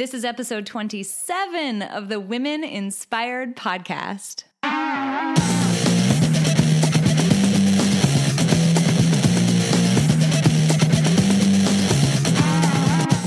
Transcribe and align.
This 0.00 0.14
is 0.14 0.24
episode 0.24 0.64
27 0.64 1.82
of 1.82 2.08
the 2.08 2.18
Women 2.18 2.64
Inspired 2.64 3.54
Podcast. 3.54 4.44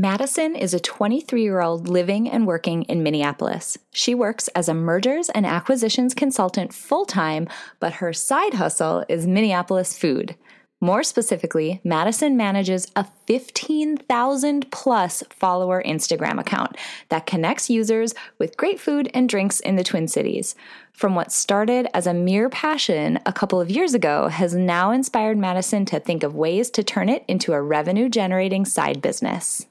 Madison 0.00 0.54
is 0.54 0.74
a 0.74 0.78
23 0.78 1.42
year 1.42 1.60
old 1.60 1.88
living 1.88 2.30
and 2.30 2.46
working 2.46 2.84
in 2.84 3.02
Minneapolis. 3.02 3.76
She 3.90 4.14
works 4.14 4.46
as 4.54 4.68
a 4.68 4.72
mergers 4.72 5.28
and 5.30 5.44
acquisitions 5.44 6.14
consultant 6.14 6.72
full 6.72 7.04
time, 7.04 7.48
but 7.80 7.94
her 7.94 8.12
side 8.12 8.54
hustle 8.54 9.04
is 9.08 9.26
Minneapolis 9.26 9.98
food. 9.98 10.36
More 10.80 11.02
specifically, 11.02 11.80
Madison 11.82 12.36
manages 12.36 12.86
a 12.94 13.08
15,000 13.26 14.70
plus 14.70 15.24
follower 15.30 15.82
Instagram 15.82 16.38
account 16.38 16.76
that 17.08 17.26
connects 17.26 17.68
users 17.68 18.14
with 18.38 18.56
great 18.56 18.78
food 18.78 19.10
and 19.12 19.28
drinks 19.28 19.58
in 19.58 19.74
the 19.74 19.82
Twin 19.82 20.06
Cities. 20.06 20.54
From 20.92 21.16
what 21.16 21.32
started 21.32 21.88
as 21.92 22.06
a 22.06 22.14
mere 22.14 22.48
passion 22.48 23.18
a 23.26 23.32
couple 23.32 23.60
of 23.60 23.68
years 23.68 23.94
ago 23.94 24.28
has 24.28 24.54
now 24.54 24.92
inspired 24.92 25.38
Madison 25.38 25.84
to 25.86 25.98
think 25.98 26.22
of 26.22 26.36
ways 26.36 26.70
to 26.70 26.84
turn 26.84 27.08
it 27.08 27.24
into 27.26 27.52
a 27.52 27.60
revenue 27.60 28.08
generating 28.08 28.64
side 28.64 29.02
business. 29.02 29.66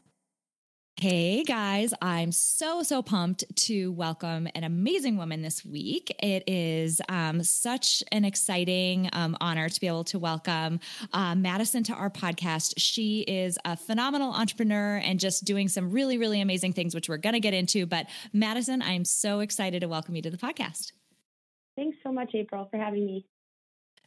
Hey 0.99 1.43
guys, 1.43 1.93
I'm 2.01 2.31
so, 2.31 2.81
so 2.81 3.03
pumped 3.03 3.43
to 3.67 3.91
welcome 3.91 4.47
an 4.55 4.63
amazing 4.63 5.15
woman 5.15 5.43
this 5.43 5.63
week. 5.63 6.11
It 6.23 6.43
is 6.47 6.99
um, 7.07 7.43
such 7.43 8.01
an 8.11 8.25
exciting 8.25 9.07
um, 9.13 9.37
honor 9.39 9.69
to 9.69 9.79
be 9.79 9.85
able 9.85 10.05
to 10.05 10.17
welcome 10.17 10.79
uh, 11.13 11.35
Madison 11.35 11.83
to 11.83 11.93
our 11.93 12.09
podcast. 12.09 12.73
She 12.77 13.19
is 13.21 13.59
a 13.63 13.77
phenomenal 13.77 14.33
entrepreneur 14.33 14.97
and 14.97 15.19
just 15.19 15.45
doing 15.45 15.67
some 15.67 15.91
really, 15.91 16.17
really 16.17 16.41
amazing 16.41 16.73
things, 16.73 16.95
which 16.95 17.07
we're 17.07 17.17
going 17.17 17.33
to 17.33 17.39
get 17.39 17.53
into. 17.53 17.85
But 17.85 18.07
Madison, 18.33 18.81
I'm 18.81 19.05
so 19.05 19.41
excited 19.41 19.81
to 19.81 19.87
welcome 19.87 20.15
you 20.15 20.23
to 20.23 20.31
the 20.31 20.37
podcast. 20.37 20.93
Thanks 21.75 21.97
so 22.03 22.11
much, 22.11 22.31
April, 22.33 22.67
for 22.71 22.77
having 22.77 23.05
me. 23.05 23.27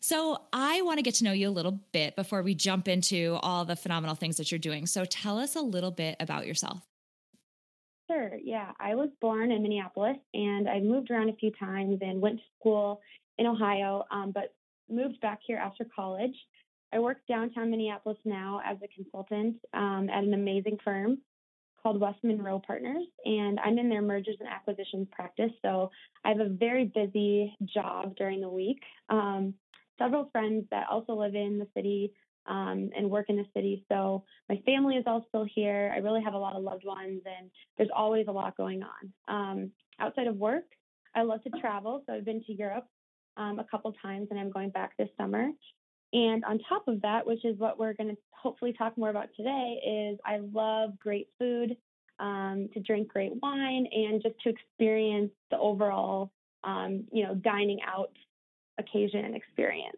So, 0.01 0.43
I 0.53 0.83
want 0.83 0.99
to 0.99 1.03
get 1.03 1.15
to 1.17 1.25
know 1.25 1.33
you 1.33 1.49
a 1.49 1.51
little 1.51 1.81
bit 1.93 2.17
before 2.17 2.43
we 2.43 2.55
jump 2.55 2.89
into 2.89 3.39
all 3.43 3.65
the 3.65 3.77
phenomenal 3.77 4.15
things 4.17 4.39
that 4.39 4.51
you're 4.51 4.59
doing. 4.59 4.87
So, 4.87 5.05
tell 5.05 5.39
us 5.39 5.57
a 5.57 5.61
little 5.61 5.91
bit 5.91 6.17
about 6.21 6.47
yourself. 6.47 6.81
Sure. 8.11 8.33
Yeah. 8.43 8.73
I 8.81 8.97
was 8.97 9.09
born 9.21 9.53
in 9.53 9.63
Minneapolis 9.63 10.17
and 10.35 10.69
I 10.69 10.81
moved 10.81 11.11
around 11.13 11.29
a 11.29 11.35
few 11.35 11.53
times 11.53 11.99
and 12.01 12.21
went 12.21 12.39
to 12.39 12.43
school 12.59 13.01
in 13.39 13.47
Ohio, 13.47 14.05
um, 14.11 14.33
but 14.35 14.53
moved 14.91 15.21
back 15.21 15.39
here 15.47 15.59
after 15.59 15.87
college. 15.95 16.35
I 16.93 16.99
work 16.99 17.19
downtown 17.29 17.71
Minneapolis 17.71 18.19
now 18.25 18.61
as 18.67 18.79
a 18.83 18.89
consultant 18.89 19.57
um, 19.75 20.09
at 20.13 20.25
an 20.25 20.35
amazing 20.35 20.79
firm 20.83 21.19
called 21.81 22.01
West 22.01 22.19
Monroe 22.25 22.61
Partners, 22.67 23.07
and 23.25 23.59
I'm 23.61 23.79
in 23.79 23.89
their 23.89 24.03
mergers 24.03 24.37
and 24.41 24.49
acquisitions 24.49 25.07
practice. 25.13 25.53
So 25.63 25.91
I 26.25 26.31
have 26.31 26.41
a 26.41 26.49
very 26.49 26.87
busy 26.87 27.57
job 27.65 28.17
during 28.17 28.41
the 28.41 28.49
week. 28.49 28.81
Um, 29.09 29.55
several 30.01 30.29
friends 30.33 30.65
that 30.71 30.87
also 30.91 31.13
live 31.15 31.35
in 31.35 31.59
the 31.59 31.67
city 31.75 32.13
um, 32.47 32.91
and 32.97 33.11
work 33.11 33.27
in 33.29 33.37
the 33.37 33.47
city. 33.55 33.85
So 33.89 34.25
my 34.49 34.57
family 34.65 34.97
is 34.97 35.05
all 35.07 35.25
still 35.29 35.47
here. 35.55 35.93
I 35.95 35.99
really 35.99 36.23
have 36.23 36.35
a 36.35 36.39
lot 36.39 36.57
of 36.57 36.63
loved 36.63 36.85
ones, 36.85 37.23
and 37.27 37.51
there's 37.77 37.91
always 37.95 38.27
a 38.29 38.33
lot 38.33 38.57
going 38.57 38.83
on. 38.83 39.13
Um, 39.29 39.71
outside 39.99 40.27
of 40.27 40.37
work, 40.37 40.65
I 41.15 41.23
love 41.23 41.43
to 41.45 41.51
travel. 41.61 42.03
So 42.07 42.15
I've 42.15 42.25
been 42.25 42.43
to 42.45 42.53
Europe 42.53 42.87
um, 43.37 43.59
a 43.59 43.65
couple 43.65 43.93
times, 44.03 44.29
and 44.31 44.41
I'm 44.41 44.51
going 44.51 44.71
back 44.71 44.97
this 44.97 45.09
summer. 45.19 45.51
And 46.13 46.45
on 46.45 46.59
top 46.69 46.89
of 46.89 47.03
that, 47.03 47.27
which 47.27 47.45
is 47.45 47.59
what 47.59 47.79
we're 47.79 47.95
going 47.95 48.11
to 48.11 48.17
hopefully 48.31 48.73
talk 48.73 48.97
more 48.99 49.11
about 49.11 49.29
today, 49.37 49.81
is 49.87 50.19
I 50.25 50.39
love 50.53 50.99
great 50.99 51.29
food, 51.39 51.77
um, 52.19 52.69
to 52.75 52.81
drink 52.81 53.09
great 53.09 53.33
wine, 53.41 53.87
and 53.93 54.23
just 54.23 54.35
to 54.43 54.49
experience 54.51 55.31
the 55.51 55.59
overall, 55.59 56.33
um, 56.65 57.05
you 57.13 57.23
know, 57.23 57.35
dining 57.35 57.79
out 57.87 58.13
occasion 58.81 59.25
and 59.25 59.37
experience. 59.37 59.97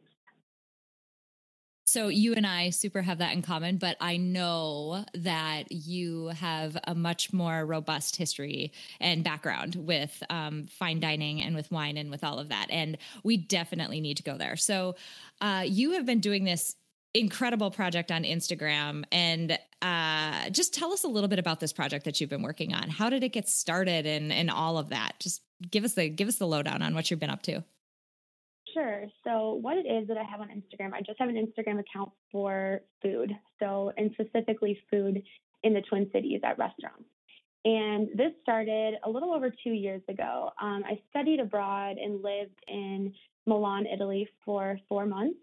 So 1.93 2.09
you 2.09 2.32
and 2.32 2.47
I 2.47 2.70
super 2.70 3.03
have 3.03 3.19
that 3.19 3.34
in 3.34 3.43
common, 3.43 3.76
but 3.76 3.98
I 4.00 4.16
know 4.16 5.04
that 5.12 5.70
you 5.70 6.28
have 6.28 6.78
a 6.84 6.94
much 6.94 7.34
more 7.34 7.66
robust 7.66 8.16
history 8.16 8.72
and 8.98 9.22
background 9.22 9.75
with 9.75 10.22
um, 10.31 10.69
fine 10.69 11.00
dining 11.00 11.42
and 11.42 11.54
with 11.54 11.71
wine 11.71 11.98
and 11.98 12.10
with 12.10 12.25
all 12.25 12.38
of 12.38 12.48
that. 12.48 12.69
And 12.71 12.97
we 13.25 13.37
definitely 13.37 14.00
need 14.00 14.16
to 14.16 14.22
go 14.22 14.38
there. 14.38 14.56
So 14.56 14.97
uh, 15.42 15.65
you 15.66 15.91
have 15.91 16.06
been 16.06 16.21
doing 16.21 16.44
this 16.44 16.76
incredible 17.12 17.71
project 17.71 18.10
on 18.10 18.22
Instagram 18.22 19.04
and 19.12 19.59
uh, 19.82 20.48
just 20.48 20.72
tell 20.72 20.94
us 20.94 21.04
a 21.04 21.09
little 21.09 21.28
bit 21.28 21.38
about 21.38 21.60
this 21.60 21.75
project 21.75 22.06
that 22.06 22.22
you've 22.22 22.31
been 22.31 22.42
working 22.42 22.72
on. 22.72 22.88
How 22.88 23.10
did 23.10 23.22
it 23.22 23.31
get 23.31 23.50
started 23.50 24.06
and 24.06 24.32
and 24.32 24.50
all 24.50 24.78
of 24.78 24.88
that? 24.88 25.16
Just 25.21 25.42
give 25.71 25.84
us 25.84 25.92
the 25.92 26.09
give 26.09 26.28
us 26.28 26.37
the 26.37 26.47
lowdown 26.47 26.81
on 26.81 26.94
what 26.94 27.10
you've 27.10 27.21
been 27.21 27.28
up 27.28 27.42
to. 27.42 27.62
Sure. 28.72 29.05
So, 29.25 29.55
what 29.60 29.77
it 29.77 29.87
is 29.87 30.09
that 30.09 30.16
I 30.16 30.22
have 30.22 30.41
on 30.41 30.49
Instagram, 30.49 30.93
I 30.94 31.00
just 31.00 31.19
have 31.19 31.28
an 31.28 31.37
Instagram 31.37 31.81
account 31.81 32.10
for 32.31 32.81
food. 33.03 33.33
So, 33.59 33.93
and 33.97 34.10
specifically 34.12 34.78
food 34.91 35.22
in 35.62 35.75
the 35.75 35.83
Twin 35.83 36.09
Cities 36.12 36.41
at 36.44 36.59
restaurants. 36.59 37.05
And 37.65 38.09
this 38.16 38.33
started 38.43 38.94
a 39.05 39.10
little 39.10 39.33
over 39.33 39.53
two 39.62 39.71
years 39.71 40.03
ago. 40.09 40.50
Um, 40.60 40.83
I 40.84 41.00
studied 41.10 41.38
abroad 41.38 41.97
and 41.99 42.22
lived 42.22 42.59
in 42.66 43.12
Milan, 43.47 43.87
Italy 43.87 44.28
for 44.44 44.78
four 44.89 45.06
months. 45.06 45.39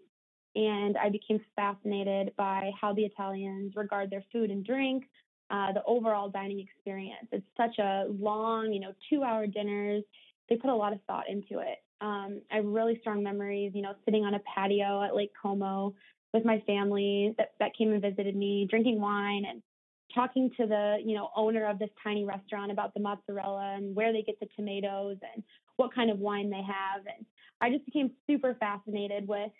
And 0.54 0.96
I 0.98 1.08
became 1.08 1.40
fascinated 1.56 2.32
by 2.36 2.72
how 2.78 2.92
the 2.92 3.02
Italians 3.04 3.74
regard 3.76 4.10
their 4.10 4.24
food 4.32 4.50
and 4.50 4.66
drink, 4.66 5.04
uh, 5.50 5.72
the 5.72 5.82
overall 5.84 6.28
dining 6.28 6.60
experience. 6.60 7.28
It's 7.30 7.46
such 7.56 7.78
a 7.78 8.06
long, 8.08 8.72
you 8.72 8.80
know, 8.80 8.92
two 9.08 9.22
hour 9.22 9.46
dinners. 9.46 10.02
They 10.48 10.56
put 10.56 10.70
a 10.70 10.74
lot 10.74 10.92
of 10.92 10.98
thought 11.06 11.30
into 11.30 11.60
it. 11.60 11.78
Um, 12.00 12.40
I 12.50 12.56
have 12.56 12.64
really 12.64 12.98
strong 13.00 13.22
memories, 13.22 13.72
you 13.74 13.82
know, 13.82 13.94
sitting 14.04 14.24
on 14.24 14.34
a 14.34 14.40
patio 14.40 15.02
at 15.02 15.14
Lake 15.14 15.32
Como 15.40 15.94
with 16.32 16.44
my 16.44 16.62
family 16.66 17.34
that, 17.38 17.52
that 17.58 17.76
came 17.76 17.92
and 17.92 18.00
visited 18.00 18.36
me, 18.36 18.66
drinking 18.70 19.00
wine 19.00 19.44
and 19.48 19.62
talking 20.14 20.50
to 20.58 20.66
the, 20.66 20.98
you 21.04 21.14
know, 21.14 21.30
owner 21.36 21.68
of 21.68 21.78
this 21.78 21.90
tiny 22.02 22.24
restaurant 22.24 22.72
about 22.72 22.94
the 22.94 23.00
mozzarella 23.00 23.74
and 23.76 23.94
where 23.94 24.12
they 24.12 24.22
get 24.22 24.38
the 24.40 24.48
tomatoes 24.56 25.16
and 25.34 25.42
what 25.76 25.94
kind 25.94 26.10
of 26.10 26.18
wine 26.18 26.50
they 26.50 26.62
have. 26.62 27.02
And 27.06 27.24
I 27.60 27.70
just 27.70 27.84
became 27.84 28.10
super 28.26 28.56
fascinated 28.58 29.26
with 29.28 29.50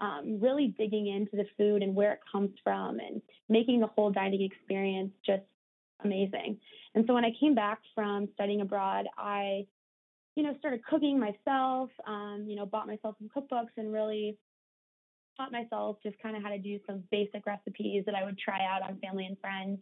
um, 0.00 0.38
really 0.40 0.74
digging 0.78 1.08
into 1.08 1.36
the 1.36 1.46
food 1.56 1.82
and 1.82 1.94
where 1.94 2.12
it 2.12 2.20
comes 2.30 2.50
from 2.62 2.98
and 3.00 3.22
making 3.48 3.80
the 3.80 3.86
whole 3.86 4.10
dining 4.10 4.42
experience 4.42 5.12
just 5.24 5.42
amazing. 6.04 6.58
And 6.94 7.04
so 7.06 7.14
when 7.14 7.24
I 7.24 7.32
came 7.40 7.54
back 7.54 7.78
from 7.94 8.28
studying 8.34 8.60
abroad, 8.60 9.06
I 9.16 9.66
you 10.36 10.42
know, 10.42 10.54
started 10.58 10.84
cooking 10.84 11.18
myself, 11.18 11.90
um, 12.06 12.44
you 12.46 12.54
know, 12.54 12.66
bought 12.66 12.86
myself 12.86 13.16
some 13.18 13.30
cookbooks 13.34 13.72
and 13.78 13.92
really 13.92 14.36
taught 15.36 15.50
myself 15.50 15.96
just 16.02 16.16
kind 16.22 16.36
of 16.36 16.42
how 16.42 16.50
to 16.50 16.58
do 16.58 16.78
some 16.86 17.02
basic 17.10 17.44
recipes 17.46 18.04
that 18.06 18.14
I 18.14 18.24
would 18.24 18.38
try 18.38 18.60
out 18.64 18.82
on 18.82 18.98
family 18.98 19.26
and 19.26 19.38
friends. 19.38 19.78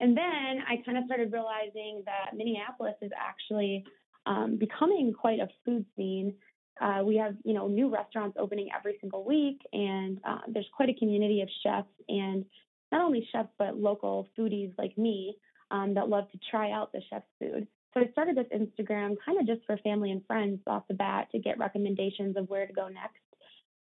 And 0.00 0.16
then 0.16 0.62
I 0.68 0.82
kind 0.84 0.98
of 0.98 1.04
started 1.04 1.32
realizing 1.32 2.02
that 2.06 2.36
Minneapolis 2.36 2.94
is 3.02 3.10
actually 3.16 3.84
um, 4.26 4.56
becoming 4.58 5.12
quite 5.12 5.40
a 5.40 5.48
food 5.64 5.84
scene. 5.96 6.34
Uh, 6.80 7.02
we 7.04 7.16
have, 7.16 7.36
you 7.44 7.52
know, 7.54 7.68
new 7.68 7.88
restaurants 7.92 8.36
opening 8.40 8.68
every 8.76 8.96
single 9.00 9.24
week, 9.24 9.60
and 9.72 10.18
uh, 10.26 10.38
there's 10.48 10.68
quite 10.74 10.88
a 10.88 10.94
community 10.94 11.42
of 11.42 11.48
chefs 11.62 11.88
and 12.08 12.44
not 12.90 13.02
only 13.02 13.26
chefs 13.30 13.50
but 13.58 13.76
local 13.76 14.28
foodies 14.38 14.72
like 14.78 14.96
me 14.96 15.36
um, 15.70 15.94
that 15.94 16.08
love 16.08 16.30
to 16.32 16.38
try 16.50 16.72
out 16.72 16.92
the 16.92 17.00
chef's 17.10 17.26
food. 17.38 17.66
So 17.94 18.00
I 18.00 18.10
started 18.12 18.36
this 18.36 18.46
Instagram 18.54 19.16
kind 19.24 19.38
of 19.38 19.46
just 19.46 19.66
for 19.66 19.76
family 19.78 20.10
and 20.10 20.24
friends 20.26 20.60
off 20.66 20.84
the 20.88 20.94
bat 20.94 21.28
to 21.32 21.38
get 21.38 21.58
recommendations 21.58 22.36
of 22.36 22.48
where 22.48 22.66
to 22.66 22.72
go 22.72 22.88
next. 22.88 23.18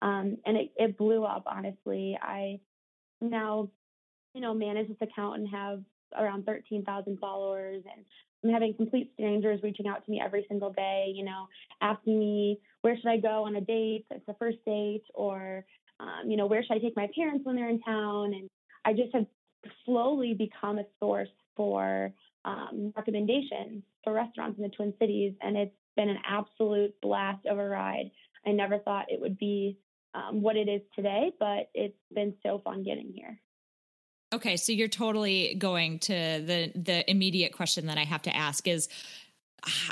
Um, 0.00 0.38
and 0.46 0.56
it, 0.56 0.72
it 0.76 0.96
blew 0.96 1.24
up, 1.24 1.44
honestly. 1.46 2.18
I 2.20 2.60
now, 3.20 3.68
you 4.34 4.40
know, 4.40 4.54
manage 4.54 4.88
this 4.88 4.96
account 5.02 5.40
and 5.40 5.48
have 5.48 5.82
around 6.18 6.46
13,000 6.46 7.18
followers 7.18 7.82
and 7.84 8.04
I'm 8.44 8.50
having 8.50 8.74
complete 8.74 9.10
strangers 9.14 9.60
reaching 9.62 9.88
out 9.88 10.04
to 10.04 10.10
me 10.10 10.20
every 10.24 10.46
single 10.48 10.72
day, 10.72 11.12
you 11.14 11.24
know, 11.24 11.48
asking 11.82 12.18
me 12.18 12.60
where 12.82 12.96
should 12.96 13.08
I 13.08 13.16
go 13.16 13.44
on 13.44 13.56
a 13.56 13.60
date, 13.60 14.06
it's 14.10 14.28
a 14.28 14.34
first 14.34 14.58
date, 14.64 15.02
or 15.14 15.64
um, 16.00 16.30
you 16.30 16.36
know, 16.36 16.46
where 16.46 16.62
should 16.62 16.76
I 16.76 16.78
take 16.78 16.96
my 16.96 17.08
parents 17.14 17.44
when 17.44 17.56
they're 17.56 17.68
in 17.68 17.80
town? 17.80 18.34
And 18.34 18.48
I 18.84 18.92
just 18.92 19.12
have 19.12 19.26
slowly 19.84 20.34
become 20.34 20.78
a 20.78 20.84
source 21.00 21.28
for 21.56 22.12
um, 22.48 22.92
recommendations 22.96 23.82
for 24.02 24.12
restaurants 24.12 24.56
in 24.56 24.62
the 24.62 24.70
Twin 24.70 24.94
Cities, 24.98 25.34
and 25.42 25.56
it's 25.56 25.74
been 25.96 26.08
an 26.08 26.18
absolute 26.26 26.94
blast 27.02 27.44
of 27.46 27.58
a 27.58 27.68
ride. 27.68 28.10
I 28.46 28.52
never 28.52 28.78
thought 28.78 29.06
it 29.10 29.20
would 29.20 29.38
be 29.38 29.78
um, 30.14 30.40
what 30.40 30.56
it 30.56 30.68
is 30.68 30.80
today, 30.96 31.32
but 31.38 31.70
it's 31.74 31.98
been 32.14 32.34
so 32.42 32.60
fun 32.64 32.82
getting 32.82 33.12
here. 33.14 33.38
Okay, 34.32 34.56
so 34.56 34.72
you're 34.72 34.88
totally 34.88 35.54
going 35.56 35.98
to 36.00 36.12
the 36.12 36.72
the 36.74 37.10
immediate 37.10 37.52
question 37.52 37.86
that 37.86 37.98
I 37.98 38.04
have 38.04 38.22
to 38.22 38.34
ask 38.34 38.66
is 38.66 38.88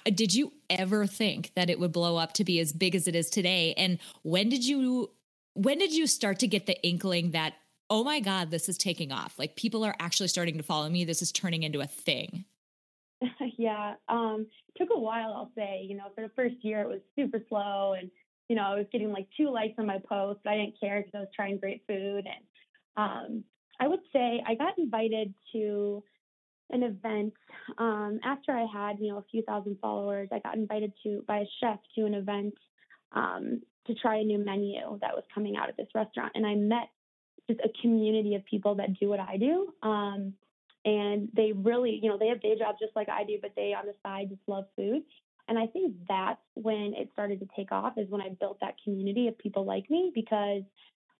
did 0.04 0.34
you 0.34 0.52
ever 0.70 1.06
think 1.06 1.52
that 1.56 1.68
it 1.68 1.80
would 1.80 1.92
blow 1.92 2.16
up 2.16 2.34
to 2.34 2.44
be 2.44 2.60
as 2.60 2.72
big 2.72 2.94
as 2.94 3.08
it 3.08 3.16
is 3.16 3.28
today 3.28 3.74
and 3.76 3.98
when 4.22 4.48
did 4.48 4.64
you 4.64 5.10
when 5.54 5.78
did 5.78 5.92
you 5.92 6.06
start 6.06 6.38
to 6.38 6.46
get 6.46 6.66
the 6.66 6.80
inkling 6.86 7.32
that 7.32 7.54
oh 7.90 8.04
my 8.04 8.20
god 8.20 8.50
this 8.50 8.68
is 8.68 8.78
taking 8.78 9.12
off. 9.12 9.38
Like 9.38 9.56
people 9.56 9.84
are 9.84 9.96
actually 10.00 10.28
starting 10.28 10.56
to 10.56 10.62
follow 10.62 10.88
me. 10.88 11.04
This 11.04 11.22
is 11.22 11.32
turning 11.32 11.62
into 11.62 11.80
a 11.80 11.86
thing. 11.86 12.44
Yeah 13.58 13.94
um 14.08 14.46
took 14.76 14.90
a 14.94 14.98
while 14.98 15.32
i'll 15.34 15.50
say. 15.56 15.86
You 15.88 15.96
know 15.96 16.08
for 16.14 16.20
the 16.20 16.32
first 16.36 16.56
year 16.60 16.82
it 16.82 16.88
was 16.88 17.00
super 17.18 17.42
slow 17.48 17.94
and 17.98 18.10
you 18.48 18.56
know 18.56 18.62
i 18.62 18.74
was 18.74 18.86
getting 18.92 19.10
like 19.10 19.26
two 19.34 19.50
likes 19.50 19.74
on 19.78 19.86
my 19.86 19.98
post 20.06 20.40
but 20.44 20.50
i 20.50 20.56
didn't 20.56 20.78
care 20.78 20.98
because 21.00 21.12
i 21.14 21.20
was 21.20 21.28
trying 21.34 21.56
great 21.56 21.82
food 21.88 22.26
and 22.26 22.44
um 22.96 23.44
I 23.80 23.88
would 23.88 24.00
say 24.12 24.42
I 24.46 24.54
got 24.54 24.78
invited 24.78 25.34
to 25.52 26.02
an 26.70 26.82
event 26.82 27.34
um, 27.78 28.18
after 28.24 28.52
I 28.52 28.66
had, 28.72 28.98
you 28.98 29.12
know, 29.12 29.18
a 29.18 29.24
few 29.30 29.42
thousand 29.42 29.78
followers. 29.80 30.28
I 30.32 30.40
got 30.40 30.56
invited 30.56 30.92
to 31.04 31.22
by 31.26 31.38
a 31.38 31.46
chef 31.60 31.78
to 31.96 32.06
an 32.06 32.14
event 32.14 32.54
um, 33.12 33.62
to 33.86 33.94
try 33.94 34.16
a 34.16 34.24
new 34.24 34.38
menu 34.38 34.98
that 35.00 35.14
was 35.14 35.24
coming 35.32 35.56
out 35.56 35.68
at 35.68 35.76
this 35.76 35.88
restaurant, 35.94 36.32
and 36.34 36.46
I 36.46 36.54
met 36.54 36.88
just 37.48 37.60
a 37.60 37.70
community 37.80 38.34
of 38.34 38.44
people 38.44 38.74
that 38.76 38.98
do 38.98 39.08
what 39.08 39.20
I 39.20 39.36
do. 39.36 39.72
Um, 39.82 40.34
and 40.84 41.28
they 41.34 41.52
really, 41.52 41.98
you 42.02 42.08
know, 42.08 42.16
they 42.16 42.28
have 42.28 42.40
day 42.40 42.56
jobs 42.58 42.78
just 42.80 42.94
like 42.94 43.08
I 43.08 43.24
do, 43.24 43.38
but 43.42 43.52
they 43.56 43.74
on 43.74 43.86
the 43.86 43.94
side 44.02 44.28
just 44.30 44.42
love 44.46 44.66
food. 44.76 45.02
And 45.48 45.58
I 45.58 45.66
think 45.66 45.94
that's 46.08 46.40
when 46.54 46.92
it 46.96 47.10
started 47.12 47.40
to 47.40 47.48
take 47.56 47.72
off 47.72 47.94
is 47.96 48.08
when 48.08 48.20
I 48.20 48.30
built 48.40 48.58
that 48.60 48.74
community 48.82 49.28
of 49.28 49.38
people 49.38 49.64
like 49.64 49.88
me 49.90 50.10
because 50.14 50.62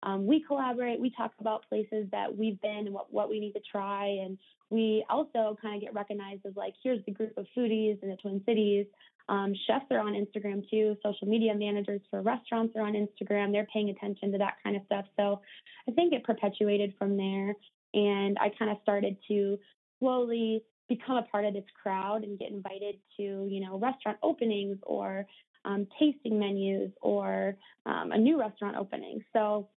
um, 0.03 0.27
we 0.27 0.41
collaborate, 0.41 1.01
we 1.01 1.11
talk 1.11 1.33
about 1.41 1.69
places 1.69 2.07
that 2.13 2.37
we've 2.37 2.61
been 2.61 2.87
and 2.87 2.93
what, 2.93 3.13
what 3.13 3.29
we 3.29 3.41
need 3.41 3.53
to 3.53 3.61
try. 3.61 4.07
And 4.07 4.39
we 4.71 5.05
also 5.09 5.57
kind 5.63 5.77
of 5.77 5.81
get 5.81 5.95
recognized 5.95 6.45
as 6.47 6.55
like, 6.57 6.75
here's 6.83 7.05
the 7.07 7.13
group 7.13 7.37
of 7.37 7.47
foodies 7.57 8.03
in 8.03 8.09
the 8.09 8.17
Twin 8.17 8.43
Cities. 8.47 8.87
Um, 9.29 9.55
chefs 9.67 9.87
are 9.91 9.99
on 9.99 10.13
Instagram 10.15 10.69
too. 10.71 10.97
Social 11.03 11.27
media 11.27 11.55
managers 11.55 12.01
for 12.11 12.23
restaurants 12.23 12.75
are 12.77 12.83
on 12.83 12.95
Instagram. 12.95 13.53
They're 13.53 13.67
paying 13.73 13.91
attention 13.91 14.33
to 14.33 14.39
that 14.39 14.55
kind 14.63 14.77
of 14.77 14.83
stuff. 14.87 15.05
So 15.17 15.41
I 15.89 15.93
think 15.93 16.13
it 16.13 16.25
perpetuated 16.25 16.95
from 16.99 17.17
there. 17.17 17.55
And 17.95 18.39
I 18.41 18.51
kind 18.59 18.71
of 18.71 18.79
started 18.83 19.17
to 19.29 19.59
slowly 19.99 20.63
become 20.89 21.17
a 21.17 21.23
part 21.23 21.45
of 21.45 21.55
this 21.55 21.65
crowd 21.83 22.23
and 22.23 22.39
get 22.39 22.51
invited 22.51 22.97
to, 23.17 23.23
you 23.23 23.61
know, 23.61 23.79
restaurant 23.79 24.19
openings 24.23 24.79
or 24.83 25.27
um, 25.65 25.87
tasting 25.99 26.39
menus 26.39 26.93
or 27.03 27.57
um, 27.87 28.13
a 28.13 28.19
new 28.19 28.39
restaurant 28.39 28.77
opening. 28.77 29.21
So 29.33 29.69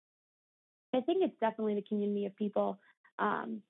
I 0.94 1.00
think 1.00 1.22
it's 1.22 1.38
definitely 1.40 1.76
the 1.76 1.82
community 1.88 2.26
of 2.26 2.36
people. 2.36 2.78
Um, 3.18 3.62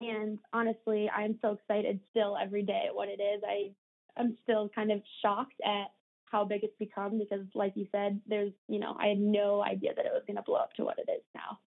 and 0.00 0.38
honestly, 0.52 1.10
I'm 1.14 1.38
so 1.42 1.52
excited 1.52 2.00
still 2.10 2.36
every 2.40 2.62
day 2.62 2.84
at 2.88 2.94
what 2.94 3.08
it 3.08 3.20
is. 3.20 3.42
I 3.46 3.70
I'm 4.18 4.36
still 4.42 4.70
kind 4.74 4.90
of 4.90 5.02
shocked 5.22 5.60
at 5.64 5.88
how 6.26 6.44
big 6.44 6.64
it's 6.64 6.76
become 6.78 7.18
because, 7.18 7.46
like 7.54 7.72
you 7.76 7.86
said, 7.92 8.20
there's 8.26 8.52
you 8.68 8.78
know 8.78 8.96
I 8.98 9.08
had 9.08 9.18
no 9.18 9.62
idea 9.62 9.94
that 9.94 10.06
it 10.06 10.12
was 10.12 10.22
going 10.26 10.36
to 10.36 10.42
blow 10.42 10.56
up 10.56 10.72
to 10.74 10.84
what 10.84 10.98
it 10.98 11.10
is 11.10 11.22
now. 11.34 11.58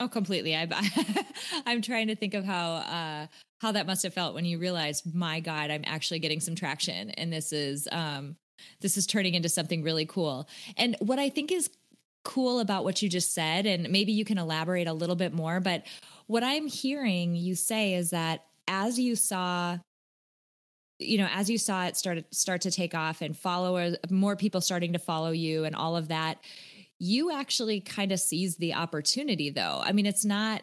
Oh, 0.00 0.08
completely. 0.08 0.56
I, 0.56 0.68
I'm 1.66 1.80
trying 1.80 2.08
to 2.08 2.16
think 2.16 2.34
of 2.34 2.44
how 2.44 2.72
uh, 2.74 3.26
how 3.60 3.72
that 3.72 3.86
must 3.86 4.02
have 4.02 4.14
felt 4.14 4.34
when 4.34 4.44
you 4.44 4.58
realized, 4.58 5.14
my 5.14 5.40
God, 5.40 5.70
I'm 5.70 5.84
actually 5.86 6.18
getting 6.18 6.40
some 6.40 6.54
traction, 6.54 7.10
and 7.10 7.32
this 7.32 7.52
is 7.52 7.88
um, 7.92 8.36
this 8.80 8.96
is 8.96 9.06
turning 9.06 9.34
into 9.34 9.48
something 9.48 9.82
really 9.82 10.06
cool. 10.06 10.48
And 10.76 10.96
what 11.00 11.18
I 11.18 11.28
think 11.28 11.52
is 11.52 11.70
cool 12.24 12.60
about 12.60 12.84
what 12.84 13.02
you 13.02 13.08
just 13.08 13.34
said, 13.34 13.66
and 13.66 13.90
maybe 13.90 14.12
you 14.12 14.24
can 14.24 14.38
elaborate 14.38 14.86
a 14.86 14.92
little 14.92 15.16
bit 15.16 15.32
more, 15.32 15.60
but 15.60 15.84
what 16.26 16.42
I'm 16.42 16.66
hearing 16.66 17.34
you 17.34 17.54
say 17.54 17.94
is 17.94 18.10
that 18.10 18.44
as 18.68 18.98
you 18.98 19.16
saw 19.16 19.78
you 20.98 21.18
know 21.18 21.28
as 21.32 21.50
you 21.50 21.58
saw 21.58 21.86
it 21.86 21.96
start 21.96 22.24
start 22.32 22.60
to 22.60 22.70
take 22.70 22.94
off 22.94 23.22
and 23.22 23.36
followers 23.36 23.96
more 24.08 24.36
people 24.36 24.60
starting 24.60 24.92
to 24.92 25.00
follow 25.00 25.32
you 25.32 25.64
and 25.64 25.74
all 25.74 25.96
of 25.96 26.08
that 26.08 26.38
you 27.00 27.32
actually 27.32 27.80
kind 27.80 28.12
of 28.12 28.20
seized 28.20 28.60
the 28.60 28.74
opportunity 28.74 29.50
though. 29.50 29.82
I 29.82 29.90
mean 29.90 30.06
it's 30.06 30.24
not 30.24 30.62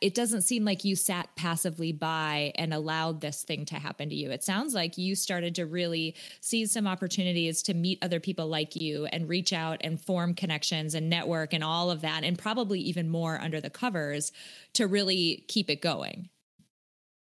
it 0.00 0.14
doesn't 0.14 0.42
seem 0.42 0.64
like 0.64 0.84
you 0.84 0.96
sat 0.96 1.28
passively 1.36 1.92
by 1.92 2.52
and 2.54 2.72
allowed 2.72 3.20
this 3.20 3.42
thing 3.42 3.66
to 3.66 3.74
happen 3.74 4.08
to 4.08 4.14
you. 4.14 4.30
It 4.30 4.42
sounds 4.42 4.74
like 4.74 4.96
you 4.96 5.14
started 5.14 5.54
to 5.56 5.66
really 5.66 6.14
seize 6.40 6.72
some 6.72 6.86
opportunities 6.86 7.62
to 7.64 7.74
meet 7.74 7.98
other 8.00 8.20
people 8.20 8.46
like 8.46 8.74
you 8.76 9.04
and 9.06 9.28
reach 9.28 9.52
out 9.52 9.80
and 9.82 10.00
form 10.00 10.34
connections 10.34 10.94
and 10.94 11.10
network 11.10 11.52
and 11.52 11.62
all 11.62 11.90
of 11.90 12.00
that, 12.00 12.24
and 12.24 12.38
probably 12.38 12.80
even 12.80 13.10
more 13.10 13.38
under 13.38 13.60
the 13.60 13.70
covers 13.70 14.32
to 14.72 14.86
really 14.86 15.44
keep 15.48 15.68
it 15.68 15.82
going. 15.82 16.30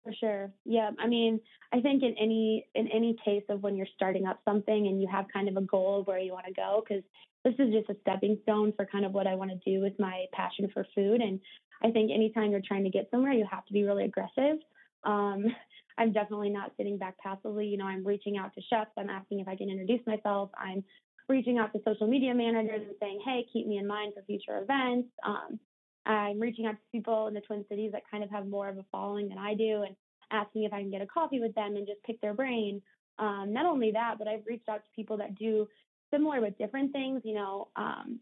For 0.03 0.13
sure. 0.13 0.51
Yeah. 0.65 0.91
I 0.99 1.07
mean, 1.07 1.39
I 1.73 1.81
think 1.81 2.03
in 2.03 2.15
any 2.19 2.67
in 2.73 2.87
any 2.87 3.15
case 3.23 3.43
of 3.49 3.63
when 3.63 3.75
you're 3.75 3.87
starting 3.95 4.25
up 4.25 4.39
something 4.45 4.87
and 4.87 5.01
you 5.01 5.07
have 5.11 5.25
kind 5.31 5.47
of 5.49 5.57
a 5.57 5.61
goal 5.61 5.99
of 5.99 6.07
where 6.07 6.19
you 6.19 6.31
want 6.31 6.45
to 6.45 6.53
go, 6.53 6.83
because 6.87 7.03
this 7.43 7.53
is 7.59 7.73
just 7.73 7.89
a 7.89 7.95
stepping 8.01 8.37
stone 8.43 8.73
for 8.75 8.85
kind 8.85 9.05
of 9.05 9.13
what 9.13 9.27
I 9.27 9.35
want 9.35 9.51
to 9.51 9.57
do 9.69 9.81
with 9.81 9.93
my 9.99 10.25
passion 10.33 10.69
for 10.73 10.85
food. 10.95 11.21
And 11.21 11.39
I 11.83 11.91
think 11.91 12.11
anytime 12.11 12.51
you're 12.51 12.61
trying 12.65 12.83
to 12.83 12.89
get 12.89 13.09
somewhere, 13.11 13.31
you 13.31 13.45
have 13.49 13.65
to 13.65 13.73
be 13.73 13.83
really 13.83 14.05
aggressive. 14.05 14.57
Um, 15.03 15.45
I'm 15.97 16.13
definitely 16.13 16.49
not 16.49 16.71
sitting 16.77 16.97
back 16.97 17.17
passively. 17.17 17.65
You 17.67 17.77
know, 17.77 17.85
I'm 17.85 18.05
reaching 18.05 18.37
out 18.37 18.53
to 18.55 18.61
chefs. 18.69 18.91
I'm 18.97 19.09
asking 19.09 19.41
if 19.41 19.47
I 19.49 19.57
can 19.57 19.69
introduce 19.69 19.99
myself. 20.07 20.49
I'm 20.57 20.83
reaching 21.27 21.57
out 21.57 21.73
to 21.73 21.81
social 21.85 22.07
media 22.07 22.33
managers 22.33 22.81
and 22.87 22.95
saying, 23.01 23.19
hey, 23.25 23.45
keep 23.51 23.67
me 23.67 23.77
in 23.77 23.85
mind 23.85 24.13
for 24.15 24.23
future 24.23 24.61
events. 24.61 25.09
Um, 25.25 25.59
I'm 26.05 26.39
reaching 26.39 26.65
out 26.65 26.71
to 26.71 26.81
people 26.91 27.27
in 27.27 27.33
the 27.33 27.41
Twin 27.41 27.65
Cities 27.69 27.91
that 27.91 28.03
kind 28.09 28.23
of 28.23 28.29
have 28.31 28.47
more 28.47 28.69
of 28.69 28.77
a 28.77 28.85
following 28.91 29.27
than 29.27 29.37
I 29.37 29.53
do 29.53 29.83
and 29.85 29.95
asking 30.31 30.63
if 30.63 30.73
I 30.73 30.81
can 30.81 30.89
get 30.89 31.01
a 31.01 31.05
coffee 31.05 31.39
with 31.39 31.53
them 31.53 31.75
and 31.75 31.85
just 31.85 32.01
pick 32.03 32.19
their 32.21 32.33
brain. 32.33 32.81
Um, 33.19 33.51
not 33.51 33.65
only 33.65 33.91
that, 33.91 34.15
but 34.17 34.27
I've 34.27 34.45
reached 34.47 34.69
out 34.69 34.77
to 34.83 34.89
people 34.95 35.17
that 35.17 35.35
do 35.35 35.67
similar 36.11 36.41
but 36.41 36.57
different 36.57 36.93
things. 36.93 37.21
You 37.23 37.35
know, 37.35 37.67
um, 37.75 38.19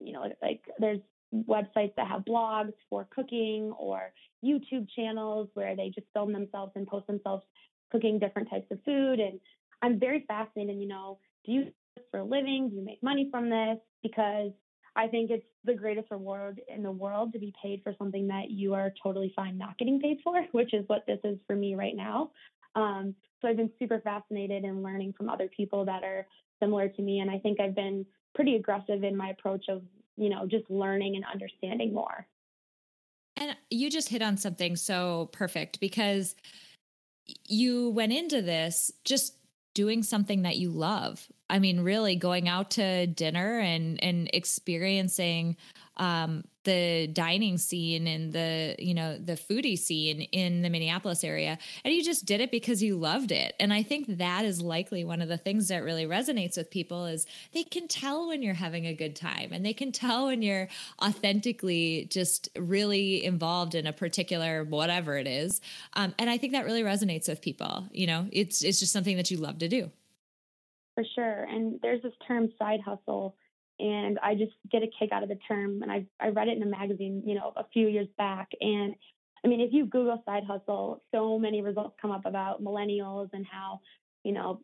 you 0.00 0.12
know, 0.12 0.24
like 0.42 0.62
there's 0.78 1.00
websites 1.34 1.94
that 1.96 2.08
have 2.08 2.22
blogs 2.24 2.72
for 2.88 3.06
cooking 3.14 3.72
or 3.78 4.12
YouTube 4.44 4.88
channels 4.94 5.48
where 5.54 5.76
they 5.76 5.90
just 5.94 6.06
film 6.12 6.32
themselves 6.32 6.72
and 6.74 6.86
post 6.86 7.06
themselves 7.06 7.44
cooking 7.90 8.18
different 8.18 8.50
types 8.50 8.66
of 8.70 8.78
food. 8.84 9.20
And 9.20 9.40
I'm 9.82 9.98
very 9.98 10.24
fascinated, 10.26 10.78
you 10.78 10.88
know, 10.88 11.18
do 11.44 11.52
you 11.52 11.64
do 11.64 11.70
this 11.96 12.04
for 12.10 12.20
a 12.20 12.24
living? 12.24 12.68
Do 12.70 12.76
you 12.76 12.84
make 12.84 13.02
money 13.02 13.28
from 13.30 13.50
this? 13.50 13.78
Because 14.02 14.50
I 14.96 15.06
think 15.06 15.30
it's 15.30 15.46
the 15.64 15.74
greatest 15.74 16.10
reward 16.10 16.60
in 16.68 16.82
the 16.82 16.90
world 16.90 17.32
to 17.32 17.38
be 17.38 17.52
paid 17.62 17.82
for 17.82 17.94
something 17.98 18.26
that 18.28 18.50
you 18.50 18.74
are 18.74 18.92
totally 19.02 19.32
fine 19.36 19.56
not 19.56 19.78
getting 19.78 20.00
paid 20.00 20.18
for, 20.24 20.44
which 20.52 20.74
is 20.74 20.84
what 20.88 21.04
this 21.06 21.20
is 21.24 21.38
for 21.46 21.54
me 21.54 21.74
right 21.74 21.96
now. 21.96 22.30
Um, 22.74 23.14
so 23.40 23.48
I've 23.48 23.56
been 23.56 23.70
super 23.78 24.00
fascinated 24.00 24.64
in 24.64 24.82
learning 24.82 25.14
from 25.16 25.28
other 25.28 25.48
people 25.48 25.84
that 25.86 26.02
are 26.04 26.26
similar 26.60 26.88
to 26.88 27.02
me. 27.02 27.20
And 27.20 27.30
I 27.30 27.38
think 27.38 27.60
I've 27.60 27.74
been 27.74 28.04
pretty 28.34 28.56
aggressive 28.56 29.02
in 29.02 29.16
my 29.16 29.30
approach 29.30 29.66
of 29.68 29.82
you 30.20 30.28
know, 30.28 30.46
just 30.46 30.70
learning 30.70 31.16
and 31.16 31.24
understanding 31.24 31.94
more. 31.94 32.26
And 33.36 33.56
you 33.70 33.90
just 33.90 34.10
hit 34.10 34.20
on 34.20 34.36
something 34.36 34.76
so 34.76 35.30
perfect 35.32 35.80
because 35.80 36.36
you 37.46 37.90
went 37.90 38.12
into 38.12 38.42
this 38.42 38.92
just 39.04 39.36
doing 39.72 40.02
something 40.02 40.42
that 40.42 40.58
you 40.58 40.70
love. 40.70 41.26
I 41.48 41.58
mean, 41.58 41.80
really 41.80 42.16
going 42.16 42.48
out 42.48 42.72
to 42.72 43.06
dinner 43.06 43.60
and 43.60 44.02
and 44.02 44.28
experiencing 44.32 45.56
um, 45.96 46.44
the 46.64 47.06
dining 47.06 47.58
scene 47.58 48.06
and 48.06 48.32
the 48.32 48.76
you 48.78 48.94
know 48.94 49.16
the 49.18 49.34
foodie 49.34 49.78
scene 49.78 50.22
in 50.32 50.62
the 50.62 50.70
Minneapolis 50.70 51.24
area 51.24 51.58
and 51.84 51.94
you 51.94 52.02
just 52.02 52.24
did 52.24 52.40
it 52.40 52.50
because 52.50 52.82
you 52.82 52.96
loved 52.96 53.32
it. 53.32 53.54
And 53.60 53.72
I 53.72 53.82
think 53.82 54.18
that 54.18 54.44
is 54.44 54.60
likely 54.60 55.04
one 55.04 55.22
of 55.22 55.28
the 55.28 55.38
things 55.38 55.68
that 55.68 55.82
really 55.82 56.06
resonates 56.06 56.56
with 56.56 56.70
people 56.70 57.06
is 57.06 57.26
they 57.52 57.64
can 57.64 57.88
tell 57.88 58.28
when 58.28 58.42
you're 58.42 58.54
having 58.54 58.86
a 58.86 58.94
good 58.94 59.16
time 59.16 59.50
and 59.52 59.64
they 59.64 59.72
can 59.72 59.92
tell 59.92 60.26
when 60.26 60.42
you're 60.42 60.68
authentically 61.02 62.06
just 62.10 62.48
really 62.56 63.24
involved 63.24 63.74
in 63.74 63.86
a 63.86 63.92
particular 63.92 64.64
whatever 64.64 65.16
it 65.16 65.26
is. 65.26 65.60
Um, 65.94 66.14
and 66.18 66.28
I 66.28 66.38
think 66.38 66.52
that 66.52 66.64
really 66.64 66.82
resonates 66.82 67.28
with 67.28 67.40
people 67.40 67.60
you 67.92 68.06
know? 68.06 68.26
It's 68.32 68.62
it's 68.62 68.80
just 68.80 68.92
something 68.92 69.16
that 69.16 69.30
you 69.30 69.36
love 69.36 69.58
to 69.58 69.68
do. 69.68 69.90
For 70.94 71.04
sure. 71.14 71.44
And 71.44 71.78
there's 71.82 72.02
this 72.02 72.12
term 72.26 72.50
side 72.58 72.80
hustle 72.84 73.36
and 73.80 74.18
I 74.22 74.34
just 74.34 74.52
get 74.70 74.82
a 74.82 74.86
kick 74.98 75.10
out 75.12 75.22
of 75.22 75.28
the 75.28 75.38
term. 75.48 75.82
And 75.82 75.90
I 75.90 76.06
I 76.20 76.28
read 76.28 76.48
it 76.48 76.56
in 76.56 76.62
a 76.62 76.66
magazine, 76.66 77.22
you 77.24 77.34
know, 77.34 77.52
a 77.56 77.64
few 77.72 77.88
years 77.88 78.08
back. 78.18 78.48
And 78.60 78.94
I 79.44 79.48
mean, 79.48 79.60
if 79.60 79.72
you 79.72 79.86
Google 79.86 80.22
side 80.26 80.44
hustle, 80.46 81.02
so 81.12 81.38
many 81.38 81.62
results 81.62 81.96
come 82.00 82.10
up 82.10 82.26
about 82.26 82.62
millennials 82.62 83.30
and 83.32 83.46
how, 83.50 83.80
you 84.22 84.32
know, 84.32 84.60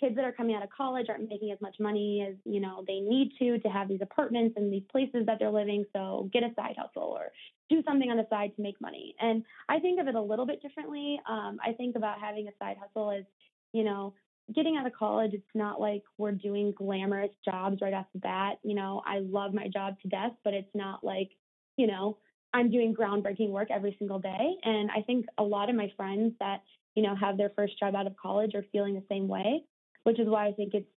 kids 0.00 0.16
that 0.16 0.24
are 0.24 0.32
coming 0.32 0.54
out 0.54 0.62
of 0.62 0.70
college 0.70 1.06
aren't 1.08 1.28
making 1.28 1.50
as 1.50 1.60
much 1.60 1.76
money 1.80 2.24
as 2.28 2.36
you 2.44 2.60
know 2.60 2.84
they 2.86 3.00
need 3.00 3.32
to 3.38 3.58
to 3.58 3.68
have 3.68 3.88
these 3.88 4.00
apartments 4.00 4.54
and 4.56 4.72
these 4.72 4.84
places 4.90 5.26
that 5.26 5.38
they're 5.38 5.50
living. 5.50 5.84
So 5.92 6.30
get 6.32 6.42
a 6.42 6.54
side 6.54 6.76
hustle 6.78 7.10
or 7.10 7.32
do 7.68 7.82
something 7.86 8.10
on 8.10 8.16
the 8.16 8.26
side 8.30 8.54
to 8.56 8.62
make 8.62 8.80
money. 8.80 9.14
And 9.20 9.44
I 9.68 9.78
think 9.78 10.00
of 10.00 10.08
it 10.08 10.14
a 10.14 10.20
little 10.20 10.46
bit 10.46 10.62
differently. 10.62 11.20
Um, 11.28 11.58
I 11.64 11.72
think 11.72 11.96
about 11.96 12.20
having 12.20 12.48
a 12.48 12.52
side 12.58 12.76
hustle 12.80 13.10
as, 13.10 13.24
you 13.72 13.84
know, 13.84 14.14
getting 14.54 14.76
out 14.76 14.86
of 14.86 14.92
college, 14.92 15.32
it's 15.34 15.54
not 15.54 15.80
like 15.80 16.02
we're 16.16 16.32
doing 16.32 16.72
glamorous 16.76 17.30
jobs 17.44 17.78
right 17.80 17.92
off 17.92 18.06
the 18.12 18.20
bat. 18.20 18.58
You 18.62 18.74
know, 18.74 19.02
I 19.06 19.18
love 19.18 19.52
my 19.54 19.68
job 19.68 19.96
to 20.02 20.08
death, 20.08 20.32
but 20.44 20.54
it's 20.54 20.74
not 20.74 21.04
like, 21.04 21.30
you 21.76 21.86
know, 21.86 22.18
I'm 22.54 22.70
doing 22.70 22.94
groundbreaking 22.94 23.50
work 23.50 23.68
every 23.70 23.94
single 23.98 24.18
day. 24.18 24.54
And 24.64 24.90
I 24.90 25.02
think 25.02 25.26
a 25.36 25.42
lot 25.42 25.68
of 25.68 25.76
my 25.76 25.92
friends 25.96 26.34
that, 26.40 26.62
you 26.94 27.02
know, 27.02 27.14
have 27.14 27.36
their 27.36 27.52
first 27.54 27.78
job 27.78 27.94
out 27.94 28.06
of 28.06 28.16
college 28.16 28.54
are 28.54 28.64
feeling 28.72 28.94
the 28.94 29.04
same 29.08 29.28
way, 29.28 29.64
which 30.04 30.18
is 30.18 30.28
why 30.28 30.46
I 30.46 30.52
think 30.52 30.74
it's 30.74 30.88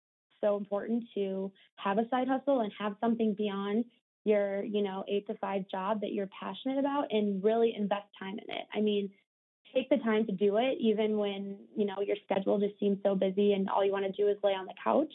so 0.42 0.58
important 0.58 1.04
to 1.16 1.52
have 1.76 1.98
a 1.98 2.08
side 2.10 2.28
hustle 2.28 2.62
and 2.62 2.72
have 2.80 2.96
something 3.02 3.36
beyond 3.38 3.86
your, 4.24 4.64
you 4.64 4.82
know, 4.82 5.04
eight 5.08 5.28
to 5.28 5.36
five 5.36 5.64
job 5.70 6.02
that 6.02 6.14
you're 6.14 6.30
passionate 6.40 6.80
about 6.80 7.08
and 7.12 7.44
really 7.44 7.74
invest 7.76 8.08
time 8.20 8.40
in 8.40 8.56
it. 8.56 8.66
I 8.74 8.82
mean, 8.82 9.10
take 9.74 9.90
the 9.90 9.98
time 9.98 10.26
to 10.26 10.32
do 10.32 10.58
it, 10.58 10.78
even 10.80 11.18
when, 11.18 11.58
you 11.76 11.86
know, 11.86 11.96
your 12.06 12.18
schedule 12.26 12.60
just 12.60 12.80
seems 12.80 12.98
so 13.04 13.16
busy 13.16 13.54
and 13.54 13.70
all 13.70 13.84
you 13.84 13.92
want 13.92 14.06
to 14.06 14.12
do 14.12 14.28
is 14.30 14.38
lay 14.44 14.52
on 14.52 14.66
the 14.66 14.74
couch. 14.84 15.14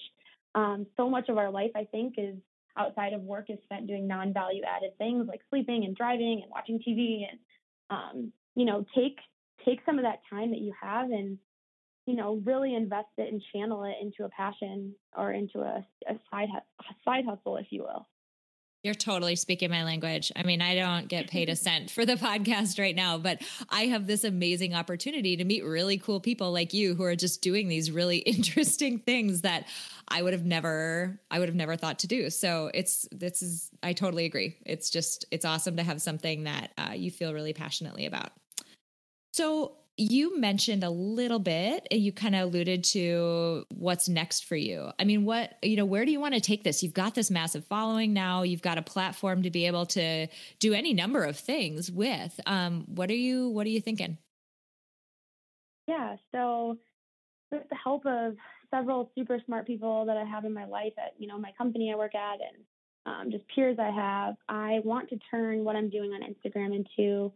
Um, 0.54 0.86
so 0.96 1.08
much 1.10 1.28
of 1.28 1.38
our 1.38 1.50
life, 1.50 1.72
I 1.75 1.84
think, 1.84 2.14
is 2.18 2.36
outside 2.76 3.12
of 3.12 3.22
work 3.22 3.50
is 3.50 3.58
spent 3.64 3.86
doing 3.86 4.06
non-value 4.06 4.62
added 4.64 4.96
things 4.98 5.26
like 5.28 5.40
sleeping 5.50 5.84
and 5.84 5.96
driving 5.96 6.40
and 6.42 6.50
watching 6.50 6.78
TV 6.78 7.22
and 7.30 7.38
um, 7.90 8.32
you 8.54 8.64
know 8.64 8.84
take 8.94 9.18
take 9.64 9.80
some 9.86 9.98
of 9.98 10.04
that 10.04 10.20
time 10.28 10.50
that 10.50 10.60
you 10.60 10.72
have 10.80 11.10
and 11.10 11.38
you 12.06 12.14
know 12.14 12.40
really 12.44 12.75
invest 12.75 13.08
it 13.18 13.32
and 13.32 13.42
channel 13.52 13.84
it 13.84 13.94
into 14.00 14.25
a 14.25 14.28
passion 14.28 14.94
or 15.16 15.32
into 15.32 15.60
a, 15.60 15.84
a 16.08 16.18
side 16.30 16.48
a 16.54 16.94
side 17.04 17.25
hustle 17.26 17.56
if 17.56 17.66
you 17.70 17.82
will 17.82 18.06
you're 18.83 18.95
totally 18.95 19.35
speaking 19.37 19.71
my 19.71 19.85
language. 19.85 20.30
I 20.37 20.45
mean, 20.45 20.62
I 20.62 20.75
don't 20.75 21.09
get 21.09 21.28
paid 21.28 21.49
a 21.49 21.56
cent 21.66 21.90
for 21.90 22.06
the 22.06 22.14
podcast 22.14 22.78
right 22.78 22.95
now, 22.95 23.18
but 23.18 23.42
I 23.68 23.87
have 23.87 24.06
this 24.06 24.25
amazing 24.25 24.75
opportunity 24.75 25.37
to 25.37 25.45
meet 25.45 25.64
really 25.64 25.99
cool 25.99 26.21
people 26.21 26.52
like 26.52 26.73
you 26.73 26.95
who 26.95 27.02
are 27.02 27.16
just 27.16 27.42
doing 27.42 27.68
these 27.68 27.90
really 27.90 28.18
interesting 28.26 28.99
things 28.99 29.42
that 29.42 29.66
I 30.09 30.23
would 30.23 30.33
have 30.33 30.45
never 30.45 31.21
I 31.30 31.40
would 31.40 31.49
have 31.49 31.56
never 31.56 31.76
thought 31.76 31.99
to 32.00 32.06
do. 32.06 32.30
So 32.30 32.71
it's 32.73 33.09
this 33.11 33.42
is 33.42 33.71
I 33.83 33.92
totally 33.92 34.25
agree. 34.25 34.56
It's 34.64 34.90
just 34.90 35.25
it's 35.30 35.45
awesome 35.45 35.76
to 35.76 35.83
have 35.83 36.00
something 36.00 36.45
that 36.45 36.71
uh, 36.78 36.92
you 36.95 37.11
feel 37.11 37.35
really 37.35 37.52
passionately 37.52 38.06
about. 38.06 38.30
So 39.33 39.76
you 39.97 40.38
mentioned 40.38 40.85
a 40.85 40.91
little 40.91 41.38
bit, 41.38 41.87
and 41.91 42.00
you 42.00 42.12
kind 42.12 42.35
of 42.35 42.43
alluded 42.43 42.85
to 42.85 43.65
what's 43.75 44.09
next 44.09 44.45
for 44.45 44.57
you. 44.57 44.91
I 44.99 45.05
mean, 45.05 45.25
what, 45.25 45.55
you 45.62 45.76
know, 45.76 45.87
where 45.87 46.05
do 46.05 46.12
you 46.12 46.21
want 46.21 46.35
to 46.35 46.41
take 46.41 46.65
this? 46.65 46.83
You've 46.83 46.93
got 46.93 47.15
this 47.15 47.31
massive 47.31 47.65
following 47.65 48.12
now, 48.12 48.43
you've 48.43 48.62
got 48.62 48.79
a 48.79 48.83
platform 48.83 49.43
to 49.43 49.50
be 49.50 49.67
able 49.67 49.87
to 49.87 50.26
do 50.59 50.75
any 50.75 50.93
number 50.93 51.25
of 51.25 51.38
things 51.38 51.91
with. 51.91 52.38
Um, 52.47 52.85
what 52.87 53.11
are 53.11 53.15
you, 53.15 53.49
what 53.49 53.67
are 53.67 53.71
you 53.71 53.81
thinking? 53.81 54.19
Yeah. 55.87 56.17
So, 56.33 56.79
with 57.50 57.69
the 57.71 57.76
help 57.76 58.05
of 58.07 58.37
several 58.75 59.11
super 59.17 59.41
smart 59.47 59.67
people 59.67 60.05
that 60.07 60.17
I 60.17 60.25
have 60.25 60.45
in 60.45 60.53
my 60.53 60.67
life 60.67 60.93
at, 60.99 61.15
you 61.19 61.26
know, 61.26 61.38
my 61.38 61.53
company 61.57 61.93
I 61.93 61.97
work 61.97 62.15
at 62.15 62.38
and 62.41 62.65
um, 63.07 63.31
just 63.31 63.45
peers 63.55 63.79
I 63.79 63.91
have, 63.91 64.35
I 64.49 64.81
want 64.85 65.09
to 65.11 65.19
turn 65.31 65.65
what 65.65 65.76
I'm 65.76 65.88
doing 65.88 66.11
on 66.11 66.23
Instagram 66.23 66.75
into 66.75 67.33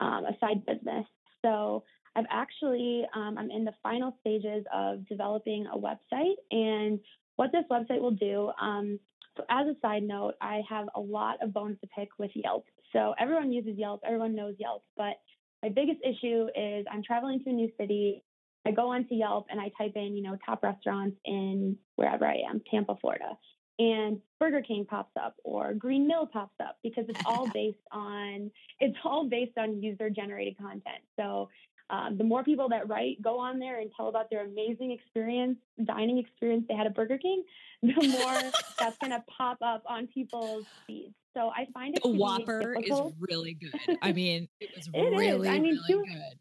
um, 0.00 0.24
a 0.24 0.36
side 0.40 0.64
business. 0.66 1.04
So 1.42 1.84
I've 2.16 2.26
actually, 2.30 3.04
um, 3.14 3.36
I'm 3.38 3.50
in 3.50 3.64
the 3.64 3.74
final 3.82 4.16
stages 4.20 4.64
of 4.74 5.06
developing 5.08 5.66
a 5.72 5.78
website. 5.78 6.34
And 6.50 7.00
what 7.36 7.50
this 7.52 7.64
website 7.70 8.00
will 8.00 8.10
do, 8.10 8.50
um, 8.60 8.98
so 9.36 9.44
as 9.48 9.66
a 9.66 9.76
side 9.80 10.02
note, 10.02 10.34
I 10.40 10.62
have 10.68 10.88
a 10.94 11.00
lot 11.00 11.42
of 11.42 11.52
bones 11.52 11.78
to 11.82 11.88
pick 11.96 12.08
with 12.18 12.30
Yelp. 12.34 12.64
So 12.92 13.14
everyone 13.18 13.52
uses 13.52 13.78
Yelp, 13.78 14.02
everyone 14.04 14.34
knows 14.34 14.56
Yelp, 14.58 14.82
but 14.96 15.14
my 15.62 15.68
biggest 15.68 16.00
issue 16.04 16.48
is 16.56 16.86
I'm 16.90 17.02
traveling 17.02 17.42
to 17.44 17.50
a 17.50 17.52
new 17.52 17.70
city. 17.78 18.22
I 18.66 18.72
go 18.72 18.88
onto 18.88 19.14
Yelp 19.14 19.46
and 19.50 19.60
I 19.60 19.70
type 19.78 19.92
in, 19.94 20.16
you 20.16 20.22
know, 20.22 20.36
top 20.44 20.62
restaurants 20.62 21.16
in 21.24 21.76
wherever 21.96 22.26
I 22.26 22.38
am, 22.48 22.60
Tampa, 22.70 22.96
Florida. 23.00 23.38
And 23.78 24.20
Burger 24.38 24.60
King 24.60 24.84
pops 24.84 25.12
up 25.18 25.36
or 25.42 25.72
Green 25.72 26.06
Mill 26.06 26.26
pops 26.26 26.54
up 26.62 26.76
because 26.82 27.04
it's 27.08 27.20
all 27.24 27.48
based 27.54 27.78
on 27.92 28.50
it's 28.78 28.96
all 29.04 29.26
based 29.26 29.56
on 29.56 29.82
user 29.82 30.10
generated 30.10 30.58
content. 30.58 31.02
So 31.18 31.48
um, 31.90 32.16
the 32.16 32.24
more 32.24 32.44
people 32.44 32.68
that 32.68 32.88
write 32.88 33.20
go 33.20 33.38
on 33.38 33.58
there 33.58 33.80
and 33.80 33.90
tell 33.96 34.08
about 34.08 34.30
their 34.30 34.44
amazing 34.44 34.92
experience, 34.92 35.58
dining 35.84 36.18
experience 36.18 36.64
they 36.68 36.74
had 36.74 36.86
at 36.86 36.94
Burger 36.94 37.18
King, 37.18 37.42
the 37.82 38.08
more 38.08 38.40
that's 38.78 38.96
going 38.98 39.10
to 39.10 39.22
pop 39.36 39.58
up 39.62 39.82
on 39.86 40.06
people's 40.06 40.64
feeds. 40.86 41.14
So 41.34 41.50
I 41.54 41.66
find 41.72 41.96
it 41.96 42.02
the 42.02 42.10
Whopper 42.10 42.76
is 42.82 43.00
really 43.18 43.54
good. 43.54 43.98
I 44.02 44.12
mean, 44.12 44.48
it 44.60 44.70
was 44.74 44.88
it 44.92 45.00
really, 45.00 45.48
I 45.48 45.58
mean, 45.58 45.78
really 45.88 46.04
two, 46.04 46.04
good. 46.04 46.38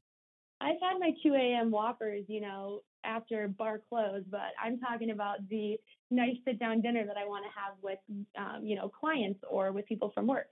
I've 0.62 0.78
had 0.82 1.00
my 1.00 1.12
2 1.24 1.34
a.m. 1.36 1.72
Whoppers, 1.72 2.26
you 2.28 2.42
know, 2.42 2.82
after 3.04 3.48
bar 3.48 3.82
close, 3.90 4.24
but 4.30 4.52
I'm 4.62 4.80
talking 4.80 5.12
about 5.12 5.48
the 5.48 5.78
nice 6.12 6.36
sit 6.46 6.60
down 6.60 6.82
dinner 6.82 7.06
that 7.06 7.18
I 7.18 7.26
want 7.26 7.46
to 7.46 7.52
have 7.60 7.76
with, 7.82 8.00
um, 8.38 8.66
you 8.66 8.76
know, 8.76 8.90
clients 8.90 9.40
or 9.50 9.72
with 9.72 9.86
people 9.86 10.12
from 10.14 10.28
work. 10.28 10.48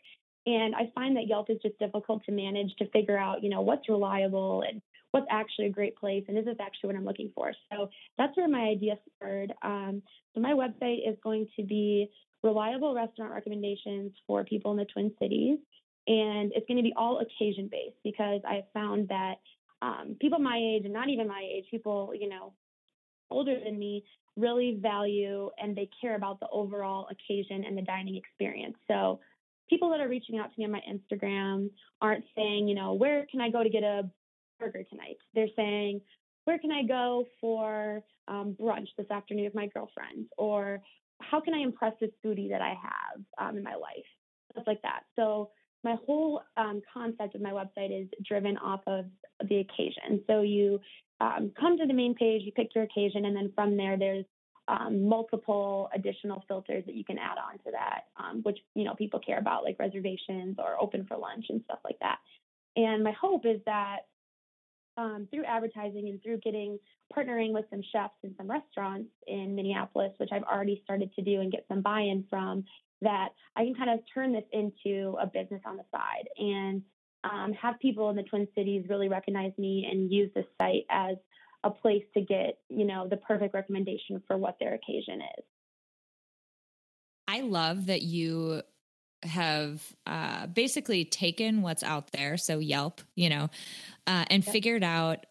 And 0.48 0.74
I 0.74 0.90
find 0.96 1.18
that 1.18 1.28
Yelp 1.28 1.50
is 1.50 1.58
just 1.62 1.78
difficult 1.78 2.24
to 2.26 2.32
manage 2.32 2.74
to 2.78 2.90
figure 2.92 3.18
out, 3.18 3.44
you 3.44 3.50
know, 3.50 3.60
what's 3.60 3.90
reliable 3.90 4.64
and 4.68 4.82
what's 5.12 5.28
actually 5.30 5.66
a 5.66 5.72
great 5.72 5.98
place 5.98 6.24
and 6.30 6.38
is 6.38 6.46
this 6.46 6.56
actually 6.62 6.88
what 6.88 6.96
I'm 6.96 7.04
looking 7.04 7.32
for. 7.36 7.52
So 7.70 7.90
that's 8.18 8.36
where 8.38 8.48
my 8.48 8.62
idea 8.62 8.96
spurred. 9.16 9.54
Um, 9.62 10.02
so 10.34 10.40
my 10.40 10.54
website 10.54 11.08
is 11.08 11.18
going 11.22 11.50
to 11.58 11.64
be 11.64 12.10
reliable 12.44 12.96
restaurant 12.96 13.34
recommendations 13.34 14.14
for 14.26 14.46
people 14.46 14.72
in 14.72 14.78
the 14.78 14.86
Twin 14.86 15.12
Cities. 15.20 15.60
And 16.08 16.54
it's 16.56 16.66
going 16.66 16.78
to 16.78 16.84
be 16.84 16.94
all 16.96 17.20
occasion 17.20 17.68
based 17.70 17.98
because 18.06 18.40
I 18.46 18.64
found 18.74 19.10
that 19.10 19.36
um, 19.82 20.16
people 20.22 20.40
my 20.40 20.58
age 20.58 20.86
and 20.86 20.94
not 20.94 21.10
even 21.10 21.28
my 21.28 21.46
age, 21.46 21.66
people, 21.70 22.14
you 22.18 22.30
know, 22.30 22.54
older 23.30 23.58
than 23.62 23.78
me, 23.78 24.06
really 24.38 24.80
value 24.82 25.50
and 25.62 25.76
they 25.76 25.90
care 26.00 26.16
about 26.16 26.40
the 26.40 26.48
overall 26.54 27.10
occasion 27.12 27.66
and 27.66 27.78
the 27.78 27.82
dining 27.82 28.16
experience. 28.16 28.78
So 28.88 29.20
people 29.70 29.90
that 29.92 30.00
are 30.00 30.08
reaching 30.08 30.38
out 30.38 30.54
to 30.54 30.60
me 30.60 30.66
on 30.66 30.72
my 30.72 30.82
Instagram 30.90 31.70
aren't 32.02 32.26
saying, 32.36 32.68
you 32.68 32.76
know, 32.76 32.94
where 32.94 33.26
can 33.30 33.42
I 33.42 33.50
go 33.50 33.64
to 33.64 33.70
get 33.70 33.84
a 33.84 34.10
burger 34.60 34.84
tonight? 34.90 35.18
They're 35.34 35.48
saying, 35.56 36.02
where 36.46 36.60
can 36.60 36.72
I 36.72 36.84
go 36.84 37.26
for 37.42 38.02
um, 38.28 38.56
brunch 38.60 38.88
this 38.98 39.10
afternoon 39.12 39.46
with 39.46 39.56
my 39.56 39.68
girlfriends? 39.68 40.30
Or 40.38 40.80
how 41.22 41.42
can 41.42 41.54
I 41.54 41.60
impress 41.60 41.94
this 42.00 42.12
foodie 42.26 42.50
that 42.50 42.62
I 42.62 42.70
have 42.82 43.22
um, 43.38 43.58
in 43.58 43.64
my 43.64 43.76
life? 43.76 44.06
Stuff 44.52 44.64
like 44.68 44.82
that. 44.84 45.02
So 45.16 45.50
my 45.84 45.96
whole 46.06 46.42
um, 46.56 46.82
concept 46.94 47.36
of 47.36 47.42
my 47.42 47.52
website 47.52 48.02
is 48.02 48.08
driven 48.26 48.58
off 48.58 48.82
of 48.88 49.06
the 49.48 49.58
occasion. 49.58 50.24
So 50.28 50.42
you 50.42 50.80
um, 51.20 51.52
come 51.60 51.78
to 51.78 51.86
the 51.86 51.94
main 51.94 52.16
page, 52.16 52.44
you 52.44 52.52
pick 52.52 52.74
your 52.76 52.84
occasion, 52.84 53.26
and 53.26 53.36
then 53.36 53.52
from 53.56 53.78
there, 53.78 53.98
there's 53.98 54.26
um, 54.68 55.08
multiple 55.08 55.90
additional 55.94 56.44
filters 56.48 56.84
that 56.86 56.96
you 56.96 57.04
can 57.04 57.18
add 57.18 57.38
on 57.38 57.58
to 57.60 57.72
that, 57.72 58.06
um, 58.18 58.42
which 58.44 58.58
you 58.76 58.84
know 58.84 58.96
people 58.96 59.20
care 59.20 59.40
about, 59.40 59.64
like 59.64 59.78
reservations 59.80 60.58
or 60.60 60.82
open 60.82 61.06
for 61.06 61.18
lunch 61.18 61.46
and 61.50 61.62
stuff 61.66 61.80
like 61.84 61.98
that. 62.02 62.18
And 62.76 63.04
my 63.04 63.12
hope 63.12 63.46
is 63.46 63.60
that 63.66 64.02
um, 64.98 65.28
through 65.32 65.46
advertising 65.46 66.10
and 66.10 66.22
through 66.22 66.40
getting 66.40 66.80
partnering 67.16 67.54
with 67.54 67.66
some 67.70 67.82
chefs 67.92 68.16
and 68.24 68.34
some 68.38 68.50
restaurants 68.50 69.10
in 69.28 69.56
Minneapolis, 69.56 70.12
which 70.18 70.30
I've 70.32 70.44
already 70.44 70.82
started 70.84 71.14
to 71.16 71.22
do 71.22 71.40
and 71.40 71.52
get 71.52 71.66
some 71.68 71.82
buy-in 71.82 72.26
from, 72.30 72.66
that 73.02 73.30
I 73.56 73.64
can 73.64 73.76
kind 73.76 73.92
of 73.92 74.00
turn 74.14 74.34
this 74.34 74.44
into 74.52 75.16
a 75.22 75.28
business 75.28 75.62
on 75.66 75.78
the 75.78 75.84
side 75.92 76.28
and 76.38 76.82
um, 77.24 77.54
have 77.54 77.80
people 77.80 78.10
in 78.10 78.16
the 78.16 78.24
Twin 78.24 78.48
Cities 78.56 78.86
really 78.90 79.10
recognize 79.10 79.52
me 79.58 79.88
and 79.90 80.12
use 80.12 80.32
this 80.36 80.46
site 80.60 80.86
as 80.90 81.18
a 81.64 81.70
place 81.70 82.04
to 82.14 82.22
get, 82.22 82.60
you 82.70 82.86
know, 82.86 83.08
the 83.08 83.18
perfect 83.18 83.54
recommendation 83.54 84.22
for 84.28 84.38
what 84.38 84.58
their 84.60 84.74
occasion 84.74 85.22
is. 85.38 85.44
I 87.28 87.42
love 87.42 87.88
that 87.88 88.04
you 88.04 88.62
have 89.24 89.82
uh, 90.06 90.48
basically 90.48 91.04
taken 91.04 91.62
what's 91.62 91.84
out 91.84 92.12
there, 92.12 92.38
so 92.38 92.60
Yelp, 92.60 93.02
you 93.16 93.30
know, 93.30 93.50
uh, 94.06 94.26
and 94.30 94.46
yep. 94.46 94.54
figured 94.54 94.84
out 94.84 95.26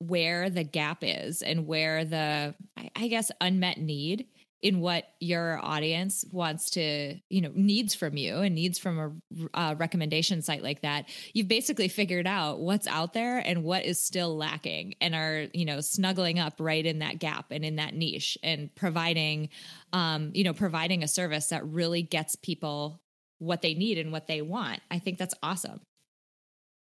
where 0.00 0.50
the 0.50 0.64
gap 0.64 0.98
is 1.02 1.42
and 1.42 1.66
where 1.66 2.04
the, 2.04 2.54
I 2.94 3.08
guess, 3.08 3.30
unmet 3.40 3.78
need 3.78 4.26
in 4.60 4.80
what 4.80 5.04
your 5.20 5.58
audience 5.64 6.24
wants 6.32 6.70
to 6.70 7.16
you 7.28 7.40
know 7.40 7.50
needs 7.54 7.94
from 7.94 8.16
you 8.16 8.38
and 8.38 8.54
needs 8.54 8.78
from 8.78 9.22
a, 9.54 9.76
recommendation 9.76 10.42
site 10.42 10.62
like 10.62 10.82
that 10.82 11.08
you've 11.32 11.46
basically 11.46 11.86
figured 11.86 12.26
out 12.26 12.58
what's 12.58 12.86
out 12.88 13.12
there 13.12 13.38
and 13.38 13.62
what 13.62 13.84
is 13.84 14.02
still 14.02 14.36
lacking 14.36 14.94
and 15.00 15.14
are 15.14 15.46
you 15.52 15.64
know 15.64 15.80
snuggling 15.80 16.38
up 16.38 16.54
right 16.58 16.86
in 16.86 16.98
that 16.98 17.18
gap 17.18 17.46
and 17.50 17.64
in 17.64 17.76
that 17.76 17.94
niche 17.94 18.36
and 18.42 18.74
providing 18.74 19.48
um 19.92 20.30
you 20.34 20.42
know 20.42 20.52
providing 20.52 21.02
a 21.02 21.08
service 21.08 21.48
that 21.48 21.64
really 21.66 22.02
gets 22.02 22.34
people 22.34 23.00
what 23.38 23.62
they 23.62 23.74
need 23.74 23.98
and 23.98 24.12
what 24.12 24.26
they 24.26 24.42
want. 24.42 24.80
I 24.90 24.98
think 24.98 25.18
that's 25.18 25.34
awesome. 25.42 25.80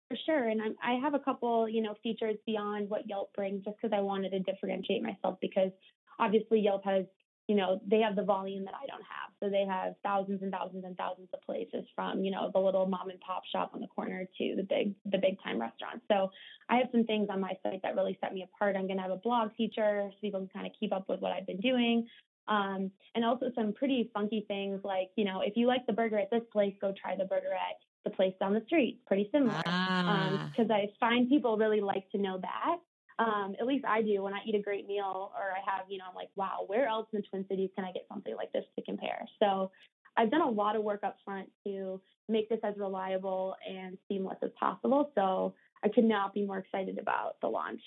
For 0.08 0.16
sure. 0.24 0.48
And 0.48 0.62
I'm, 0.62 0.76
i 0.82 0.94
have 0.94 1.14
a 1.14 1.18
couple 1.18 1.68
you 1.68 1.82
know 1.82 1.94
features 2.02 2.36
beyond 2.46 2.88
what 2.88 3.08
yelp 3.08 3.32
brings 3.34 3.64
just 3.64 3.76
because 3.80 3.96
i 3.96 4.00
wanted 4.00 4.30
to 4.30 4.40
differentiate 4.40 5.02
myself 5.02 5.36
because 5.40 5.70
obviously 6.18 6.60
yelp 6.60 6.84
has 6.84 7.04
you 7.48 7.54
know, 7.54 7.80
they 7.86 8.00
have 8.00 8.16
the 8.16 8.24
volume 8.24 8.64
that 8.64 8.74
I 8.74 8.86
don't 8.86 9.02
have. 9.02 9.30
So 9.40 9.48
they 9.48 9.64
have 9.68 9.94
thousands 10.02 10.42
and 10.42 10.50
thousands 10.50 10.84
and 10.84 10.96
thousands 10.96 11.28
of 11.32 11.40
places 11.42 11.84
from, 11.94 12.24
you 12.24 12.30
know, 12.30 12.50
the 12.52 12.58
little 12.58 12.86
mom 12.86 13.10
and 13.10 13.20
pop 13.20 13.42
shop 13.52 13.70
on 13.74 13.80
the 13.80 13.86
corner 13.86 14.26
to 14.38 14.54
the 14.56 14.62
big 14.62 14.94
the 15.04 15.18
big 15.18 15.40
time 15.42 15.60
restaurants. 15.60 16.04
So 16.10 16.30
I 16.68 16.76
have 16.76 16.88
some 16.90 17.04
things 17.04 17.28
on 17.30 17.40
my 17.40 17.52
site 17.62 17.82
that 17.82 17.94
really 17.94 18.18
set 18.20 18.34
me 18.34 18.42
apart. 18.42 18.74
I'm 18.76 18.88
gonna 18.88 19.02
have 19.02 19.12
a 19.12 19.16
blog 19.16 19.50
feature 19.56 20.08
so 20.10 20.16
people 20.20 20.40
can 20.40 20.48
kind 20.48 20.66
of 20.66 20.72
keep 20.78 20.92
up 20.92 21.08
with 21.08 21.20
what 21.20 21.32
I've 21.32 21.46
been 21.46 21.60
doing. 21.60 22.08
Um, 22.48 22.90
and 23.14 23.24
also 23.24 23.50
some 23.54 23.72
pretty 23.72 24.10
funky 24.14 24.44
things 24.46 24.80
like, 24.84 25.10
you 25.16 25.24
know, 25.24 25.40
if 25.44 25.56
you 25.56 25.66
like 25.66 25.84
the 25.86 25.92
burger 25.92 26.18
at 26.18 26.30
this 26.30 26.42
place, 26.52 26.74
go 26.80 26.94
try 27.00 27.16
the 27.16 27.24
burger 27.24 27.52
at 27.52 27.76
the 28.04 28.10
place 28.10 28.34
down 28.38 28.54
the 28.54 28.62
street. 28.66 29.00
Pretty 29.06 29.28
similar. 29.32 29.56
Because 29.56 29.66
um, 29.66 30.06
ah. 30.08 30.52
um, 30.58 30.70
I 30.70 30.86
find 31.00 31.28
people 31.28 31.56
really 31.56 31.80
like 31.80 32.08
to 32.10 32.18
know 32.18 32.38
that. 32.40 32.76
Um, 33.18 33.56
at 33.58 33.66
least 33.66 33.84
I 33.86 34.02
do 34.02 34.22
when 34.22 34.34
I 34.34 34.40
eat 34.46 34.54
a 34.54 34.60
great 34.60 34.86
meal 34.86 35.32
or 35.34 35.52
I 35.52 35.70
have, 35.70 35.86
you 35.88 35.98
know, 35.98 36.04
I'm 36.08 36.14
like, 36.14 36.28
wow, 36.36 36.64
where 36.66 36.86
else 36.86 37.06
in 37.12 37.20
the 37.20 37.26
Twin 37.26 37.46
Cities 37.48 37.70
can 37.74 37.84
I 37.84 37.92
get 37.92 38.04
something 38.08 38.36
like 38.36 38.52
this 38.52 38.64
to 38.78 38.84
compare? 38.84 39.26
So 39.40 39.70
I've 40.16 40.30
done 40.30 40.42
a 40.42 40.50
lot 40.50 40.76
of 40.76 40.82
work 40.82 41.02
up 41.02 41.16
front 41.24 41.48
to 41.66 42.00
make 42.28 42.48
this 42.48 42.58
as 42.62 42.74
reliable 42.76 43.56
and 43.68 43.96
seamless 44.08 44.38
as 44.42 44.50
possible. 44.58 45.10
So 45.14 45.54
I 45.82 45.88
could 45.88 46.04
not 46.04 46.34
be 46.34 46.44
more 46.44 46.58
excited 46.58 46.98
about 46.98 47.36
the 47.40 47.48
launch. 47.48 47.80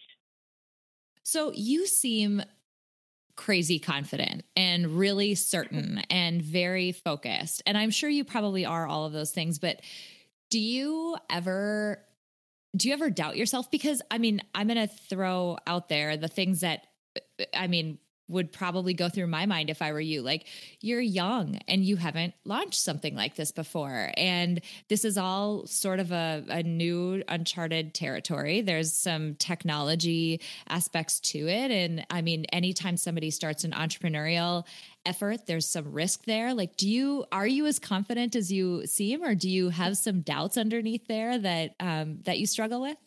So 1.24 1.52
you 1.54 1.86
seem 1.86 2.42
crazy 3.36 3.80
confident 3.80 4.44
and 4.56 4.98
really 4.98 5.36
certain 5.36 6.02
and 6.10 6.42
very 6.42 6.92
focused. 6.92 7.62
And 7.66 7.78
I'm 7.78 7.92
sure 7.92 8.10
you 8.10 8.24
probably 8.24 8.66
are 8.66 8.88
all 8.88 9.06
of 9.06 9.14
those 9.14 9.32
things, 9.32 9.60
but 9.60 9.82
do 10.50 10.60
you 10.60 11.16
ever 11.30 12.04
do 12.76 12.88
you 12.88 12.94
ever 12.94 13.10
doubt 13.10 13.38
yourself? 13.38 13.72
Because 13.72 14.02
I 14.12 14.18
mean, 14.18 14.42
I'm 14.54 14.68
going 14.68 14.88
to 14.88 14.94
throw 14.94 15.58
out 15.66 15.90
there 15.90 16.18
the 16.18 16.28
things 16.28 16.62
that 16.62 16.88
I 17.54 17.68
mean 17.68 18.00
would 18.30 18.54
probably 18.54 18.94
go 18.94 19.10
through 19.10 19.28
my 19.28 19.46
mind 19.46 19.70
if 19.70 19.82
I 19.82 19.92
were 19.92 20.00
you. 20.00 20.22
Like, 20.22 20.46
you're 20.80 21.02
young 21.02 21.60
and 21.68 21.84
you 21.84 21.98
haven't 21.98 22.36
launched 22.46 22.80
something 22.80 23.16
like 23.16 23.36
this 23.36 23.52
before. 23.52 24.12
And 24.16 24.62
this 24.88 25.04
is 25.04 25.18
all 25.18 25.66
sort 25.66 26.00
of 26.00 26.12
a, 26.12 26.46
a 26.48 26.64
new, 26.64 27.24
uncharted 27.28 27.94
territory. 27.94 28.62
There's 28.62 28.94
some 28.94 29.36
technology 29.36 30.42
aspects 30.68 31.20
to 31.22 31.48
it. 31.48 31.72
And 31.72 32.06
I 32.10 32.22
mean, 32.22 32.46
anytime 32.46 32.98
somebody 32.98 33.32
starts 33.32 33.64
an 33.64 33.72
entrepreneurial 33.72 34.66
effort, 35.06 35.48
there's 35.48 35.68
some 35.68 35.92
risk 35.92 36.26
there. 36.26 36.54
Like, 36.54 36.78
do 36.78 36.88
you, 36.88 37.26
are 37.32 37.48
you 37.48 37.66
as 37.66 37.80
confident 37.80 38.36
as 38.36 38.52
you 38.52 38.86
seem, 38.86 39.24
or 39.24 39.34
do 39.34 39.50
you 39.50 39.70
have 39.70 39.98
some 39.98 40.22
doubts 40.22 40.58
underneath 40.58 41.08
there 41.08 41.38
that, 41.40 41.76
um, 41.80 42.20
that 42.26 42.38
you 42.38 42.46
struggle 42.46 42.82
with? 42.82 42.98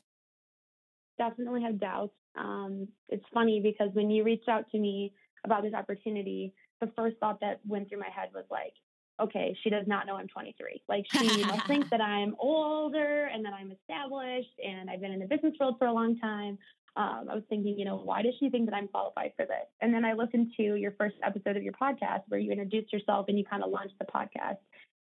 Definitely 1.18 1.62
have 1.62 1.78
doubts. 1.78 2.14
Um, 2.36 2.88
it's 3.08 3.24
funny 3.32 3.60
because 3.60 3.90
when 3.92 4.10
you 4.10 4.24
reached 4.24 4.48
out 4.48 4.70
to 4.70 4.78
me 4.78 5.12
about 5.44 5.62
this 5.62 5.74
opportunity, 5.74 6.54
the 6.80 6.90
first 6.96 7.16
thought 7.18 7.40
that 7.40 7.60
went 7.66 7.88
through 7.88 8.00
my 8.00 8.10
head 8.14 8.30
was 8.34 8.44
like, 8.50 8.72
okay, 9.20 9.56
she 9.62 9.70
does 9.70 9.86
not 9.86 10.06
know 10.06 10.16
I'm 10.16 10.28
23. 10.28 10.82
Like 10.88 11.04
she 11.12 11.44
must 11.44 11.66
think 11.66 11.90
that 11.90 12.00
I'm 12.00 12.34
older 12.38 13.26
and 13.32 13.44
that 13.44 13.52
I'm 13.52 13.70
established 13.72 14.58
and 14.64 14.90
I've 14.90 15.00
been 15.00 15.12
in 15.12 15.20
the 15.20 15.26
business 15.26 15.54
world 15.60 15.76
for 15.78 15.86
a 15.86 15.92
long 15.92 16.18
time. 16.18 16.58
Um, 16.94 17.28
I 17.30 17.34
was 17.34 17.44
thinking, 17.48 17.78
you 17.78 17.84
know, 17.86 17.96
why 17.96 18.20
does 18.22 18.34
she 18.38 18.50
think 18.50 18.66
that 18.68 18.74
I'm 18.74 18.88
qualified 18.88 19.32
for 19.36 19.46
this? 19.46 19.66
And 19.80 19.94
then 19.94 20.04
I 20.04 20.12
listened 20.12 20.52
to 20.58 20.74
your 20.74 20.92
first 20.98 21.16
episode 21.24 21.56
of 21.56 21.62
your 21.62 21.72
podcast 21.72 22.22
where 22.28 22.40
you 22.40 22.50
introduced 22.50 22.92
yourself 22.92 23.26
and 23.28 23.38
you 23.38 23.44
kind 23.44 23.62
of 23.62 23.70
launched 23.70 23.94
the 23.98 24.04
podcast. 24.04 24.58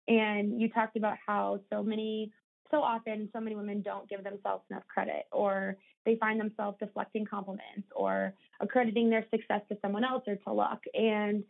And 0.09 0.61
you 0.61 0.71
talked 0.71 0.97
about 0.97 1.17
how 1.25 1.61
so 1.71 1.83
many 1.83 2.33
so 2.71 2.79
often 2.79 3.29
so 3.33 3.41
many 3.41 3.57
women 3.57 3.83
don't 3.83 4.09
give 4.09 4.25
themselves 4.25 4.65
enough 4.71 4.87
credit 4.93 5.25
or 5.33 5.77
they 6.05 6.17
find 6.17 6.41
themselves 6.41 6.77
deflecting 6.81 7.25
compliments 7.25 7.89
or 7.95 8.35
accrediting 8.61 9.11
their 9.11 9.25
success 9.31 9.61
to 9.69 9.77
someone 9.83 10.05
else 10.05 10.23
or 10.27 10.37
to 10.37 10.53
luck. 10.53 10.81
And 10.95 11.45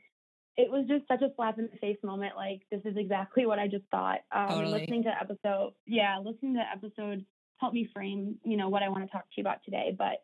it 0.56 0.70
was 0.70 0.86
just 0.88 1.06
such 1.06 1.22
a 1.22 1.32
slap 1.36 1.58
in 1.58 1.68
the 1.72 1.78
face 1.78 1.98
moment 2.02 2.34
like 2.34 2.62
this 2.70 2.80
is 2.84 2.96
exactly 2.96 3.46
what 3.46 3.58
i 3.58 3.68
just 3.68 3.84
thought. 3.90 4.20
Um, 4.32 4.48
totally. 4.48 4.80
listening 4.80 5.04
to 5.04 5.10
episode 5.10 5.72
yeah 5.86 6.18
listening 6.18 6.54
to 6.54 6.60
the 6.60 6.88
episode 6.88 7.24
helped 7.58 7.74
me 7.74 7.88
frame 7.94 8.36
you 8.44 8.56
know 8.56 8.68
what 8.68 8.82
i 8.82 8.88
want 8.88 9.04
to 9.04 9.10
talk 9.10 9.22
to 9.22 9.34
you 9.36 9.42
about 9.42 9.64
today. 9.64 9.94
But 9.96 10.22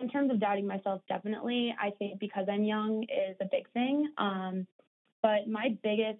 in 0.00 0.08
terms 0.08 0.30
of 0.30 0.40
doubting 0.40 0.66
myself 0.66 1.00
definitely 1.08 1.74
i 1.80 1.90
think 1.98 2.18
because 2.18 2.46
i'm 2.50 2.64
young 2.64 3.04
is 3.04 3.36
a 3.40 3.46
big 3.50 3.70
thing. 3.72 4.10
Um, 4.18 4.66
but 5.22 5.48
my 5.48 5.76
biggest 5.82 6.18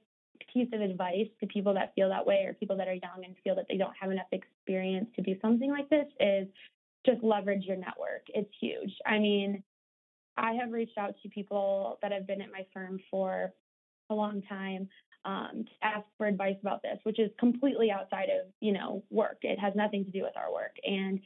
piece 0.52 0.68
of 0.72 0.80
advice 0.80 1.28
to 1.40 1.46
people 1.46 1.74
that 1.74 1.94
feel 1.94 2.08
that 2.08 2.26
way 2.26 2.44
or 2.46 2.54
people 2.54 2.76
that 2.76 2.88
are 2.88 2.94
young 2.94 3.24
and 3.24 3.36
feel 3.44 3.54
that 3.56 3.66
they 3.68 3.76
don't 3.76 3.94
have 4.00 4.10
enough 4.10 4.26
experience 4.32 5.08
to 5.16 5.22
do 5.22 5.34
something 5.40 5.70
like 5.70 5.88
this 5.88 6.06
is 6.20 6.46
just 7.04 7.22
leverage 7.22 7.64
your 7.64 7.76
network. 7.76 8.22
It's 8.28 8.50
huge. 8.60 8.92
I 9.06 9.18
mean, 9.18 9.62
I 10.36 10.52
have 10.54 10.72
reached 10.72 10.98
out 10.98 11.14
to 11.22 11.28
people 11.28 11.98
that 12.02 12.12
have 12.12 12.26
been 12.26 12.42
at 12.42 12.52
my 12.52 12.66
firm 12.74 13.00
for 13.10 13.52
a 14.10 14.14
long 14.14 14.42
time 14.42 14.88
um, 15.24 15.64
to 15.64 15.86
ask 15.86 16.06
for 16.16 16.26
advice 16.26 16.56
about 16.60 16.82
this, 16.82 16.98
which 17.02 17.18
is 17.18 17.30
completely 17.38 17.90
outside 17.90 18.28
of 18.28 18.46
you 18.60 18.72
know 18.72 19.02
work. 19.10 19.38
It 19.42 19.58
has 19.58 19.74
nothing 19.74 20.04
to 20.04 20.10
do 20.10 20.22
with 20.22 20.36
our 20.36 20.52
work, 20.52 20.76
and 20.84 21.20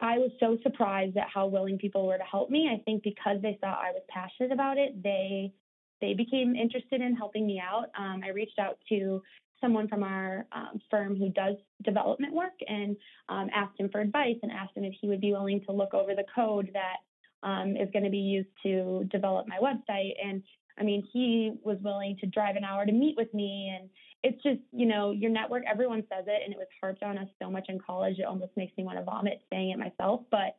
I 0.00 0.18
was 0.18 0.30
so 0.40 0.58
surprised 0.62 1.16
at 1.16 1.26
how 1.32 1.46
willing 1.46 1.78
people 1.78 2.06
were 2.06 2.18
to 2.18 2.24
help 2.24 2.50
me. 2.50 2.70
I 2.72 2.82
think 2.84 3.02
because 3.02 3.38
they 3.42 3.58
saw 3.60 3.68
I 3.68 3.92
was 3.92 4.02
passionate 4.08 4.52
about 4.52 4.78
it, 4.78 5.02
they 5.02 5.52
they 6.00 6.14
became 6.14 6.54
interested 6.54 7.00
in 7.00 7.14
helping 7.14 7.46
me 7.46 7.60
out. 7.60 7.86
Um, 7.98 8.22
I 8.24 8.30
reached 8.30 8.58
out 8.58 8.78
to 8.90 9.22
someone 9.60 9.88
from 9.88 10.02
our 10.02 10.46
um, 10.52 10.80
firm 10.90 11.16
who 11.16 11.30
does 11.30 11.56
development 11.82 12.34
work 12.34 12.52
and 12.68 12.96
um, 13.28 13.48
asked 13.54 13.78
him 13.78 13.88
for 13.88 14.00
advice 14.00 14.36
and 14.42 14.52
asked 14.52 14.76
him 14.76 14.84
if 14.84 14.94
he 15.00 15.08
would 15.08 15.20
be 15.20 15.32
willing 15.32 15.62
to 15.66 15.72
look 15.72 15.94
over 15.94 16.14
the 16.14 16.24
code 16.34 16.70
that 16.74 17.48
um, 17.48 17.76
is 17.76 17.88
going 17.92 18.04
to 18.04 18.10
be 18.10 18.18
used 18.18 18.48
to 18.62 19.04
develop 19.10 19.46
my 19.48 19.58
website. 19.58 20.12
And 20.22 20.42
I 20.78 20.82
mean, 20.82 21.06
he 21.12 21.52
was 21.62 21.78
willing 21.82 22.16
to 22.20 22.26
drive 22.26 22.56
an 22.56 22.64
hour 22.64 22.84
to 22.84 22.92
meet 22.92 23.16
with 23.16 23.32
me. 23.32 23.74
And 23.74 23.88
it's 24.22 24.42
just, 24.42 24.60
you 24.72 24.86
know, 24.86 25.12
your 25.12 25.30
network, 25.30 25.62
everyone 25.70 26.02
says 26.12 26.24
it, 26.26 26.42
and 26.44 26.52
it 26.52 26.58
was 26.58 26.68
harped 26.80 27.02
on 27.02 27.16
us 27.16 27.28
so 27.40 27.50
much 27.50 27.66
in 27.68 27.78
college, 27.78 28.18
it 28.18 28.24
almost 28.24 28.52
makes 28.56 28.76
me 28.76 28.84
want 28.84 28.98
to 28.98 29.04
vomit 29.04 29.40
saying 29.50 29.70
it 29.70 29.78
myself. 29.78 30.22
But 30.30 30.56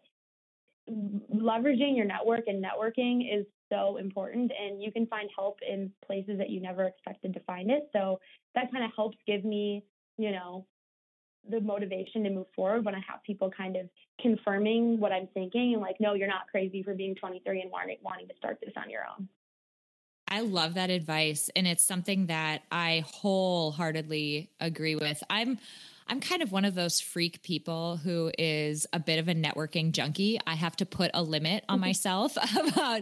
leveraging 0.90 1.96
your 1.96 2.06
network 2.06 2.48
and 2.48 2.64
networking 2.64 3.22
is 3.32 3.46
so 3.70 3.98
important 3.98 4.52
and 4.60 4.82
you 4.82 4.92
can 4.92 5.06
find 5.08 5.30
help 5.36 5.60
in 5.68 5.92
places 6.06 6.38
that 6.38 6.50
you 6.50 6.62
never 6.62 6.86
expected 6.86 7.34
to 7.34 7.40
find 7.42 7.70
it 7.70 7.90
so 7.94 8.20
that 8.56 8.72
kind 8.72 8.84
of 8.84 8.92
helps 8.96 9.18
give 9.26 9.44
me 9.44 9.84
you 10.18 10.32
know 10.32 10.66
the 11.50 11.62
motivation 11.62 12.24
to 12.24 12.30
move 12.30 12.48
forward 12.56 12.84
when 12.86 12.96
i 12.96 13.02
have 13.08 13.22
people 13.24 13.50
kind 13.56 13.76
of 13.76 13.90
confirming 14.22 15.00
what 15.00 15.12
i'm 15.12 15.28
thinking 15.34 15.74
and 15.74 15.82
like 15.82 15.96
no 16.00 16.14
you're 16.14 16.28
not 16.28 16.48
crazy 16.52 16.84
for 16.84 16.94
being 16.94 17.16
23 17.16 17.62
and 17.62 17.72
wanting, 17.72 17.98
wanting 18.02 18.28
to 18.28 18.36
start 18.38 18.58
this 18.64 18.74
on 18.78 18.90
your 18.90 19.02
own 19.18 19.28
I 20.30 20.42
love 20.42 20.74
that 20.74 20.90
advice 20.90 21.50
and 21.56 21.66
it's 21.66 21.86
something 21.86 22.26
that 22.26 22.64
I 22.70 23.06
wholeheartedly 23.08 24.50
agree 24.60 24.96
with. 24.96 25.24
I'm 25.30 25.58
I'm 26.10 26.20
kind 26.20 26.42
of 26.42 26.52
one 26.52 26.66
of 26.66 26.76
those 26.76 27.00
freak 27.00 27.42
people 27.42 27.98
who 27.98 28.32
is 28.38 28.88
a 28.94 29.00
bit 29.00 29.20
of 29.20 29.28
a 29.28 29.34
networking 29.36 29.92
junkie. 29.92 30.40
I 30.48 30.56
have 30.56 30.76
to 30.78 30.86
put 30.86 31.12
a 31.14 31.22
limit 31.22 31.66
on 31.68 31.78
mm-hmm. 31.78 31.88
myself 31.88 32.38
about 32.58 33.02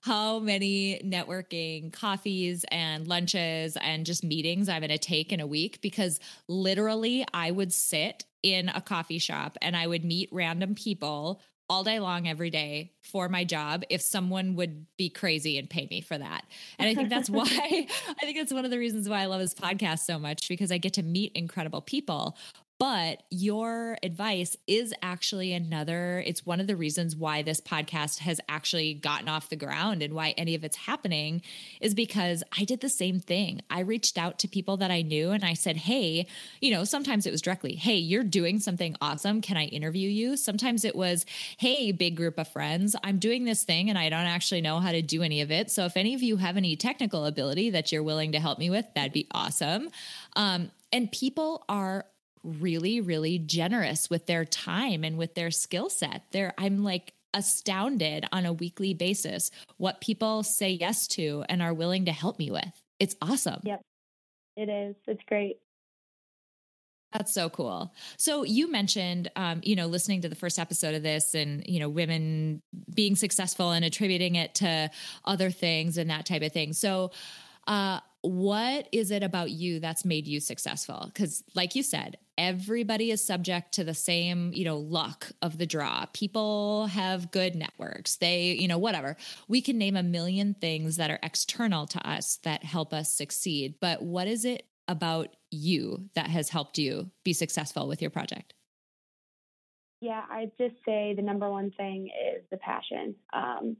how 0.00 0.38
many 0.38 1.00
networking 1.04 1.92
coffees 1.92 2.64
and 2.70 3.06
lunches 3.06 3.76
and 3.80 4.06
just 4.06 4.24
meetings 4.24 4.68
I'm 4.68 4.80
going 4.80 4.90
to 4.90 4.98
take 4.98 5.32
in 5.32 5.40
a 5.40 5.46
week 5.46 5.80
because 5.80 6.20
literally 6.48 7.26
I 7.32 7.50
would 7.50 7.72
sit 7.72 8.24
in 8.42 8.68
a 8.68 8.80
coffee 8.80 9.18
shop 9.18 9.58
and 9.60 9.76
I 9.76 9.86
would 9.86 10.04
meet 10.04 10.28
random 10.32 10.74
people 10.74 11.40
all 11.68 11.82
day 11.82 11.98
long 11.98 12.28
every 12.28 12.50
day 12.50 12.92
for 13.02 13.28
my 13.28 13.44
job 13.44 13.82
if 13.90 14.00
someone 14.00 14.54
would 14.54 14.86
be 14.96 15.08
crazy 15.08 15.58
and 15.58 15.68
pay 15.68 15.86
me 15.90 16.00
for 16.00 16.16
that. 16.16 16.44
And 16.78 16.88
I 16.88 16.94
think 16.94 17.08
that's 17.08 17.28
why 17.30 17.44
I 17.50 18.14
think 18.20 18.38
that's 18.38 18.52
one 18.52 18.64
of 18.64 18.70
the 18.70 18.78
reasons 18.78 19.08
why 19.08 19.22
I 19.22 19.26
love 19.26 19.40
this 19.40 19.54
podcast 19.54 20.00
so 20.00 20.18
much 20.18 20.48
because 20.48 20.70
I 20.70 20.78
get 20.78 20.94
to 20.94 21.02
meet 21.02 21.32
incredible 21.34 21.80
people. 21.80 22.36
But 22.78 23.22
your 23.30 23.96
advice 24.02 24.54
is 24.66 24.92
actually 25.02 25.54
another, 25.54 26.22
it's 26.26 26.44
one 26.44 26.60
of 26.60 26.66
the 26.66 26.76
reasons 26.76 27.16
why 27.16 27.40
this 27.40 27.58
podcast 27.58 28.18
has 28.18 28.38
actually 28.50 28.92
gotten 28.92 29.30
off 29.30 29.48
the 29.48 29.56
ground 29.56 30.02
and 30.02 30.12
why 30.12 30.34
any 30.36 30.54
of 30.54 30.62
it's 30.62 30.76
happening 30.76 31.40
is 31.80 31.94
because 31.94 32.42
I 32.56 32.64
did 32.64 32.82
the 32.82 32.90
same 32.90 33.18
thing. 33.18 33.62
I 33.70 33.80
reached 33.80 34.18
out 34.18 34.38
to 34.40 34.48
people 34.48 34.76
that 34.78 34.90
I 34.90 35.00
knew 35.00 35.30
and 35.30 35.42
I 35.42 35.54
said, 35.54 35.76
Hey, 35.76 36.26
you 36.60 36.70
know, 36.70 36.84
sometimes 36.84 37.26
it 37.26 37.30
was 37.30 37.40
directly, 37.40 37.76
Hey, 37.76 37.96
you're 37.96 38.22
doing 38.22 38.58
something 38.58 38.94
awesome. 39.00 39.40
Can 39.40 39.56
I 39.56 39.64
interview 39.66 40.10
you? 40.10 40.36
Sometimes 40.36 40.84
it 40.84 40.94
was, 40.94 41.24
Hey, 41.56 41.92
big 41.92 42.14
group 42.14 42.38
of 42.38 42.48
friends, 42.48 42.94
I'm 43.02 43.18
doing 43.18 43.44
this 43.44 43.64
thing 43.64 43.88
and 43.88 43.98
I 43.98 44.10
don't 44.10 44.20
actually 44.20 44.60
know 44.60 44.80
how 44.80 44.92
to 44.92 45.00
do 45.00 45.22
any 45.22 45.40
of 45.40 45.50
it. 45.50 45.70
So 45.70 45.86
if 45.86 45.96
any 45.96 46.12
of 46.12 46.22
you 46.22 46.36
have 46.36 46.58
any 46.58 46.76
technical 46.76 47.24
ability 47.24 47.70
that 47.70 47.90
you're 47.90 48.02
willing 48.02 48.32
to 48.32 48.40
help 48.40 48.58
me 48.58 48.68
with, 48.68 48.84
that'd 48.94 49.14
be 49.14 49.28
awesome. 49.30 49.88
Um, 50.34 50.70
and 50.92 51.10
people 51.10 51.64
are 51.70 52.04
really, 52.46 53.00
really 53.00 53.38
generous 53.38 54.08
with 54.08 54.26
their 54.26 54.44
time 54.44 55.04
and 55.04 55.18
with 55.18 55.34
their 55.34 55.50
skill 55.50 55.90
set. 55.90 56.22
They're, 56.30 56.54
I'm 56.56 56.84
like 56.84 57.12
astounded 57.34 58.26
on 58.32 58.46
a 58.46 58.52
weekly 58.52 58.94
basis 58.94 59.50
what 59.76 60.00
people 60.00 60.42
say 60.42 60.70
yes 60.70 61.06
to 61.06 61.44
and 61.48 61.60
are 61.60 61.74
willing 61.74 62.06
to 62.06 62.12
help 62.12 62.38
me 62.38 62.50
with. 62.50 62.82
It's 62.98 63.16
awesome. 63.20 63.60
Yep. 63.64 63.82
It 64.56 64.68
is. 64.70 64.96
It's 65.06 65.22
great. 65.28 65.58
That's 67.12 67.32
so 67.32 67.48
cool. 67.48 67.94
So 68.16 68.42
you 68.42 68.70
mentioned, 68.70 69.30
um, 69.36 69.60
you 69.62 69.76
know, 69.76 69.86
listening 69.86 70.22
to 70.22 70.28
the 70.28 70.34
first 70.34 70.58
episode 70.58 70.94
of 70.94 71.02
this, 71.02 71.34
and 71.34 71.62
you 71.66 71.78
know, 71.78 71.88
women 71.88 72.60
being 72.94 73.16
successful 73.16 73.70
and 73.70 73.84
attributing 73.84 74.34
it 74.34 74.56
to 74.56 74.90
other 75.24 75.50
things 75.50 75.98
and 75.98 76.10
that 76.10 76.26
type 76.26 76.42
of 76.42 76.52
thing. 76.52 76.72
So, 76.72 77.12
uh, 77.66 78.00
what 78.22 78.88
is 78.92 79.10
it 79.10 79.22
about 79.22 79.50
you 79.50 79.80
that's 79.80 80.04
made 80.04 80.26
you 80.26 80.40
successful? 80.40 81.04
Because, 81.06 81.44
like 81.54 81.74
you 81.74 81.82
said, 81.82 82.18
everybody 82.38 83.10
is 83.10 83.24
subject 83.24 83.72
to 83.72 83.84
the 83.84 83.94
same, 83.94 84.52
you 84.52 84.64
know, 84.64 84.78
luck 84.78 85.30
of 85.42 85.58
the 85.58 85.66
draw. 85.66 86.06
People 86.12 86.86
have 86.86 87.30
good 87.30 87.54
networks. 87.54 88.16
They, 88.16 88.52
you 88.52 88.68
know, 88.68 88.78
whatever. 88.78 89.16
We 89.48 89.60
can 89.60 89.78
name 89.78 89.96
a 89.96 90.02
million 90.02 90.54
things 90.54 90.96
that 90.96 91.10
are 91.10 91.18
external 91.22 91.86
to 91.88 92.08
us 92.08 92.38
that 92.42 92.64
help 92.64 92.92
us 92.92 93.12
succeed. 93.12 93.76
But 93.80 94.02
what 94.02 94.28
is 94.28 94.44
it 94.44 94.66
about 94.88 95.34
you 95.50 96.08
that 96.14 96.28
has 96.28 96.48
helped 96.48 96.78
you 96.78 97.10
be 97.24 97.32
successful 97.32 97.88
with 97.88 98.00
your 98.00 98.10
project? 98.10 98.54
Yeah, 100.00 100.22
I'd 100.30 100.52
just 100.58 100.74
say 100.84 101.14
the 101.14 101.22
number 101.22 101.50
one 101.50 101.70
thing 101.70 102.08
is 102.08 102.42
the 102.50 102.58
passion. 102.58 103.14
Um, 103.32 103.76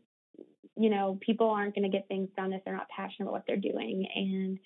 you 0.76 0.90
know, 0.90 1.18
people 1.20 1.48
aren't 1.50 1.74
going 1.74 1.90
to 1.90 1.96
get 1.96 2.08
things 2.08 2.28
done 2.36 2.52
if 2.52 2.64
they're 2.64 2.76
not 2.76 2.88
passionate 2.88 3.24
about 3.26 3.32
what 3.32 3.44
they're 3.46 3.56
doing. 3.56 4.06
And 4.14 4.58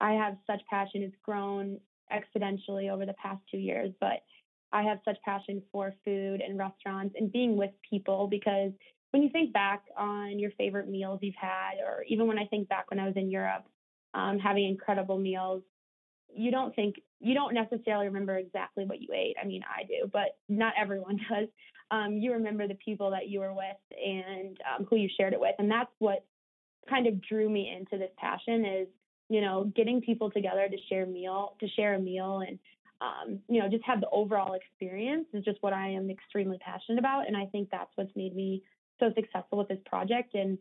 I 0.00 0.12
have 0.12 0.36
such 0.46 0.60
passion. 0.68 1.02
It's 1.02 1.16
grown 1.22 1.78
exponentially 2.12 2.90
over 2.90 3.06
the 3.06 3.14
past 3.14 3.40
two 3.50 3.58
years, 3.58 3.92
but 4.00 4.22
I 4.72 4.82
have 4.82 4.98
such 5.04 5.16
passion 5.24 5.62
for 5.72 5.94
food 6.04 6.40
and 6.40 6.58
restaurants 6.58 7.14
and 7.18 7.32
being 7.32 7.56
with 7.56 7.70
people 7.88 8.26
because 8.28 8.72
when 9.12 9.22
you 9.22 9.30
think 9.30 9.52
back 9.52 9.84
on 9.96 10.40
your 10.40 10.50
favorite 10.58 10.88
meals 10.88 11.20
you've 11.22 11.36
had, 11.40 11.74
or 11.86 12.04
even 12.08 12.26
when 12.26 12.38
I 12.38 12.46
think 12.46 12.68
back 12.68 12.90
when 12.90 12.98
I 12.98 13.06
was 13.06 13.14
in 13.16 13.30
Europe, 13.30 13.64
um, 14.12 14.40
having 14.40 14.68
incredible 14.68 15.18
meals, 15.18 15.62
you 16.34 16.50
don't 16.50 16.74
think 16.74 16.96
you 17.20 17.32
don't 17.32 17.54
necessarily 17.54 18.06
remember 18.06 18.36
exactly 18.36 18.84
what 18.84 19.00
you 19.00 19.08
ate. 19.14 19.36
I 19.40 19.46
mean, 19.46 19.62
I 19.64 19.84
do, 19.84 20.10
but 20.12 20.36
not 20.48 20.74
everyone 20.78 21.18
does. 21.30 21.48
Um, 21.94 22.18
you 22.18 22.32
remember 22.32 22.66
the 22.66 22.74
people 22.74 23.10
that 23.10 23.28
you 23.28 23.40
were 23.40 23.54
with 23.54 23.98
and 24.04 24.58
um, 24.68 24.86
who 24.88 24.96
you 24.96 25.08
shared 25.16 25.32
it 25.32 25.40
with, 25.40 25.54
and 25.58 25.70
that's 25.70 25.90
what 25.98 26.24
kind 26.88 27.06
of 27.06 27.20
drew 27.22 27.48
me 27.48 27.74
into 27.74 27.96
this 27.98 28.10
passion 28.18 28.64
is 28.64 28.88
you 29.28 29.40
know 29.40 29.72
getting 29.76 30.00
people 30.00 30.30
together 30.30 30.68
to 30.68 30.76
share 30.88 31.06
meal 31.06 31.56
to 31.60 31.66
share 31.68 31.94
a 31.94 31.98
meal 31.98 32.42
and 32.46 32.58
um, 33.00 33.38
you 33.48 33.60
know 33.60 33.68
just 33.68 33.84
have 33.84 34.00
the 34.00 34.08
overall 34.10 34.54
experience 34.54 35.26
is 35.32 35.44
just 35.44 35.58
what 35.62 35.72
I 35.72 35.88
am 35.88 36.10
extremely 36.10 36.58
passionate 36.58 36.98
about, 36.98 37.26
and 37.26 37.36
I 37.36 37.46
think 37.46 37.68
that's 37.70 37.90
what's 37.94 38.14
made 38.16 38.34
me 38.34 38.62
so 39.00 39.12
successful 39.14 39.58
with 39.58 39.68
this 39.68 39.78
project. 39.86 40.34
And 40.34 40.58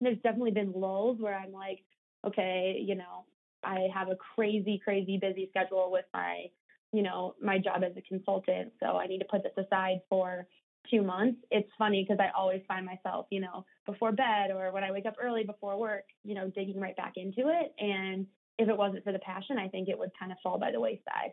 there's 0.00 0.18
definitely 0.18 0.52
been 0.52 0.72
lulls 0.74 1.18
where 1.20 1.34
I'm 1.34 1.52
like, 1.52 1.80
okay, 2.26 2.80
you 2.80 2.94
know, 2.94 3.24
I 3.64 3.88
have 3.94 4.08
a 4.08 4.16
crazy, 4.34 4.80
crazy 4.82 5.18
busy 5.18 5.48
schedule 5.50 5.90
with 5.90 6.04
my, 6.14 6.46
you 6.92 7.02
know, 7.02 7.34
my 7.42 7.58
job 7.58 7.82
as 7.84 7.92
a 7.96 8.02
consultant. 8.02 8.72
So 8.80 8.96
I 8.96 9.06
need 9.06 9.18
to 9.18 9.24
put 9.24 9.42
this 9.42 9.52
aside 9.56 10.00
for 10.08 10.46
two 10.90 11.02
months. 11.02 11.38
It's 11.50 11.68
funny 11.78 12.04
because 12.04 12.20
I 12.20 12.30
always 12.36 12.62
find 12.66 12.84
myself, 12.84 13.26
you 13.30 13.40
know, 13.40 13.64
before 13.86 14.12
bed 14.12 14.50
or 14.54 14.72
when 14.72 14.84
I 14.84 14.92
wake 14.92 15.06
up 15.06 15.16
early 15.22 15.44
before 15.44 15.78
work, 15.78 16.04
you 16.24 16.34
know, 16.34 16.48
digging 16.48 16.80
right 16.80 16.96
back 16.96 17.14
into 17.16 17.48
it. 17.48 17.74
And 17.78 18.26
if 18.58 18.68
it 18.68 18.76
wasn't 18.76 19.04
for 19.04 19.12
the 19.12 19.18
passion, 19.20 19.58
I 19.58 19.68
think 19.68 19.88
it 19.88 19.98
would 19.98 20.10
kind 20.18 20.32
of 20.32 20.38
fall 20.42 20.58
by 20.58 20.72
the 20.72 20.80
wayside. 20.80 21.32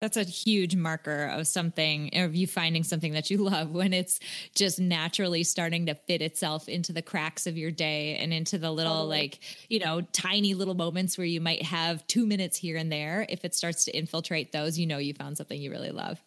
That's 0.00 0.16
a 0.16 0.22
huge 0.22 0.74
marker 0.76 1.26
of 1.26 1.46
something, 1.46 2.10
of 2.14 2.34
you 2.34 2.46
finding 2.46 2.84
something 2.84 3.12
that 3.12 3.30
you 3.30 3.36
love 3.36 3.70
when 3.74 3.92
it's 3.92 4.18
just 4.54 4.80
naturally 4.80 5.44
starting 5.44 5.86
to 5.86 5.94
fit 5.94 6.22
itself 6.22 6.68
into 6.68 6.92
the 6.92 7.02
cracks 7.02 7.46
of 7.46 7.58
your 7.58 7.70
day 7.70 8.16
and 8.16 8.32
into 8.32 8.56
the 8.56 8.70
little, 8.70 8.94
totally. 8.94 9.18
like, 9.18 9.40
you 9.68 9.78
know, 9.78 10.00
tiny 10.12 10.54
little 10.54 10.74
moments 10.74 11.18
where 11.18 11.26
you 11.26 11.40
might 11.40 11.62
have 11.62 12.06
two 12.06 12.26
minutes 12.26 12.56
here 12.56 12.76
and 12.76 12.90
there. 12.90 13.26
If 13.28 13.44
it 13.44 13.54
starts 13.54 13.84
to 13.84 13.96
infiltrate 13.96 14.52
those, 14.52 14.78
you 14.78 14.86
know, 14.86 14.98
you 14.98 15.12
found 15.12 15.36
something 15.36 15.60
you 15.60 15.70
really 15.70 15.90
love. 15.90 16.22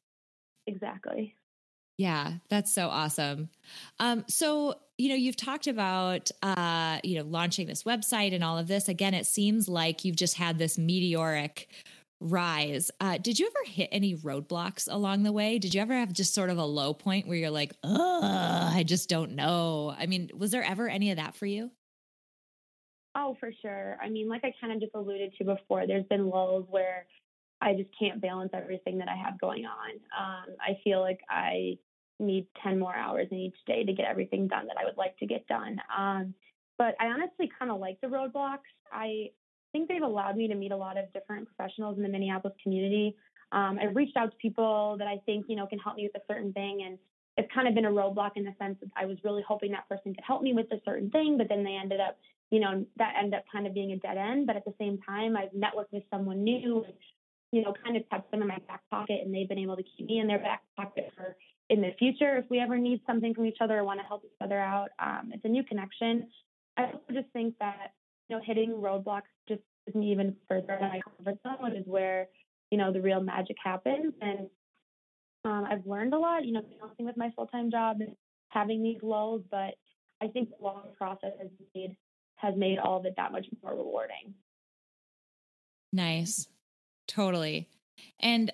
Exactly. 0.67 1.35
Yeah, 1.97 2.33
that's 2.49 2.73
so 2.73 2.89
awesome. 2.89 3.49
Um, 3.99 4.25
so, 4.27 4.75
you 4.97 5.09
know, 5.09 5.15
you've 5.15 5.37
talked 5.37 5.67
about, 5.67 6.31
uh, 6.41 6.99
you 7.03 7.17
know, 7.17 7.23
launching 7.23 7.67
this 7.67 7.83
website 7.83 8.33
and 8.33 8.43
all 8.43 8.57
of 8.57 8.67
this. 8.67 8.89
Again, 8.89 9.13
it 9.13 9.27
seems 9.27 9.69
like 9.69 10.03
you've 10.03 10.15
just 10.15 10.35
had 10.35 10.57
this 10.57 10.77
meteoric 10.77 11.69
rise. 12.19 12.89
Uh, 12.99 13.17
did 13.17 13.37
you 13.37 13.45
ever 13.45 13.71
hit 13.71 13.89
any 13.91 14.15
roadblocks 14.15 14.87
along 14.91 15.23
the 15.23 15.31
way? 15.31 15.59
Did 15.59 15.75
you 15.75 15.81
ever 15.81 15.93
have 15.93 16.13
just 16.13 16.33
sort 16.33 16.49
of 16.49 16.57
a 16.57 16.65
low 16.65 16.93
point 16.93 17.27
where 17.27 17.37
you're 17.37 17.51
like, 17.51 17.73
oh, 17.83 18.71
I 18.73 18.83
just 18.83 19.07
don't 19.09 19.33
know? 19.33 19.93
I 19.97 20.07
mean, 20.07 20.31
was 20.35 20.51
there 20.51 20.63
ever 20.63 20.89
any 20.89 21.11
of 21.11 21.17
that 21.17 21.35
for 21.35 21.45
you? 21.45 21.69
Oh, 23.15 23.37
for 23.39 23.51
sure. 23.61 23.97
I 24.01 24.09
mean, 24.09 24.27
like 24.27 24.43
I 24.43 24.53
kind 24.59 24.73
of 24.73 24.79
just 24.79 24.95
alluded 24.95 25.33
to 25.37 25.43
before, 25.43 25.85
there's 25.85 26.05
been 26.05 26.29
lulls 26.29 26.65
where 26.69 27.05
I 27.63 27.73
just 27.73 27.89
can't 27.97 28.21
balance 28.21 28.51
everything 28.53 28.97
that 28.97 29.07
I 29.07 29.15
have 29.15 29.39
going 29.39 29.65
on. 29.65 29.91
Um, 30.17 30.55
I 30.59 30.77
feel 30.83 30.99
like 30.99 31.21
I 31.29 31.77
need 32.19 32.45
10 32.61 32.77
more 32.77 32.93
hours 32.93 33.27
in 33.31 33.37
each 33.37 33.55
day 33.65 33.83
to 33.85 33.93
get 33.93 34.05
everything 34.05 34.47
done 34.47 34.67
that 34.67 34.75
I 34.79 34.83
would 34.83 34.97
like 34.97 35.17
to 35.19 35.25
get 35.25 35.47
done. 35.47 35.79
Um, 35.97 36.33
but 36.77 36.95
I 36.99 37.07
honestly 37.07 37.49
kind 37.57 37.71
of 37.71 37.79
like 37.79 37.99
the 38.01 38.07
roadblocks. 38.07 38.69
I 38.91 39.29
think 39.71 39.87
they've 39.87 40.01
allowed 40.01 40.35
me 40.35 40.47
to 40.49 40.55
meet 40.55 40.71
a 40.71 40.77
lot 40.77 40.97
of 40.97 41.11
different 41.13 41.47
professionals 41.47 41.95
in 41.97 42.03
the 42.03 42.09
Minneapolis 42.09 42.55
community. 42.61 43.15
Um, 43.53 43.79
I've 43.81 43.95
reached 43.95 44.17
out 44.17 44.31
to 44.31 44.37
people 44.37 44.97
that 44.99 45.07
I 45.07 45.19
think, 45.25 45.45
you 45.47 45.55
know, 45.55 45.65
can 45.65 45.79
help 45.79 45.95
me 45.95 46.09
with 46.11 46.21
a 46.21 46.33
certain 46.33 46.51
thing. 46.51 46.83
And 46.85 46.97
it's 47.37 47.51
kind 47.53 47.67
of 47.67 47.75
been 47.75 47.85
a 47.85 47.91
roadblock 47.91 48.31
in 48.35 48.43
the 48.43 48.53
sense 48.59 48.77
that 48.81 48.89
I 48.97 49.05
was 49.05 49.17
really 49.23 49.43
hoping 49.47 49.71
that 49.71 49.87
person 49.87 50.13
could 50.13 50.23
help 50.25 50.41
me 50.41 50.53
with 50.53 50.67
a 50.71 50.81
certain 50.83 51.09
thing, 51.11 51.37
but 51.37 51.47
then 51.49 51.63
they 51.63 51.77
ended 51.81 51.99
up, 51.99 52.17
you 52.51 52.59
know, 52.59 52.85
that 52.97 53.13
ended 53.17 53.35
up 53.35 53.45
kind 53.51 53.65
of 53.65 53.73
being 53.73 53.91
a 53.93 53.97
dead 53.97 54.17
end. 54.17 54.47
But 54.47 54.55
at 54.55 54.65
the 54.65 54.73
same 54.77 54.99
time, 54.99 55.37
I've 55.37 55.51
networked 55.51 55.91
with 55.91 56.03
someone 56.11 56.43
new 56.43 56.85
you 57.53 57.61
know, 57.61 57.71
kind 57.83 57.95
of 57.95 58.01
kept 58.09 58.31
them 58.31 58.41
in 58.41 58.47
my 58.47 58.57
back 58.67 58.81
pocket 58.89 59.19
and 59.23 59.33
they've 59.33 59.47
been 59.47 59.59
able 59.59 59.75
to 59.75 59.83
keep 59.83 60.07
me 60.07 60.17
in 60.17 60.25
their 60.25 60.39
back 60.39 60.63
pocket 60.75 61.11
for 61.15 61.37
in 61.69 61.81
the 61.81 61.91
future 61.99 62.35
if 62.35 62.45
we 62.49 62.59
ever 62.59 62.79
need 62.79 62.99
something 63.05 63.33
from 63.35 63.45
each 63.45 63.59
other 63.61 63.77
or 63.77 63.83
want 63.83 63.99
to 63.99 64.05
help 64.05 64.23
each 64.25 64.31
other 64.41 64.59
out. 64.59 64.89
Um, 64.97 65.29
it's 65.31 65.45
a 65.45 65.47
new 65.47 65.63
connection. 65.63 66.27
I 66.77 66.85
also 66.85 67.13
just 67.13 67.29
think 67.31 67.53
that 67.59 67.93
you 68.27 68.35
know, 68.35 68.41
hitting 68.43 68.71
roadblocks 68.71 69.29
just 69.47 69.61
takes 69.85 69.95
me 69.95 70.11
even 70.11 70.35
further 70.49 70.77
than 70.79 70.89
my 70.89 71.01
comfort 71.01 71.39
zone, 71.43 71.57
which 71.59 71.79
is 71.79 71.85
where, 71.85 72.27
you 72.71 72.77
know, 72.79 72.91
the 72.91 73.01
real 73.01 73.21
magic 73.21 73.57
happens. 73.63 74.15
And 74.19 74.47
um, 75.45 75.67
I've 75.69 75.85
learned 75.85 76.15
a 76.15 76.17
lot, 76.17 76.45
you 76.45 76.53
know, 76.53 76.63
balancing 76.79 77.05
with 77.05 77.17
my 77.17 77.29
full 77.35 77.45
time 77.45 77.69
job 77.69 77.97
and 77.99 78.15
having 78.49 78.81
these 78.81 78.97
lulls, 79.03 79.43
but 79.51 79.75
I 80.21 80.27
think 80.33 80.49
the 80.49 80.63
long 80.63 80.87
process 80.97 81.33
has 81.39 81.49
made 81.75 81.95
has 82.37 82.55
made 82.57 82.79
all 82.79 82.97
of 82.97 83.05
it 83.05 83.13
that 83.17 83.31
much 83.31 83.45
more 83.61 83.73
rewarding. 83.73 84.33
Nice. 85.91 86.47
Totally. 87.07 87.69
And 88.19 88.51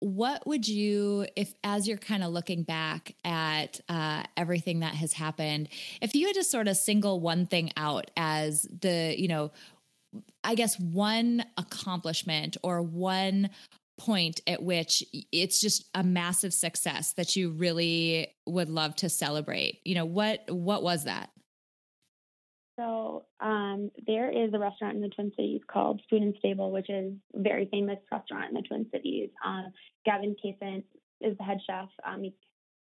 what 0.00 0.46
would 0.46 0.68
you 0.68 1.26
if 1.36 1.54
as 1.64 1.88
you're 1.88 1.96
kind 1.96 2.22
of 2.22 2.30
looking 2.30 2.62
back 2.62 3.14
at 3.24 3.80
uh, 3.88 4.22
everything 4.36 4.80
that 4.80 4.94
has 4.94 5.14
happened 5.14 5.68
if 6.02 6.14
you 6.14 6.26
had 6.26 6.36
to 6.36 6.44
sort 6.44 6.68
of 6.68 6.76
single 6.76 7.18
one 7.20 7.46
thing 7.46 7.70
out 7.76 8.10
as 8.16 8.66
the 8.82 9.14
you 9.16 9.26
know 9.26 9.50
i 10.44 10.54
guess 10.54 10.78
one 10.78 11.42
accomplishment 11.56 12.56
or 12.62 12.82
one 12.82 13.48
point 13.98 14.40
at 14.46 14.62
which 14.62 15.02
it's 15.32 15.60
just 15.60 15.88
a 15.94 16.04
massive 16.04 16.52
success 16.52 17.14
that 17.14 17.34
you 17.34 17.50
really 17.50 18.28
would 18.44 18.68
love 18.68 18.94
to 18.94 19.08
celebrate 19.08 19.80
you 19.84 19.94
know 19.94 20.04
what 20.04 20.44
what 20.50 20.82
was 20.82 21.04
that 21.04 21.30
so 22.76 23.24
um, 23.40 23.90
there 24.06 24.30
is 24.30 24.52
a 24.54 24.58
restaurant 24.58 24.96
in 24.96 25.02
the 25.02 25.08
Twin 25.08 25.32
Cities 25.36 25.60
called 25.66 26.00
Spoon 26.04 26.22
and 26.22 26.34
Stable, 26.38 26.70
which 26.70 26.90
is 26.90 27.12
a 27.34 27.40
very 27.40 27.68
famous 27.70 27.98
restaurant 28.12 28.50
in 28.50 28.54
the 28.54 28.62
Twin 28.62 28.86
Cities. 28.92 29.30
Um, 29.44 29.72
Gavin 30.04 30.36
Kaysen 30.44 30.82
is 31.20 31.36
the 31.38 31.44
head 31.44 31.58
chef. 31.66 31.88
Um, 32.06 32.22
he, 32.22 32.34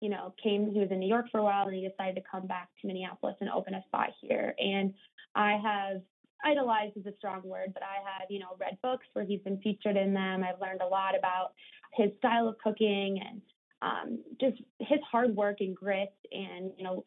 you 0.01 0.09
know, 0.09 0.33
came. 0.41 0.71
He 0.71 0.79
was 0.79 0.89
in 0.91 0.99
New 0.99 1.09
York 1.09 1.25
for 1.31 1.39
a 1.39 1.43
while, 1.43 1.67
and 1.67 1.75
he 1.75 1.87
decided 1.87 2.15
to 2.15 2.21
come 2.29 2.47
back 2.47 2.69
to 2.81 2.87
Minneapolis 2.87 3.35
and 3.41 3.49
open 3.49 3.73
a 3.73 3.83
spot 3.87 4.09
here. 4.21 4.53
And 4.59 4.93
I 5.35 5.59
have 5.63 6.01
idolized 6.43 6.95
is 6.95 7.05
a 7.05 7.15
strong 7.17 7.41
word, 7.43 7.73
but 7.73 7.83
I 7.83 7.95
have, 8.19 8.29
you 8.29 8.39
know, 8.39 8.55
read 8.59 8.77
books 8.81 9.05
where 9.13 9.25
he's 9.25 9.41
been 9.41 9.59
featured 9.61 9.97
in 9.97 10.13
them. 10.13 10.43
I've 10.43 10.61
learned 10.61 10.81
a 10.81 10.87
lot 10.87 11.17
about 11.17 11.53
his 11.95 12.11
style 12.17 12.47
of 12.47 12.57
cooking 12.63 13.19
and 13.27 13.41
um, 13.81 14.19
just 14.39 14.61
his 14.79 14.99
hard 15.09 15.35
work 15.35 15.57
and 15.59 15.75
grit 15.75 16.13
and, 16.31 16.71
you 16.77 16.83
know, 16.83 17.03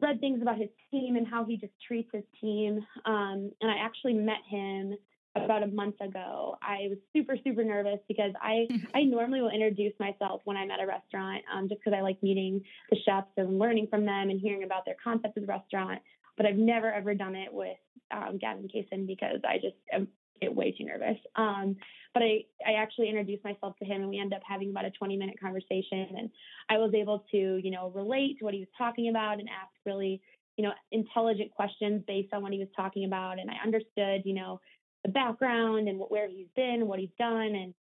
read 0.00 0.20
things 0.20 0.42
about 0.42 0.58
his 0.58 0.68
team 0.90 1.16
and 1.16 1.26
how 1.26 1.44
he 1.44 1.56
just 1.56 1.72
treats 1.86 2.10
his 2.12 2.24
team. 2.40 2.84
Um, 3.04 3.50
and 3.60 3.70
I 3.70 3.78
actually 3.84 4.14
met 4.14 4.42
him 4.48 4.94
about 5.36 5.62
a 5.62 5.66
month 5.66 6.00
ago. 6.00 6.56
I 6.62 6.88
was 6.88 6.98
super, 7.12 7.36
super 7.42 7.64
nervous 7.64 7.98
because 8.08 8.32
I, 8.40 8.66
I 8.94 9.02
normally 9.02 9.40
will 9.40 9.50
introduce 9.50 9.92
myself 10.00 10.42
when 10.44 10.56
I'm 10.56 10.70
at 10.70 10.80
a 10.80 10.86
restaurant 10.86 11.42
um, 11.54 11.68
just 11.68 11.80
because 11.80 11.96
I 11.96 12.02
like 12.02 12.22
meeting 12.22 12.62
the 12.90 12.96
chefs 13.04 13.28
and 13.36 13.58
learning 13.58 13.88
from 13.88 14.04
them 14.04 14.30
and 14.30 14.40
hearing 14.40 14.64
about 14.64 14.84
their 14.84 14.96
concept 15.02 15.36
of 15.36 15.46
the 15.46 15.52
restaurant. 15.52 16.00
But 16.36 16.46
I've 16.46 16.56
never 16.56 16.92
ever 16.92 17.14
done 17.14 17.34
it 17.34 17.52
with 17.52 17.76
um, 18.10 18.38
Gavin 18.40 18.68
Kaysen 18.68 19.06
because 19.06 19.40
I 19.46 19.56
just 19.56 19.76
am 19.92 20.08
get 20.40 20.54
way 20.54 20.72
too 20.72 20.84
nervous. 20.84 21.18
Um, 21.36 21.76
but 22.14 22.22
I, 22.22 22.44
I 22.66 22.72
actually 22.78 23.08
introduced 23.08 23.44
myself 23.44 23.76
to 23.78 23.84
him 23.84 24.00
and 24.00 24.10
we 24.10 24.18
ended 24.18 24.36
up 24.36 24.42
having 24.48 24.70
about 24.70 24.84
a 24.84 24.90
20 24.90 25.16
minute 25.16 25.40
conversation 25.40 26.06
and 26.16 26.30
I 26.68 26.78
was 26.78 26.92
able 26.94 27.24
to, 27.30 27.60
you 27.62 27.70
know, 27.70 27.92
relate 27.94 28.38
to 28.38 28.44
what 28.44 28.54
he 28.54 28.60
was 28.60 28.68
talking 28.76 29.08
about 29.08 29.38
and 29.38 29.48
ask 29.48 29.70
really, 29.84 30.20
you 30.56 30.64
know, 30.64 30.72
intelligent 30.90 31.50
questions 31.52 32.02
based 32.06 32.32
on 32.32 32.42
what 32.42 32.52
he 32.52 32.58
was 32.58 32.68
talking 32.74 33.04
about. 33.04 33.38
And 33.38 33.50
I 33.50 33.54
understood, 33.64 34.22
you 34.24 34.34
know, 34.34 34.60
the 35.04 35.10
background 35.10 35.88
and 35.88 35.98
where 35.98 36.28
he's 36.28 36.48
been, 36.56 36.86
what 36.86 36.98
he's 36.98 37.08
done. 37.18 37.54
And 37.54 37.74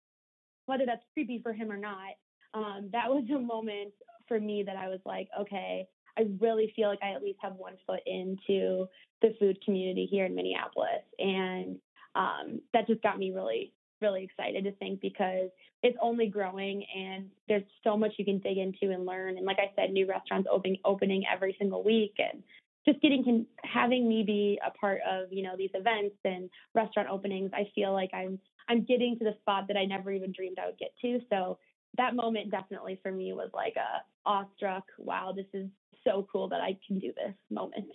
whether 0.67 0.85
that's 0.87 1.03
creepy 1.13 1.41
for 1.43 1.53
him 1.53 1.71
or 1.71 1.77
not, 1.77 2.15
um, 2.55 2.89
that 2.93 3.09
was 3.09 3.25
a 3.35 3.39
moment 3.39 3.93
for 4.27 4.41
me 4.41 4.63
that 4.65 4.77
I 4.77 4.89
was 4.89 5.01
like, 5.05 5.29
okay, 5.41 5.87
I 6.17 6.27
really 6.41 6.73
feel 6.77 6.89
like 6.89 7.01
I 7.03 7.13
at 7.13 7.23
least 7.23 7.39
have 7.43 7.55
one 7.55 7.75
foot 7.87 8.01
into 8.07 8.87
the 9.21 9.35
food 9.39 9.59
community 9.65 10.07
here 10.11 10.27
in 10.27 10.35
Minneapolis. 10.35 11.03
And 11.19 11.79
um, 12.15 12.61
that 12.73 12.87
just 12.87 13.03
got 13.03 13.19
me 13.19 13.33
really, 13.33 13.73
really 14.01 14.25
excited 14.25 14.65
to 14.65 14.73
think 14.73 15.01
because 15.01 15.51
it's 15.83 15.97
only 16.01 16.27
growing 16.27 16.85
and 16.97 17.27
there's 17.49 17.65
so 17.83 17.97
much 17.97 18.13
you 18.17 18.25
can 18.25 18.39
dig 18.39 18.59
into 18.59 18.93
and 18.93 19.07
learn. 19.07 19.37
And 19.37 19.47
like 19.47 19.59
I 19.59 19.73
said, 19.77 19.93
new 19.93 20.07
restaurants 20.07 20.49
opening 20.51 20.79
opening 20.85 21.25
every 21.33 21.57
single 21.59 21.83
week 21.83 22.15
and 22.19 22.43
just 22.87 23.01
getting 23.01 23.47
having 23.63 24.09
me 24.09 24.23
be 24.23 24.59
a 24.67 24.71
part 24.71 25.01
of 25.09 25.33
you 25.33 25.43
know 25.43 25.57
these 25.57 25.71
events 25.73 26.17
and 26.27 26.51
restaurant 26.75 27.09
openings 27.09 27.51
i 27.55 27.67
feel 27.75 27.95
like 27.95 28.11
i'm 28.13 28.39
i'm 28.69 28.85
getting 28.85 29.17
to 29.19 29.25
the 29.25 29.35
spot 29.41 29.65
that 29.69 29.77
i 29.79 29.87
never 29.87 30.13
even 30.13 30.31
dreamed 30.33 30.59
i 30.63 30.67
would 30.67 30.77
get 30.77 30.93
to 31.01 31.19
so 31.31 31.57
that 31.97 32.15
moment 32.15 32.51
definitely 32.51 33.01
for 33.03 33.11
me 33.11 33.33
was 33.33 33.49
like 33.55 33.73
a 33.77 34.29
awestruck 34.29 34.85
wow 34.99 35.33
this 35.35 35.47
is 35.55 35.67
so 36.05 36.27
cool 36.31 36.49
that 36.49 36.61
I 36.61 36.79
can 36.87 36.99
do 36.99 37.13
this 37.17 37.35
moment. 37.51 37.87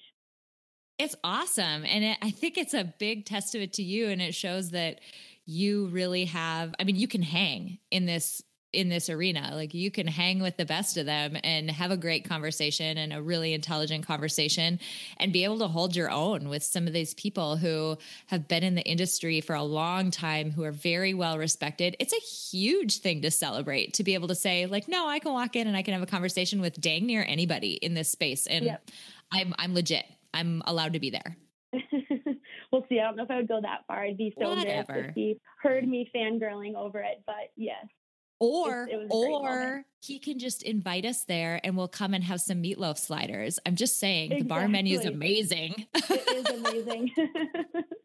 It's 1.00 1.16
awesome. 1.24 1.86
And 1.86 2.04
it, 2.04 2.18
I 2.22 2.30
think 2.30 2.58
it's 2.58 2.74
a 2.74 2.84
big 2.84 3.26
testament 3.26 3.74
to 3.74 3.84
you. 3.84 4.10
And 4.10 4.22
it 4.22 4.36
shows 4.36 4.72
that 4.72 5.00
you 5.46 5.88
really 5.88 6.26
have, 6.26 6.76
I 6.80 6.84
mean, 6.84 6.98
you 6.98 7.08
can 7.08 7.24
hang 7.24 7.80
in 7.90 8.06
this 8.06 8.44
in 8.72 8.88
this 8.88 9.10
arena 9.10 9.50
like 9.56 9.74
you 9.74 9.90
can 9.90 10.06
hang 10.06 10.40
with 10.40 10.56
the 10.58 10.66
best 10.66 10.96
of 10.98 11.08
them 11.08 11.36
and 11.44 11.72
have 11.72 11.90
a 11.90 11.98
great 11.98 12.30
conversation 12.30 13.00
and 13.00 13.12
a 13.12 13.20
really 13.20 13.54
intelligent 13.54 14.06
conversation 14.06 14.80
and 15.18 15.34
be 15.34 15.44
able 15.44 15.58
to 15.58 15.68
hold 15.68 15.96
your 15.96 16.12
own 16.12 16.50
with 16.50 16.62
some 16.62 16.86
of 16.86 16.94
these 16.94 17.16
people 17.16 17.58
who 17.58 17.98
have 18.28 18.48
been 18.48 18.62
in 18.62 18.76
the 18.76 18.84
industry 18.84 19.42
for 19.42 19.56
a 19.56 19.64
long 19.64 20.12
time 20.12 20.52
who 20.52 20.64
are 20.64 20.72
very 20.72 21.16
well 21.16 21.40
respected 21.40 21.96
it's 22.00 22.14
a 22.14 22.18
huge 22.18 23.00
thing 23.00 23.24
to 23.24 23.32
celebrate 23.32 23.96
to 23.96 24.04
be 24.04 24.14
able 24.14 24.28
to 24.28 24.36
say 24.36 24.68
like 24.68 24.88
no 24.88 25.08
i 25.08 25.18
can 25.18 25.34
walk 25.34 25.56
in 25.56 25.66
and 25.66 25.76
i 25.76 25.82
can 25.82 25.96
have 25.96 26.04
a 26.04 26.08
conversation 26.08 26.62
with 26.62 26.80
dang 26.80 27.08
near 27.08 27.26
anybody 27.28 27.74
in 27.74 27.96
this 27.96 28.10
space 28.10 28.46
and 28.46 28.66
yep. 28.66 28.88
i'm 29.32 29.56
i'm 29.58 29.74
legit 29.74 30.06
i'm 30.34 30.62
allowed 30.66 30.94
to 30.94 31.00
be 31.00 31.10
there 31.10 31.38
we'll 32.72 32.86
see. 32.90 33.00
I 33.00 33.04
don't 33.04 33.16
know 33.16 33.24
if 33.24 33.32
I 33.32 33.38
would 33.38 33.48
go 33.48 33.60
that 33.62 33.82
far. 33.88 34.04
I'd 34.04 34.18
be 34.18 34.34
so 34.40 34.50
Whatever. 34.50 34.70
embarrassed 34.70 35.10
if 35.10 35.16
he 35.16 35.40
heard 35.62 35.88
me 35.88 36.10
fangirling 36.16 36.76
over 36.76 37.00
it. 37.00 37.22
But 37.26 37.52
yes. 37.56 37.86
Or 38.42 38.88
or 39.10 39.84
he 40.02 40.18
can 40.18 40.40
just 40.40 40.64
invite 40.64 41.06
us 41.06 41.26
there 41.26 41.60
and 41.62 41.76
we'll 41.76 41.90
come 41.90 42.14
and 42.14 42.24
have 42.24 42.40
some 42.40 42.64
meatloaf 42.64 42.98
sliders. 42.98 43.60
I'm 43.66 43.76
just 43.76 44.00
saying 44.00 44.32
exactly. 44.32 44.44
the 44.44 44.48
bar 44.48 44.68
menu 44.70 44.98
is 44.98 45.06
amazing. 45.06 45.88
It 45.94 46.48
is 46.48 46.60
amazing. 46.60 47.12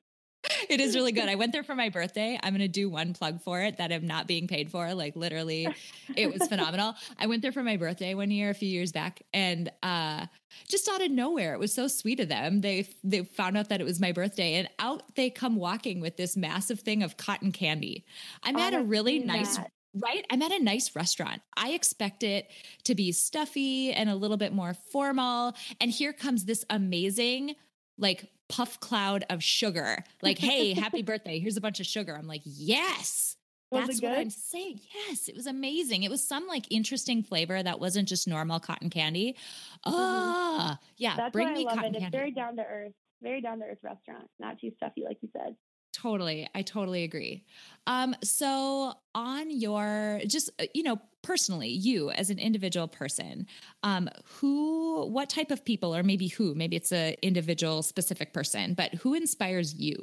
it 0.69 0.81
is 0.81 0.95
really 0.95 1.13
good. 1.13 1.29
I 1.29 1.35
went 1.35 1.53
there 1.53 1.63
for 1.63 1.75
my 1.75 1.89
birthday. 1.89 2.39
I'm 2.43 2.53
going 2.53 2.61
to 2.61 2.69
do 2.69 2.89
one 2.89 3.13
plug 3.13 3.41
for 3.41 3.63
it 3.63 3.79
that 3.79 3.93
I'm 3.93 4.07
not 4.07 4.27
being 4.27 4.47
paid 4.47 4.71
for. 4.71 4.95
Like 4.95 5.17
literally, 5.17 5.69
it 6.17 6.33
was 6.33 6.47
phenomenal. 6.49 6.95
I 7.19 7.27
went 7.27 7.43
there 7.43 7.53
for 7.53 7.63
my 7.63 7.77
birthday 7.77 8.15
one 8.15 8.31
year, 8.31 8.51
a 8.51 8.55
few 8.55 8.69
years 8.69 8.93
back, 8.93 9.23
and 9.33 9.71
uh, 9.83 10.27
just 10.69 10.89
out 10.89 11.03
of 11.03 11.11
nowhere, 11.11 11.55
it 11.55 11.59
was 11.59 11.73
so 11.73 11.89
sweet 11.89 12.21
of 12.21 12.29
them. 12.29 12.61
They 12.61 12.89
they 13.03 13.23
found 13.25 13.57
out 13.57 13.69
that 13.69 13.81
it 13.81 13.85
was 13.85 14.01
my 14.01 14.13
birthday, 14.13 14.55
and 14.55 14.69
out 14.79 15.03
they 15.15 15.31
come 15.31 15.57
walking 15.57 16.01
with 16.01 16.17
this 16.17 16.37
massive 16.37 16.81
thing 16.81 17.03
of 17.03 17.17
cotton 17.17 17.53
candy. 17.53 18.05
I'm 18.43 18.57
oh, 18.57 18.61
at 18.61 18.75
a 18.75 18.83
really 18.83 19.19
nice 19.19 19.57
that. 19.57 19.71
Right? 19.97 20.27
I'm 20.29 20.43
at 20.43 20.51
a 20.51 20.63
nice 20.63 20.97
restaurant. 20.97 21.41
I 21.57 21.71
expect 21.71 22.25
it 22.25 22.51
to 22.83 22.97
be 22.97 23.13
stuffy 23.13 23.93
and 23.93 24.11
a 24.11 24.17
little 24.17 24.37
bit 24.37 24.53
more 24.53 24.75
formal. 24.75 25.55
And 25.81 25.89
here 25.89 26.13
comes 26.13 26.47
this 26.47 26.65
amazing, 26.69 27.55
like, 27.97 28.29
puff 28.49 28.81
cloud 28.81 29.25
of 29.31 29.43
sugar. 29.43 30.05
Like, 30.23 30.39
hey, 30.39 30.75
happy 30.75 31.03
birthday. 31.05 31.39
Here's 31.39 31.57
a 31.57 31.61
bunch 31.61 31.81
of 31.81 31.87
sugar. 31.87 32.17
I'm 32.17 32.27
like, 32.27 32.43
yes. 32.45 33.37
That's 33.73 34.01
what 34.01 34.13
I'm 34.13 34.31
saying. 34.31 34.81
Yes, 35.09 35.27
it 35.27 35.35
was 35.35 35.47
amazing. 35.47 36.05
It 36.05 36.11
was 36.11 36.23
some 36.23 36.47
like 36.47 36.67
interesting 36.71 37.25
flavor 37.25 37.61
that 37.61 37.81
wasn't 37.81 38.09
just 38.09 38.29
normal 38.29 38.61
cotton 38.61 38.89
candy. 38.89 39.37
Ah, 39.85 40.79
mm-hmm. 40.79 40.85
yeah. 40.97 41.17
That's 41.17 41.33
bring 41.33 41.53
me 41.53 41.65
cotton 41.65 41.95
it. 41.95 41.99
Candy. 41.99 42.07
It's 42.07 42.17
very 42.17 42.31
down 42.31 42.57
to 42.57 42.63
earth, 42.63 42.93
very 43.21 43.41
down 43.41 43.59
to 43.59 43.65
earth 43.65 43.79
restaurant. 43.83 44.29
Not 44.39 44.61
too 44.61 44.71
stuffy, 44.77 45.03
like 45.05 45.19
you 45.23 45.29
said. 45.33 45.57
Totally. 45.95 46.49
I 46.57 46.63
totally 46.63 47.05
agree. 47.05 47.45
Um, 47.87 48.17
so 48.25 48.95
on 49.15 49.49
your 49.51 50.21
just 50.27 50.51
uh, 50.61 50.65
you 50.75 50.83
know, 50.83 51.01
personally, 51.23 51.69
you 51.69 52.11
as 52.11 52.31
an 52.31 52.39
individual 52.41 52.89
person, 52.89 53.47
um, 53.85 54.11
who 54.25 55.07
what 55.07 55.31
type 55.31 55.53
of 55.53 55.65
people 55.65 55.95
or 55.95 56.03
maybe 56.03 56.27
who, 56.27 56.53
maybe 56.57 56.75
it's 56.75 56.91
a 56.91 57.17
individual 57.23 57.83
specific 57.83 58.33
person, 58.33 58.75
but 58.75 58.93
who 58.95 59.15
inspires 59.15 59.75
you? 59.75 59.95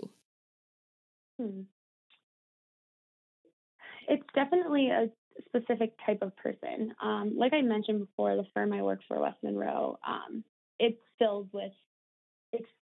Hmm. 1.38 1.64
It's 4.08 4.24
definitely 4.34 4.90
a 4.92 5.10
specific 5.46 5.94
type 6.06 6.20
of 6.22 6.36
person. 6.38 6.94
Um, 7.04 7.34
like 7.36 7.54
I 7.54 7.62
mentioned 7.62 8.00
before, 8.00 8.38
the 8.38 8.46
firm 8.54 8.72
I 8.72 8.82
work 8.82 9.02
for, 9.10 9.20
West 9.20 9.40
Monroe, 9.44 10.00
um, 10.08 10.46
it's 10.80 11.02
filled 11.20 11.50
with 11.52 11.74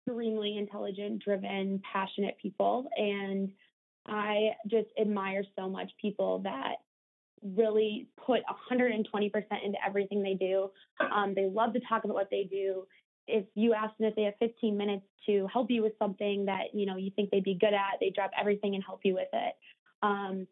extremely 0.08 0.56
intelligent, 0.56 1.22
driven, 1.22 1.80
passionate 1.92 2.36
people. 2.40 2.88
And 2.96 3.50
I 4.06 4.50
just 4.66 4.88
admire 5.00 5.44
so 5.56 5.68
much 5.68 5.90
people 6.00 6.40
that 6.40 6.76
really 7.42 8.08
put 8.26 8.40
120% 8.70 9.04
into 9.64 9.78
everything 9.86 10.22
they 10.22 10.34
do. 10.34 10.70
Um, 11.00 11.34
they 11.34 11.46
love 11.46 11.72
to 11.74 11.80
talk 11.80 12.04
about 12.04 12.14
what 12.14 12.30
they 12.30 12.48
do. 12.50 12.86
If 13.26 13.44
you 13.54 13.74
ask 13.74 13.96
them 13.98 14.08
if 14.08 14.16
they 14.16 14.22
have 14.22 14.34
15 14.40 14.76
minutes 14.76 15.04
to 15.26 15.46
help 15.52 15.70
you 15.70 15.82
with 15.82 15.92
something 15.98 16.46
that 16.46 16.74
you 16.74 16.86
know 16.86 16.96
you 16.96 17.10
think 17.14 17.30
they'd 17.30 17.44
be 17.44 17.54
good 17.54 17.74
at, 17.74 17.98
they 18.00 18.10
drop 18.10 18.30
everything 18.38 18.74
and 18.74 18.82
help 18.82 19.00
you 19.04 19.14
with 19.14 19.28
it. 19.32 19.54
Um, 20.02 20.46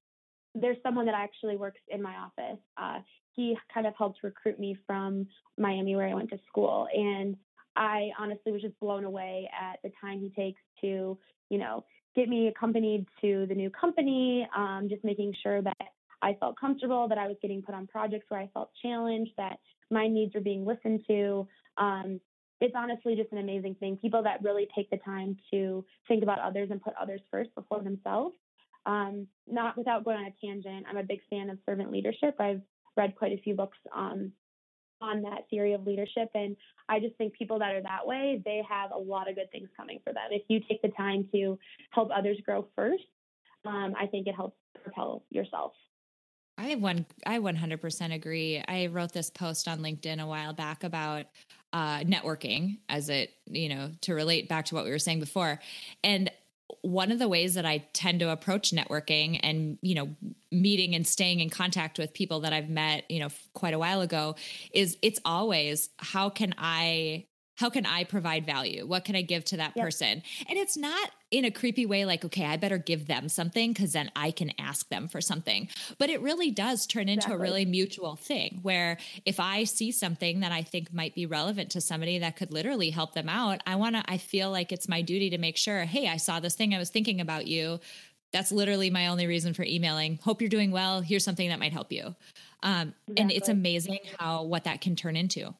there's 0.55 0.77
someone 0.83 1.07
that 1.07 1.15
actually 1.15 1.57
works 1.57 1.81
in 1.89 2.03
my 2.03 2.15
office. 2.17 2.61
Uh, 2.77 2.99
he 3.33 3.57
kind 3.73 3.87
of 3.87 3.95
helped 3.97 4.23
recruit 4.23 4.59
me 4.59 4.77
from 4.87 5.27
Miami, 5.59 5.97
where 5.97 6.09
I 6.09 6.15
went 6.15 6.31
to 6.31 6.39
school, 6.49 6.87
and 6.95 7.37
I 7.77 8.11
honestly 8.19 8.53
was 8.53 8.63
just 8.63 8.79
blown 8.81 9.05
away 9.05 9.49
at 9.53 9.79
the 9.83 9.91
time 10.01 10.21
he 10.21 10.31
takes 10.31 10.61
to, 10.81 11.19
you 11.51 11.59
know, 11.59 11.85
get 12.15 12.29
me 12.29 12.49
accompanied 12.49 13.07
to 13.21 13.47
the 13.49 13.55
new 13.55 13.71
company, 13.71 14.49
um, 14.57 14.87
just 14.89 15.05
making 15.05 15.35
sure 15.43 15.61
that 15.63 15.77
I 16.23 16.35
felt 16.41 16.59
comfortable, 16.59 17.09
that 17.09 17.19
I 17.19 17.29
was 17.29 17.37
getting 17.43 17.63
put 17.63 17.75
on 17.75 17.87
projects 17.87 18.27
where 18.29 18.41
I 18.41 18.49
felt 18.55 18.71
challenged, 18.83 19.33
that 19.37 19.59
my 19.91 20.09
needs 20.09 20.35
were 20.35 20.41
being 20.41 20.65
listened 20.65 21.03
to. 21.09 21.47
Um, 21.77 22.21
it's 22.61 22.75
honestly 22.75 23.17
just 23.17 23.33
an 23.33 23.39
amazing 23.39 23.75
thing. 23.75 23.99
People 23.99 24.23
that 24.23 24.43
really 24.43 24.67
take 24.75 24.89
the 24.91 24.97
time 24.97 25.37
to 25.53 25.85
think 26.09 26.23
about 26.23 26.39
others 26.39 26.71
and 26.71 26.81
put 26.81 26.95
others 27.01 27.21
first 27.31 27.55
before 27.55 27.83
themselves. 27.83 28.35
Um, 28.87 29.27
not 29.47 29.77
without 29.77 30.05
going 30.05 30.17
on 30.17 30.25
a 30.27 30.47
tangent, 30.47 30.87
I'm 30.89 30.97
a 30.97 31.03
big 31.03 31.21
fan 31.29 31.51
of 31.51 31.59
servant 31.67 31.91
leadership. 31.91 32.37
I've 32.39 32.63
read 32.97 33.15
quite 33.17 33.33
a 33.33 33.43
few 33.43 33.55
books 33.55 33.77
um, 33.95 34.33
on 35.01 35.23
that 35.23 35.49
theory 35.51 35.75
of 35.75 35.87
leadership. 35.87 36.31
And 36.35 36.57
I 36.89 37.01
just 37.01 37.17
think 37.17 37.35
people 37.35 37.59
that 37.59 37.75
are 37.75 37.83
that 37.83 38.07
way, 38.07 38.41
they 38.45 38.63
have 38.69 38.91
a 38.93 38.99
lot 38.99 39.29
of 39.29 39.37
good 39.37 39.51
things 39.53 39.69
coming 39.77 40.01
for 40.05 40.13
them. 40.13 40.25
If 40.31 40.43
you 40.49 40.61
take 40.69 40.83
the 40.83 40.89
time 40.89 41.29
to 41.33 41.59
help 41.91 42.11
others 42.15 42.39
grow 42.45 42.67
first, 42.75 43.05
um, 43.65 43.95
I 43.99 44.07
think 44.07 44.27
it 44.27 44.35
helps 44.35 44.57
propel 44.83 45.25
yourself. 45.31 45.73
I 46.59 46.75
one 46.77 47.05
I 47.27 47.39
100% 47.39 48.15
agree. 48.15 48.63
I 48.67 48.87
wrote 48.87 49.13
this 49.13 49.29
post 49.29 49.69
on 49.69 49.81
LinkedIn 49.81 50.23
a 50.23 50.27
while 50.27 50.55
back 50.55 50.85
about 50.85 51.27
uh, 51.73 52.01
networking 52.01 52.79
as 52.89 53.11
it, 53.11 53.31
you 53.47 53.69
know, 53.69 53.91
to 54.03 54.15
relate 54.15 54.49
back 54.49 54.65
to 54.67 54.75
what 54.75 54.85
we 54.85 54.91
were 54.91 54.99
saying 54.99 55.21
before. 55.21 55.61
And 56.03 56.31
one 56.83 57.13
of 57.13 57.19
the 57.19 57.29
ways 57.29 57.55
that 57.55 57.67
I 57.67 57.87
tend 57.93 58.21
to 58.21 58.31
approach 58.31 58.73
networking 58.73 59.41
and, 59.43 59.79
you 59.83 59.95
know, 59.95 60.17
meeting 60.51 60.95
and 60.95 61.07
staying 61.07 61.41
in 61.41 61.51
contact 61.51 61.99
with 61.99 62.13
people 62.13 62.41
that 62.41 62.53
I've 62.53 62.69
met, 62.69 63.11
you 63.11 63.21
know, 63.21 63.29
quite 63.55 63.75
a 63.75 63.79
while 63.79 64.01
ago 64.01 64.37
is 64.73 64.97
it's 65.03 65.21
always 65.25 65.91
how 65.99 66.29
can 66.29 66.55
I 66.59 67.27
how 67.57 67.71
can 67.71 67.87
I 67.87 68.05
provide 68.05 68.47
value? 68.47 68.87
What 68.87 69.05
can 69.05 69.17
I 69.17 69.23
give 69.23 69.45
to 69.47 69.57
that 69.57 69.73
yep. 69.75 69.85
person? 69.85 70.23
And 70.49 70.59
it's 70.59 70.77
not 70.77 71.11
in 71.31 71.45
a 71.45 71.51
creepy 71.51 71.87
way 71.87 72.05
like, 72.05 72.25
okay, 72.25 72.45
I 72.45 72.57
better 72.57 72.79
give 72.79 73.07
them 73.07 73.29
something 73.29 73.73
because 73.73 73.93
then 73.93 74.11
I 74.15 74.31
can 74.31 74.53
ask 74.59 74.89
them 74.89 75.09
for 75.09 75.21
something. 75.21 75.69
But 75.99 76.11
it 76.11 76.21
really 76.21 76.51
does 76.51 76.87
turn 76.87 77.09
into 77.09 77.27
exactly. 77.27 77.35
a 77.35 77.39
really 77.39 77.65
mutual 77.65 78.15
thing 78.15 78.61
where 78.63 78.99
if 79.25 79.41
I 79.41 79.65
see 79.65 79.91
something 79.91 80.41
that 80.41 80.53
I 80.53 80.63
think 80.63 80.93
might 80.93 81.15
be 81.15 81.27
relevant 81.27 81.71
to 81.71 81.81
somebody 81.81 82.19
that 82.19 82.37
could 82.37 82.53
literally 82.53 82.91
help 82.91 83.15
them 83.15 83.29
out, 83.29 83.63
I 83.67 83.77
want 83.77 83.97
to, 83.97 84.05
I 84.07 84.19
feel 84.19 84.51
like 84.51 84.71
it's 84.71 84.89
my 84.89 85.03
duty 85.03 85.31
to 85.31 85.39
make 85.39 85.57
sure, 85.57 85.85
hey, 85.85 86.09
I 86.09 86.19
saw 86.19 86.39
this 86.39 86.55
thing, 86.55 86.75
I 86.75 86.79
was 86.79 86.91
thinking 86.91 87.21
about 87.21 87.47
you. 87.47 87.81
That's 88.33 88.53
literally 88.53 88.91
my 88.91 89.07
only 89.07 89.27
reason 89.27 89.55
for 89.55 89.65
emailing. 89.65 90.19
Hope 90.23 90.43
you're 90.43 90.51
doing 90.51 90.71
well. 90.71 91.01
Here's 91.01 91.25
something 91.25 91.49
that 91.49 91.59
might 91.59 91.73
help 91.73 91.91
you. 91.91 92.15
Um, 92.63 92.93
exactly. 93.09 93.15
And 93.17 93.33
it's 93.33 93.49
amazing 93.49 94.01
how 94.19 94.43
what 94.43 94.65
that 94.65 94.81
can 94.81 94.95
turn 94.95 95.17
into. 95.17 95.55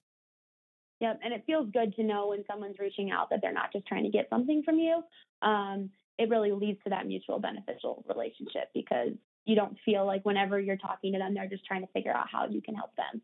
Yep. 1.01 1.21
And 1.23 1.35
it 1.35 1.45
feels 1.47 1.69
good 1.73 1.95
to 1.97 2.03
know 2.03 2.29
when 2.29 2.45
someone's 2.51 2.79
reaching 2.79 3.11
out 3.11 3.31
that 3.31 3.41
they're 3.43 3.53
not 3.53 3.73
just 3.73 3.87
trying 3.87 4.05
to 4.05 4.11
get 4.11 4.29
something 4.31 4.63
from 4.63 4.79
you. 4.79 5.03
Um, 5.43 5.91
it 6.19 6.31
really 6.31 6.53
leads 6.53 6.83
to 6.85 6.91
that 6.91 7.07
mutual 7.07 7.39
beneficial 7.39 8.05
relationship 8.09 8.71
because 8.73 9.11
you 9.45 9.55
don't 9.55 9.77
feel 9.85 10.07
like 10.07 10.25
whenever 10.25 10.59
you're 10.59 10.79
talking 10.79 11.13
to 11.13 11.19
them, 11.19 11.35
they're 11.35 11.49
just 11.49 11.67
trying 11.67 11.83
to 11.83 11.93
figure 11.93 12.13
out 12.13 12.27
how 12.31 12.47
you 12.47 12.63
can 12.63 12.75
help 12.75 12.97
them. 12.97 13.21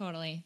Totally. 0.00 0.44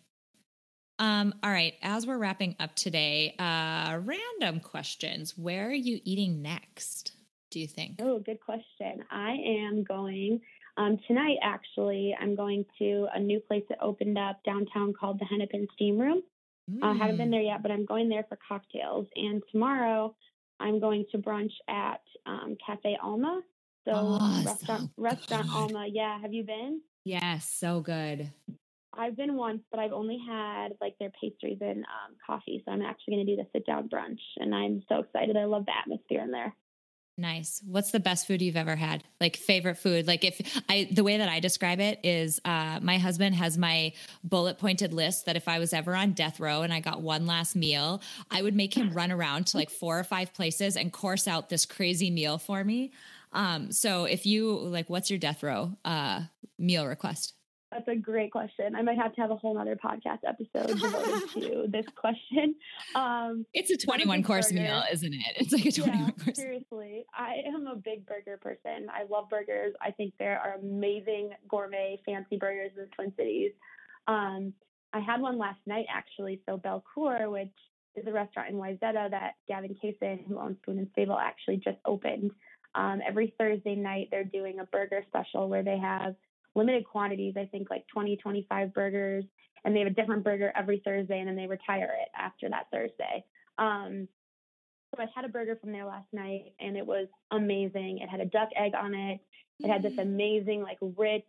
Um, 0.99 1.35
all 1.43 1.51
right. 1.51 1.75
As 1.83 2.07
we're 2.07 2.19
wrapping 2.19 2.57
up 2.59 2.75
today, 2.75 3.35
uh, 3.39 3.99
random 4.03 4.61
questions. 4.61 5.37
Where 5.37 5.69
are 5.69 5.73
you 5.73 6.01
eating 6.05 6.41
next? 6.41 7.13
do 7.53 7.61
you 7.61 7.69
think? 7.69 8.01
Oh, 8.01 8.19
good 8.19 8.41
question. 8.41 9.05
I 9.11 9.33
am 9.33 9.85
going 9.85 10.41
um, 10.77 10.99
tonight, 11.07 11.37
actually, 11.43 12.17
I'm 12.19 12.35
going 12.35 12.65
to 12.79 13.07
a 13.15 13.21
new 13.21 13.41
place 13.41 13.65
that 13.69 13.79
opened 13.83 14.19
up 14.19 14.41
downtown 14.45 14.95
called 14.99 15.19
the 15.21 15.25
Hennepin 15.27 15.67
Steam 15.75 15.99
Room. 15.99 16.23
I 16.69 16.73
mm. 16.73 16.83
uh, 16.83 16.99
haven't 16.99 17.19
been 17.19 17.31
there 17.31 17.43
yet, 17.43 17.63
but 17.63 17.71
I'm 17.71 17.85
going 17.85 18.09
there 18.09 18.25
for 18.29 18.39
cocktails. 18.49 19.07
And 19.17 19.43
tomorrow, 19.51 20.15
I'm 20.61 20.81
going 20.81 21.05
to 21.13 21.19
brunch 21.19 21.53
at 21.69 22.01
um, 22.27 22.57
Cafe 22.65 22.97
Alma. 23.03 23.43
So 23.85 23.93
oh, 23.95 24.43
restaurant, 24.47 24.83
so 24.83 24.89
restaurant 24.97 25.49
Alma. 25.53 25.87
Yeah, 25.91 26.21
have 26.21 26.33
you 26.33 26.45
been? 26.45 26.81
Yes, 27.05 27.53
so 27.53 27.81
good. 27.81 28.31
I've 28.95 29.17
been 29.17 29.37
once, 29.37 29.63
but 29.71 29.81
I've 29.81 29.93
only 29.93 30.19
had 30.27 30.69
like 30.81 30.95
their 31.01 31.11
pastries 31.21 31.59
and 31.61 31.79
um, 31.79 32.15
coffee. 32.25 32.63
So 32.65 32.73
I'm 32.73 32.83
actually 32.83 33.17
going 33.17 33.27
to 33.27 33.37
do 33.37 33.43
the 33.43 33.49
sit 33.53 33.67
down 33.67 33.89
brunch, 33.89 34.21
and 34.37 34.55
I'm 34.55 34.83
so 34.89 35.01
excited. 35.01 35.37
I 35.37 35.45
love 35.45 35.67
the 35.67 35.73
atmosphere 35.77 36.23
in 36.23 36.31
there. 36.31 36.55
Nice. 37.19 37.61
What's 37.67 37.91
the 37.91 38.01
best 38.01 38.27
food 38.27 38.41
you've 38.41 38.57
ever 38.57 38.75
had? 38.75 39.05
Like 39.21 39.37
favorite 39.37 39.77
food? 39.77 40.07
Like 40.07 40.25
if 40.25 40.41
I 40.71 40.89
the 40.91 41.05
way 41.05 41.19
that 41.19 41.29
I 41.29 41.41
describe 41.41 41.79
it 41.79 42.01
is 42.03 42.41
uh 42.45 42.81
my 42.81 42.97
husband 42.97 43.35
has 43.35 43.59
my 43.59 43.93
bullet 44.25 44.59
pointed 44.59 44.95
list 44.95 45.27
that 45.27 45.37
if 45.37 45.47
I 45.47 45.59
was 45.59 45.75
ever 45.75 45.95
on 45.95 46.13
death 46.13 46.41
row 46.41 46.63
and 46.63 46.73
I 46.73 46.81
got 46.81 47.03
one 47.03 47.27
last 47.27 47.55
meal, 47.55 48.01
I 48.31 48.41
would 48.41 48.55
make 48.55 48.75
him 48.75 48.95
run 48.95 49.13
around 49.13 49.47
to 49.49 49.59
like 49.59 49.69
four 49.69 49.99
or 49.99 50.05
five 50.05 50.33
places 50.33 50.75
and 50.77 50.91
course 50.91 51.29
out 51.29 51.51
this 51.51 51.67
crazy 51.67 52.11
meal 52.11 52.39
for 52.39 52.65
me. 52.65 52.93
Um 53.33 53.73
so 53.73 54.05
if 54.05 54.25
you 54.25 54.51
like 54.59 54.89
what's 54.89 55.11
your 55.11 55.19
death 55.19 55.43
row 55.43 55.73
uh 55.85 56.23
meal 56.59 56.87
request? 56.87 57.35
That's 57.73 57.89
a 57.89 57.97
great 57.97 58.31
question. 58.31 58.75
I 58.75 58.83
might 58.83 58.99
have 58.99 59.15
to 59.15 59.21
have 59.23 59.31
a 59.31 59.37
whole 59.37 59.57
other 59.57 59.77
podcast 59.77 60.19
episode 60.27 60.79
devoted 60.79 61.31
to 61.31 61.65
this 61.69 61.87
question. 61.97 62.55
Um, 62.95 63.47
it's 63.55 63.71
a 63.71 63.79
21 63.79 64.23
course 64.23 64.53
burger. 64.53 64.63
meal, 64.63 64.83
isn't 64.93 65.15
it? 65.15 65.37
It's 65.37 65.53
like 65.53 65.65
a 65.65 65.73
21 65.73 65.99
yeah, 65.99 66.25
course. 66.25 66.37
Seriously, 66.37 67.07
I 67.15 67.37
am 67.47 67.67
a 67.67 67.77
big 67.77 68.05
burger 68.05 68.37
person. 68.37 68.89
I 68.93 69.05
love 69.11 69.31
burgers. 69.31 69.73
I 69.81 69.91
think 69.91 70.13
there 70.19 70.39
are 70.39 70.59
amazing 70.61 71.31
gourmet, 71.49 71.99
fancy 72.05 72.37
burgers 72.37 72.73
in 72.77 72.83
the 72.83 72.91
Twin 72.95 73.13
Cities. 73.17 73.53
Um, 74.07 74.53
I 74.93 75.01
had 75.01 75.23
one 75.23 75.39
last 75.39 75.61
night 75.67 75.87
actually. 75.89 76.43
So 76.47 76.59
Bellecour, 76.59 77.31
which 77.31 77.49
is 77.97 78.07
a 78.07 78.13
restaurant 78.13 78.51
in 78.51 78.57
Wayzata 78.57 79.11
that 79.11 79.33
Gavin 79.49 79.77
Kaysen, 79.83 80.27
who 80.27 80.39
owns 80.39 80.59
Spoon 80.59 80.79
and 80.79 80.89
Stable, 80.93 81.19
actually 81.19 81.57
just 81.57 81.79
opened. 81.87 82.33
Um, 82.75 83.01
every 83.07 83.35
Thursday 83.39 83.75
night, 83.77 84.09
they're 84.11 84.25
doing 84.25 84.59
a 84.61 84.67
burger 84.67 85.03
special 85.09 85.49
where 85.49 85.63
they 85.63 85.79
have 85.79 86.15
limited 86.55 86.85
quantities, 86.85 87.35
I 87.37 87.47
think 87.47 87.71
like 87.71 87.87
20, 87.93 88.17
25 88.17 88.75
burgers, 88.75 89.25
and 89.65 89.75
they 89.75 89.81
have 89.81 89.89
a 89.89 89.95
different 89.95 90.25
burger 90.25 90.53
every 90.57 90.83
Thursday, 90.85 91.19
and 91.19 91.29
then 91.29 91.37
they 91.37 91.47
retire 91.47 91.95
it 92.01 92.09
after 92.19 92.49
that 92.49 92.67
Thursday. 92.73 93.25
Um, 93.59 94.09
so 94.95 95.03
I 95.03 95.07
had 95.15 95.25
a 95.25 95.29
burger 95.29 95.57
from 95.61 95.73
there 95.73 95.87
last 95.87 96.09
night, 96.13 96.53
and 96.61 96.77
it 96.77 96.87
was 96.87 97.07
amazing. 97.31 97.99
It 98.03 98.09
had 98.09 98.21
a 98.21 98.27
duck 98.27 98.51
egg 98.57 98.73
on 98.79 98.95
it. 98.95 99.21
It 99.61 99.69
had 99.69 99.83
this 99.83 99.95
mm. 99.95 100.03
amazing, 100.03 100.63
like 100.63 100.79
rich, 100.99 101.25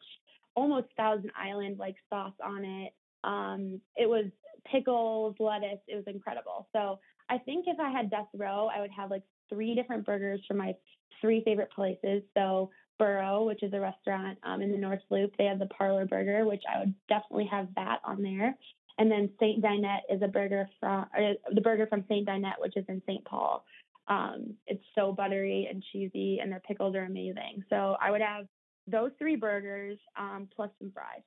almost 0.56 0.88
Thousand 0.98 1.32
Island 1.38 1.78
like 1.80 1.96
sauce 2.10 2.34
on 2.44 2.66
it. 2.66 2.94
Um, 3.24 3.80
it 3.96 4.10
was 4.10 4.26
pickles, 4.70 5.36
lettuce. 5.40 5.80
It 5.88 5.96
was 5.96 6.06
incredible. 6.08 6.68
So 6.74 7.00
I 7.30 7.38
think 7.38 7.66
if 7.68 7.80
I 7.80 7.90
had 7.90 8.10
Death 8.10 8.28
Row, 8.34 8.70
I 8.76 8.82
would 8.82 8.92
have 8.92 9.10
like 9.10 9.24
three 9.50 9.76
different 9.76 10.06
burgers 10.06 10.42
from 10.48 10.58
my 10.58 10.76
three 11.22 11.44
favorite 11.44 11.72
places. 11.72 12.24
So 12.34 12.70
Burrow, 13.00 13.46
which 13.46 13.64
is 13.64 13.74
a 13.74 13.80
restaurant 13.80 14.38
um, 14.44 14.62
in 14.62 14.72
the 14.72 14.78
North 14.78 15.02
Loop. 15.10 15.36
They 15.38 15.46
have 15.46 15.60
the 15.60 15.68
Parlour 15.68 16.06
Burger, 16.06 16.46
which 16.46 16.64
I 16.74 16.80
would 16.80 16.94
definitely 17.10 17.48
have 17.52 17.68
that 17.76 18.00
on 18.04 18.22
there. 18.22 18.56
And 18.98 19.10
then 19.10 19.30
Saint 19.40 19.64
Dinette 19.64 20.04
is 20.10 20.22
a 20.22 20.28
burger 20.28 20.70
from 20.80 21.06
the 21.54 21.62
burger 21.62 21.88
from 21.88 22.06
Saint 22.08 22.28
Dinette, 22.28 22.60
which 22.60 22.78
is 22.78 22.86
in 22.88 23.02
St. 23.08 23.26
Paul. 23.26 23.66
Um, 24.08 24.54
it's 24.68 24.84
so 24.96 25.12
buttery 25.12 25.68
and 25.72 25.84
cheesy, 25.92 26.40
and 26.42 26.52
their 26.52 26.60
pickles 26.60 26.96
are 26.96 27.06
amazing. 27.06 27.64
So 27.70 27.96
I 28.02 28.12
would 28.12 28.22
have 28.22 28.46
those 28.86 29.12
three 29.18 29.36
burgers 29.36 29.98
um, 30.18 30.48
plus 30.56 30.70
some 30.80 30.92
fries. 30.92 31.22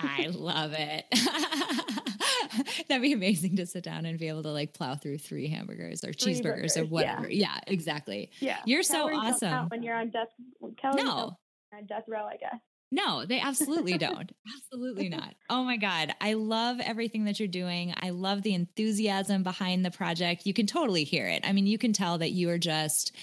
I 0.00 0.28
love 0.32 0.74
it. 0.76 1.04
That'd 2.88 3.02
be 3.02 3.12
amazing 3.12 3.56
to 3.56 3.66
sit 3.66 3.84
down 3.84 4.06
and 4.06 4.18
be 4.18 4.28
able 4.28 4.42
to 4.42 4.50
like 4.50 4.74
plow 4.74 4.94
through 4.94 5.18
three 5.18 5.48
hamburgers 5.48 6.04
or 6.04 6.12
three 6.12 6.34
cheeseburgers 6.34 6.42
burgers, 6.42 6.76
or 6.76 6.84
whatever. 6.84 7.30
Yeah. 7.30 7.54
yeah. 7.54 7.60
exactly. 7.66 8.30
Yeah. 8.40 8.58
You're 8.64 8.82
so 8.82 9.08
awesome. 9.14 9.68
When 9.68 9.82
you're 9.82 9.96
on 9.96 10.10
death, 10.10 10.28
calories 10.76 11.04
no. 11.04 11.36
on 11.74 11.86
death 11.86 12.04
row, 12.08 12.26
I 12.26 12.36
guess. 12.36 12.60
No, 12.90 13.24
they 13.24 13.40
absolutely 13.40 13.98
don't. 13.98 14.30
absolutely 14.56 15.08
not. 15.08 15.34
Oh 15.50 15.64
my 15.64 15.76
God. 15.76 16.14
I 16.20 16.34
love 16.34 16.78
everything 16.80 17.24
that 17.24 17.40
you're 17.40 17.48
doing. 17.48 17.92
I 18.00 18.10
love 18.10 18.42
the 18.42 18.54
enthusiasm 18.54 19.42
behind 19.42 19.84
the 19.84 19.90
project. 19.90 20.46
You 20.46 20.54
can 20.54 20.66
totally 20.66 21.04
hear 21.04 21.26
it. 21.26 21.44
I 21.44 21.52
mean, 21.52 21.66
you 21.66 21.78
can 21.78 21.92
tell 21.92 22.18
that 22.18 22.30
you 22.30 22.50
are 22.50 22.58
just 22.58 23.16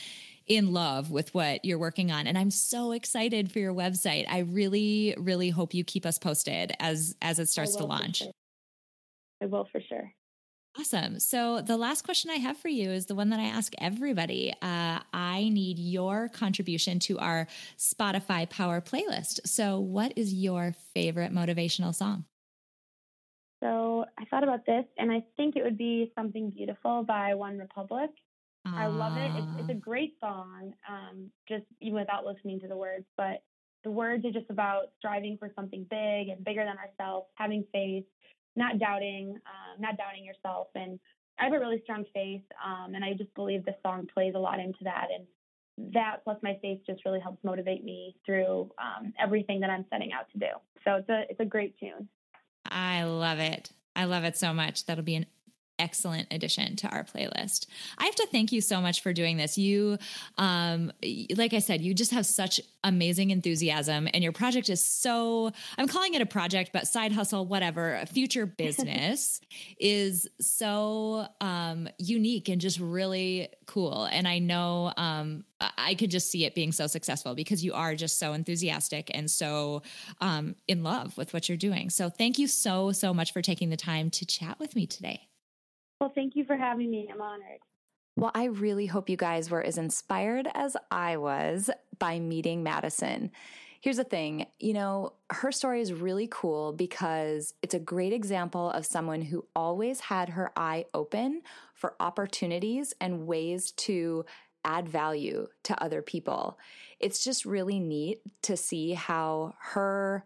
in 0.47 0.73
love 0.73 1.11
with 1.11 1.33
what 1.33 1.63
you're 1.63 1.79
working 1.79 2.11
on 2.11 2.27
and 2.27 2.37
i'm 2.37 2.51
so 2.51 2.91
excited 2.91 3.51
for 3.51 3.59
your 3.59 3.73
website 3.73 4.25
i 4.29 4.39
really 4.39 5.15
really 5.17 5.49
hope 5.49 5.73
you 5.73 5.83
keep 5.83 6.05
us 6.05 6.17
posted 6.17 6.73
as 6.79 7.15
as 7.21 7.39
it 7.39 7.47
starts 7.47 7.75
to 7.75 7.85
launch 7.85 8.23
I 9.41 9.47
will 9.47 9.67
for 9.71 9.81
sure. 9.81 10.13
Awesome. 10.79 11.19
So, 11.19 11.61
the 11.61 11.75
last 11.75 12.05
question 12.05 12.31
I 12.31 12.35
have 12.35 12.55
for 12.55 12.69
you 12.69 12.91
is 12.91 13.07
the 13.07 13.15
one 13.15 13.29
that 13.31 13.41
I 13.41 13.47
ask 13.47 13.73
everybody. 13.77 14.53
Uh, 14.61 14.99
I 15.11 15.49
need 15.51 15.77
your 15.77 16.29
contribution 16.29 16.99
to 16.99 17.19
our 17.19 17.47
Spotify 17.77 18.49
Power 18.49 18.79
playlist. 18.79 19.41
So, 19.45 19.79
what 19.79 20.13
is 20.15 20.33
your 20.33 20.73
favorite 20.93 21.33
motivational 21.33 21.93
song? 21.93 22.23
So, 23.61 24.05
I 24.17 24.23
thought 24.25 24.43
about 24.43 24.65
this, 24.65 24.85
and 24.97 25.11
I 25.11 25.23
think 25.35 25.57
it 25.57 25.63
would 25.63 25.77
be 25.77 26.09
Something 26.15 26.51
Beautiful 26.51 27.03
by 27.03 27.33
OneRepublic. 27.33 28.09
Uh, 28.65 28.75
I 28.75 28.85
love 28.87 29.17
it. 29.17 29.31
It's, 29.35 29.61
it's, 29.61 29.69
a 29.71 29.79
great 29.79 30.15
song, 30.19 30.73
um, 30.87 31.31
just 31.47 31.65
even 31.79 31.99
without 31.99 32.25
listening 32.25 32.59
to 32.59 32.67
the 32.67 32.77
words. 32.77 33.05
But 33.17 33.43
the 33.83 33.91
words 33.91 34.23
are 34.25 34.31
just 34.31 34.49
about 34.49 34.91
striving 34.99 35.37
for 35.37 35.49
something 35.55 35.85
big 35.89 36.29
and 36.29 36.43
bigger 36.45 36.63
than 36.63 36.75
ourselves, 36.77 37.27
having 37.35 37.65
faith, 37.71 38.05
not 38.55 38.77
doubting, 38.77 39.35
um, 39.35 39.81
not 39.81 39.97
doubting 39.97 40.23
yourself. 40.23 40.67
And 40.75 40.99
I 41.39 41.45
have 41.45 41.53
a 41.53 41.59
really 41.59 41.81
strong 41.83 42.05
faith, 42.13 42.43
um, 42.63 42.93
and 42.93 43.03
I 43.03 43.13
just 43.13 43.33
believe 43.33 43.65
this 43.65 43.75
song 43.81 44.07
plays 44.13 44.33
a 44.35 44.39
lot 44.39 44.59
into 44.59 44.83
that. 44.83 45.07
And 45.15 45.93
that 45.93 46.17
plus 46.23 46.37
my 46.43 46.57
faith 46.61 46.81
just 46.85 47.03
really 47.05 47.19
helps 47.19 47.43
motivate 47.43 47.83
me 47.83 48.15
through 48.25 48.69
um, 48.77 49.13
everything 49.19 49.59
that 49.61 49.69
I'm 49.69 49.85
setting 49.89 50.11
out 50.11 50.29
to 50.33 50.39
do. 50.39 50.51
So 50.85 50.95
it's 50.95 51.09
a 51.09 51.23
it's 51.29 51.39
a 51.39 51.45
great 51.45 51.79
tune. 51.79 52.07
I 52.65 53.03
love 53.03 53.39
it. 53.39 53.71
I 53.95 54.05
love 54.05 54.23
it 54.23 54.37
so 54.37 54.53
much. 54.53 54.85
That'll 54.85 55.03
be 55.03 55.15
an 55.15 55.25
excellent 55.81 56.27
addition 56.31 56.75
to 56.77 56.87
our 56.89 57.03
playlist. 57.03 57.65
I 57.97 58.05
have 58.05 58.15
to 58.15 58.27
thank 58.31 58.51
you 58.51 58.61
so 58.61 58.79
much 58.79 59.01
for 59.01 59.11
doing 59.11 59.37
this. 59.37 59.57
You, 59.57 59.97
um, 60.37 60.91
like 61.35 61.53
I 61.53 61.59
said, 61.59 61.81
you 61.81 61.93
just 61.95 62.11
have 62.11 62.25
such 62.25 62.61
amazing 62.83 63.31
enthusiasm, 63.31 64.07
and 64.13 64.23
your 64.23 64.31
project 64.31 64.69
is 64.69 64.85
so. 64.85 65.51
I'm 65.77 65.87
calling 65.87 66.13
it 66.13 66.21
a 66.21 66.25
project, 66.25 66.69
but 66.71 66.87
side 66.87 67.11
hustle, 67.11 67.45
whatever, 67.45 67.95
a 67.95 68.05
future 68.05 68.45
business 68.61 69.41
is 69.79 70.27
so 70.39 71.27
um, 71.41 71.89
unique 71.97 72.47
and 72.47 72.61
just 72.61 72.79
really 72.79 73.49
cool. 73.65 74.05
And 74.05 74.27
I 74.27 74.37
know 74.39 74.93
um, 74.97 75.45
I 75.77 75.95
could 75.95 76.11
just 76.11 76.29
see 76.29 76.45
it 76.45 76.53
being 76.53 76.71
so 76.71 76.87
successful 76.87 77.33
because 77.33 77.63
you 77.63 77.73
are 77.73 77.95
just 77.95 78.19
so 78.19 78.33
enthusiastic 78.33 79.09
and 79.13 79.29
so 79.29 79.81
um, 80.19 80.55
in 80.67 80.83
love 80.83 81.17
with 81.17 81.33
what 81.33 81.49
you're 81.49 81.57
doing. 81.57 81.89
So 81.89 82.09
thank 82.09 82.37
you 82.37 82.47
so, 82.47 82.91
so 82.91 83.13
much 83.13 83.33
for 83.33 83.41
taking 83.41 83.69
the 83.69 83.77
time 83.77 84.09
to 84.11 84.25
chat 84.25 84.59
with 84.59 84.75
me 84.75 84.85
today. 84.85 85.30
Well, 86.01 86.11
thank 86.15 86.35
you 86.35 86.43
for 86.43 86.55
having 86.55 86.89
me. 86.89 87.07
I'm 87.13 87.21
honored. 87.21 87.59
Well, 88.15 88.31
I 88.33 88.45
really 88.45 88.87
hope 88.87 89.07
you 89.07 89.17
guys 89.17 89.51
were 89.51 89.61
as 89.61 89.77
inspired 89.77 90.47
as 90.55 90.75
I 90.89 91.17
was 91.17 91.69
by 91.99 92.17
meeting 92.17 92.63
Madison. 92.63 93.29
Here's 93.81 93.97
the 93.97 94.03
thing 94.03 94.47
you 94.59 94.73
know, 94.73 95.13
her 95.29 95.51
story 95.51 95.79
is 95.79 95.93
really 95.93 96.27
cool 96.31 96.73
because 96.73 97.53
it's 97.61 97.75
a 97.75 97.79
great 97.79 98.13
example 98.13 98.71
of 98.71 98.83
someone 98.83 99.21
who 99.21 99.45
always 99.55 99.99
had 99.99 100.29
her 100.29 100.51
eye 100.57 100.85
open 100.95 101.43
for 101.75 101.93
opportunities 101.99 102.95
and 102.99 103.27
ways 103.27 103.71
to 103.73 104.25
add 104.65 104.89
value 104.89 105.49
to 105.63 105.83
other 105.83 106.01
people. 106.01 106.57
It's 106.99 107.23
just 107.23 107.45
really 107.45 107.79
neat 107.79 108.21
to 108.41 108.57
see 108.57 108.93
how 108.93 109.53
her, 109.59 110.25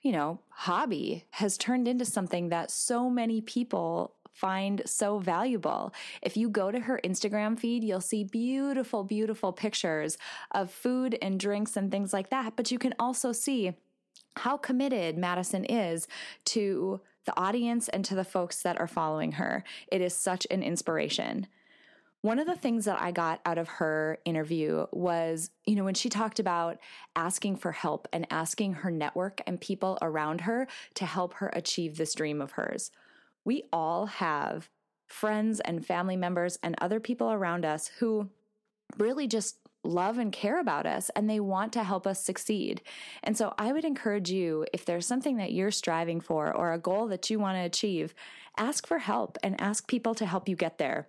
you 0.00 0.12
know, 0.12 0.38
hobby 0.50 1.24
has 1.30 1.58
turned 1.58 1.88
into 1.88 2.04
something 2.04 2.50
that 2.50 2.70
so 2.70 3.10
many 3.10 3.40
people 3.40 4.14
find 4.32 4.82
so 4.86 5.18
valuable. 5.18 5.92
If 6.22 6.36
you 6.36 6.48
go 6.48 6.70
to 6.70 6.80
her 6.80 7.00
Instagram 7.04 7.58
feed, 7.58 7.84
you'll 7.84 8.00
see 8.00 8.24
beautiful, 8.24 9.04
beautiful 9.04 9.52
pictures 9.52 10.18
of 10.50 10.70
food 10.70 11.18
and 11.20 11.38
drinks 11.38 11.76
and 11.76 11.90
things 11.90 12.12
like 12.12 12.30
that. 12.30 12.56
But 12.56 12.70
you 12.70 12.78
can 12.78 12.94
also 12.98 13.32
see 13.32 13.74
how 14.36 14.56
committed 14.56 15.18
Madison 15.18 15.64
is 15.64 16.08
to 16.46 17.00
the 17.24 17.38
audience 17.38 17.88
and 17.88 18.04
to 18.04 18.14
the 18.14 18.24
folks 18.24 18.62
that 18.62 18.80
are 18.80 18.88
following 18.88 19.32
her. 19.32 19.62
It 19.90 20.00
is 20.00 20.14
such 20.14 20.46
an 20.50 20.62
inspiration. 20.62 21.46
One 22.22 22.38
of 22.38 22.46
the 22.46 22.56
things 22.56 22.84
that 22.84 23.02
I 23.02 23.10
got 23.10 23.40
out 23.44 23.58
of 23.58 23.66
her 23.68 24.18
interview 24.24 24.86
was, 24.92 25.50
you 25.66 25.74
know, 25.74 25.84
when 25.84 25.94
she 25.94 26.08
talked 26.08 26.38
about 26.38 26.78
asking 27.16 27.56
for 27.56 27.72
help 27.72 28.06
and 28.12 28.26
asking 28.30 28.74
her 28.74 28.92
network 28.92 29.40
and 29.44 29.60
people 29.60 29.98
around 30.00 30.42
her 30.42 30.68
to 30.94 31.04
help 31.04 31.34
her 31.34 31.50
achieve 31.52 31.96
this 31.96 32.14
dream 32.14 32.40
of 32.40 32.52
hers 32.52 32.92
we 33.44 33.64
all 33.72 34.06
have 34.06 34.70
friends 35.06 35.60
and 35.60 35.84
family 35.84 36.16
members 36.16 36.58
and 36.62 36.74
other 36.78 37.00
people 37.00 37.30
around 37.30 37.64
us 37.64 37.88
who 37.98 38.30
really 38.98 39.26
just 39.26 39.56
love 39.84 40.18
and 40.18 40.32
care 40.32 40.60
about 40.60 40.86
us 40.86 41.10
and 41.10 41.28
they 41.28 41.40
want 41.40 41.72
to 41.72 41.82
help 41.82 42.06
us 42.06 42.24
succeed. 42.24 42.82
And 43.22 43.36
so 43.36 43.52
I 43.58 43.72
would 43.72 43.84
encourage 43.84 44.30
you 44.30 44.64
if 44.72 44.84
there's 44.84 45.06
something 45.06 45.36
that 45.38 45.52
you're 45.52 45.70
striving 45.70 46.20
for 46.20 46.54
or 46.54 46.72
a 46.72 46.78
goal 46.78 47.08
that 47.08 47.28
you 47.30 47.38
want 47.38 47.56
to 47.56 47.62
achieve, 47.62 48.14
ask 48.56 48.86
for 48.86 48.98
help 48.98 49.38
and 49.42 49.60
ask 49.60 49.88
people 49.88 50.14
to 50.14 50.26
help 50.26 50.48
you 50.48 50.56
get 50.56 50.78
there. 50.78 51.08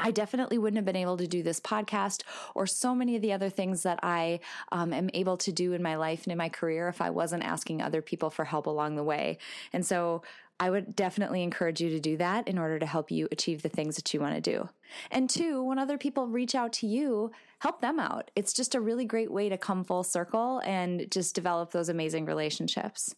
I 0.00 0.12
definitely 0.12 0.58
wouldn't 0.58 0.76
have 0.76 0.84
been 0.84 0.94
able 0.94 1.16
to 1.16 1.26
do 1.26 1.42
this 1.42 1.58
podcast 1.58 2.22
or 2.54 2.66
so 2.66 2.94
many 2.94 3.16
of 3.16 3.22
the 3.22 3.32
other 3.32 3.50
things 3.50 3.82
that 3.82 3.98
I 4.02 4.38
um, 4.70 4.92
am 4.92 5.10
able 5.12 5.36
to 5.38 5.50
do 5.50 5.72
in 5.72 5.82
my 5.82 5.96
life 5.96 6.22
and 6.24 6.30
in 6.30 6.38
my 6.38 6.50
career 6.50 6.88
if 6.88 7.00
I 7.00 7.10
wasn't 7.10 7.42
asking 7.42 7.82
other 7.82 8.02
people 8.02 8.30
for 8.30 8.44
help 8.44 8.66
along 8.66 8.94
the 8.94 9.02
way. 9.02 9.38
And 9.72 9.84
so 9.84 10.22
I 10.60 10.70
would 10.70 10.96
definitely 10.96 11.42
encourage 11.42 11.80
you 11.80 11.90
to 11.90 12.00
do 12.00 12.16
that 12.16 12.48
in 12.48 12.58
order 12.58 12.78
to 12.78 12.86
help 12.86 13.10
you 13.10 13.28
achieve 13.30 13.62
the 13.62 13.68
things 13.68 13.96
that 13.96 14.12
you 14.12 14.20
want 14.20 14.34
to 14.34 14.40
do. 14.40 14.68
And 15.10 15.30
two, 15.30 15.62
when 15.62 15.78
other 15.78 15.98
people 15.98 16.26
reach 16.26 16.54
out 16.54 16.72
to 16.74 16.86
you, 16.86 17.30
help 17.60 17.80
them 17.80 18.00
out. 18.00 18.30
It's 18.34 18.52
just 18.52 18.74
a 18.74 18.80
really 18.80 19.04
great 19.04 19.30
way 19.30 19.48
to 19.48 19.56
come 19.56 19.84
full 19.84 20.02
circle 20.02 20.60
and 20.64 21.08
just 21.10 21.34
develop 21.34 21.70
those 21.70 21.88
amazing 21.88 22.24
relationships. 22.24 23.14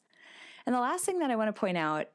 And 0.67 0.75
the 0.75 0.81
last 0.81 1.05
thing 1.05 1.21
that 1.21 1.31
I 1.31 1.37
want 1.37 1.55
to 1.55 1.59
point 1.59 1.79
out 1.79 2.09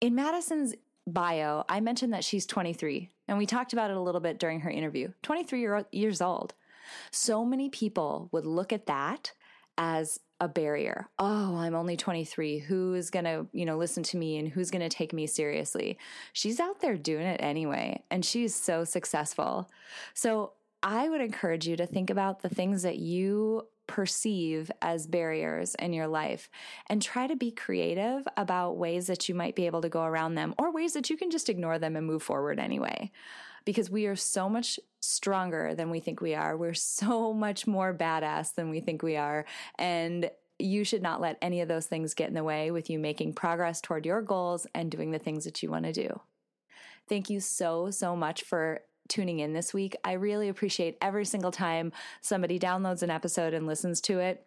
in 0.00 0.14
Madison's 0.14 0.74
bio, 1.06 1.64
I 1.68 1.80
mentioned 1.80 2.12
that 2.12 2.24
she's 2.24 2.44
23, 2.44 3.08
and 3.28 3.38
we 3.38 3.46
talked 3.46 3.72
about 3.72 3.90
it 3.90 3.96
a 3.96 4.00
little 4.00 4.20
bit 4.20 4.38
during 4.38 4.60
her 4.60 4.70
interview. 4.70 5.12
23 5.22 5.60
year, 5.60 5.86
years 5.90 6.20
old. 6.20 6.54
So 7.10 7.44
many 7.44 7.70
people 7.70 8.28
would 8.32 8.46
look 8.46 8.72
at 8.72 8.86
that 8.86 9.32
as 9.78 10.20
a 10.40 10.48
barrier. 10.48 11.08
Oh, 11.18 11.56
I'm 11.56 11.74
only 11.74 11.96
23. 11.96 12.58
Who's 12.58 13.10
going 13.10 13.26
to, 13.26 13.46
you 13.52 13.66
know, 13.66 13.76
listen 13.76 14.02
to 14.04 14.16
me 14.16 14.38
and 14.38 14.48
who's 14.48 14.70
going 14.70 14.82
to 14.82 14.88
take 14.88 15.12
me 15.12 15.26
seriously? 15.26 15.98
She's 16.32 16.60
out 16.60 16.80
there 16.80 16.96
doing 16.96 17.26
it 17.26 17.40
anyway, 17.42 18.02
and 18.10 18.24
she's 18.24 18.54
so 18.54 18.84
successful. 18.84 19.70
So, 20.14 20.52
I 20.82 21.10
would 21.10 21.20
encourage 21.20 21.68
you 21.68 21.76
to 21.76 21.86
think 21.86 22.08
about 22.08 22.40
the 22.40 22.48
things 22.48 22.84
that 22.84 22.98
you 22.98 23.66
perceive 23.86 24.70
as 24.80 25.06
barriers 25.06 25.74
in 25.74 25.92
your 25.92 26.06
life 26.06 26.48
and 26.86 27.02
try 27.02 27.26
to 27.26 27.34
be 27.34 27.50
creative 27.50 28.26
about 28.36 28.78
ways 28.78 29.08
that 29.08 29.28
you 29.28 29.34
might 29.34 29.56
be 29.56 29.66
able 29.66 29.82
to 29.82 29.88
go 29.88 30.04
around 30.04 30.36
them 30.36 30.54
or 30.58 30.72
ways 30.72 30.92
that 30.92 31.10
you 31.10 31.16
can 31.16 31.30
just 31.30 31.48
ignore 31.48 31.78
them 31.78 31.96
and 31.96 32.06
move 32.06 32.22
forward 32.22 32.60
anyway. 32.60 33.10
Because 33.64 33.90
we 33.90 34.06
are 34.06 34.16
so 34.16 34.48
much 34.48 34.78
stronger 35.00 35.74
than 35.74 35.90
we 35.90 36.00
think 36.00 36.20
we 36.20 36.34
are. 36.34 36.56
We're 36.56 36.74
so 36.74 37.32
much 37.46 37.66
more 37.66 37.94
badass 37.94 38.54
than 38.54 38.70
we 38.70 38.80
think 38.80 39.02
we 39.02 39.16
are. 39.16 39.44
And 39.78 40.30
you 40.58 40.84
should 40.84 41.02
not 41.02 41.20
let 41.20 41.38
any 41.40 41.60
of 41.62 41.68
those 41.68 41.86
things 41.86 42.14
get 42.14 42.28
in 42.28 42.34
the 42.34 42.44
way 42.44 42.70
with 42.70 42.90
you 42.90 42.98
making 42.98 43.32
progress 43.32 43.80
toward 43.80 44.04
your 44.04 44.20
goals 44.20 44.66
and 44.74 44.90
doing 44.90 45.10
the 45.10 45.18
things 45.18 45.44
that 45.44 45.62
you 45.62 45.70
want 45.70 45.86
to 45.86 45.92
do. 45.92 46.20
Thank 47.08 47.30
you 47.30 47.40
so, 47.40 47.90
so 47.90 48.14
much 48.14 48.42
for 48.42 48.82
tuning 49.08 49.40
in 49.40 49.52
this 49.52 49.74
week. 49.74 49.96
I 50.04 50.12
really 50.12 50.48
appreciate 50.48 50.96
every 51.00 51.24
single 51.24 51.50
time 51.50 51.92
somebody 52.20 52.58
downloads 52.58 53.02
an 53.02 53.10
episode 53.10 53.54
and 53.54 53.66
listens 53.66 54.00
to 54.02 54.20
it 54.20 54.46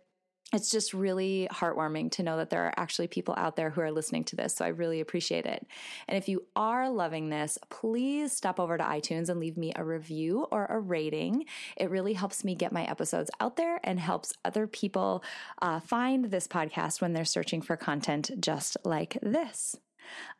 it's 0.52 0.70
just 0.70 0.94
really 0.94 1.48
heartwarming 1.52 2.12
to 2.12 2.24
know 2.24 2.38
that 2.38 2.50
there 2.50 2.66
are 2.66 2.74
actually 2.78 3.08
people 3.08 3.34
out 3.38 3.56
there 3.56 3.72
who 3.72 3.82
are 3.82 3.92
listening 3.92 4.24
to 4.26 4.36
this. 4.36 4.56
So 4.56 4.66
I 4.66 4.70
really 4.70 5.00
appreciate 5.00 5.46
it. 5.46 5.66
And 6.08 6.18
if 6.18 6.28
you 6.28 6.46
are 6.56 6.90
loving 6.90 7.30
this, 7.30 7.58
please 7.70 8.32
stop 8.34 8.60
over 8.60 8.78
to 8.78 8.84
iTunes 8.84 9.30
and 9.30 9.40
leave 9.40 9.58
me 9.58 9.74
a 9.76 9.84
review 9.84 10.46
or 10.52 10.66
a 10.66 10.80
rating. 10.80 11.46
It 11.76 11.90
really 11.90 12.14
helps 12.14 12.44
me 12.44 12.54
get 12.56 12.72
my 12.72 12.84
episodes 12.86 13.32
out 13.40 13.56
there 13.56 13.80
and 13.84 14.00
helps 14.00 14.34
other 14.46 14.68
people 14.68 15.24
uh, 15.62 15.80
find 15.80 16.26
this 16.26 16.48
podcast 16.48 17.02
when 17.02 17.14
they're 17.14 17.26
searching 17.26 17.62
for 17.62 17.76
content 17.76 18.30
just 18.40 18.78
like 18.84 19.18
this. 19.22 19.76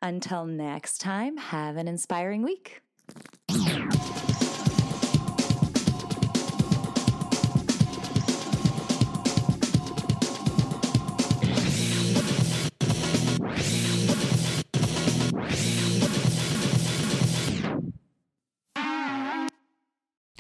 Until 0.02 0.46
next 0.46 1.00
time, 1.00 1.38
have 1.38 1.78
an 1.78 1.88
inspiring 1.88 2.44
week. 2.44 2.82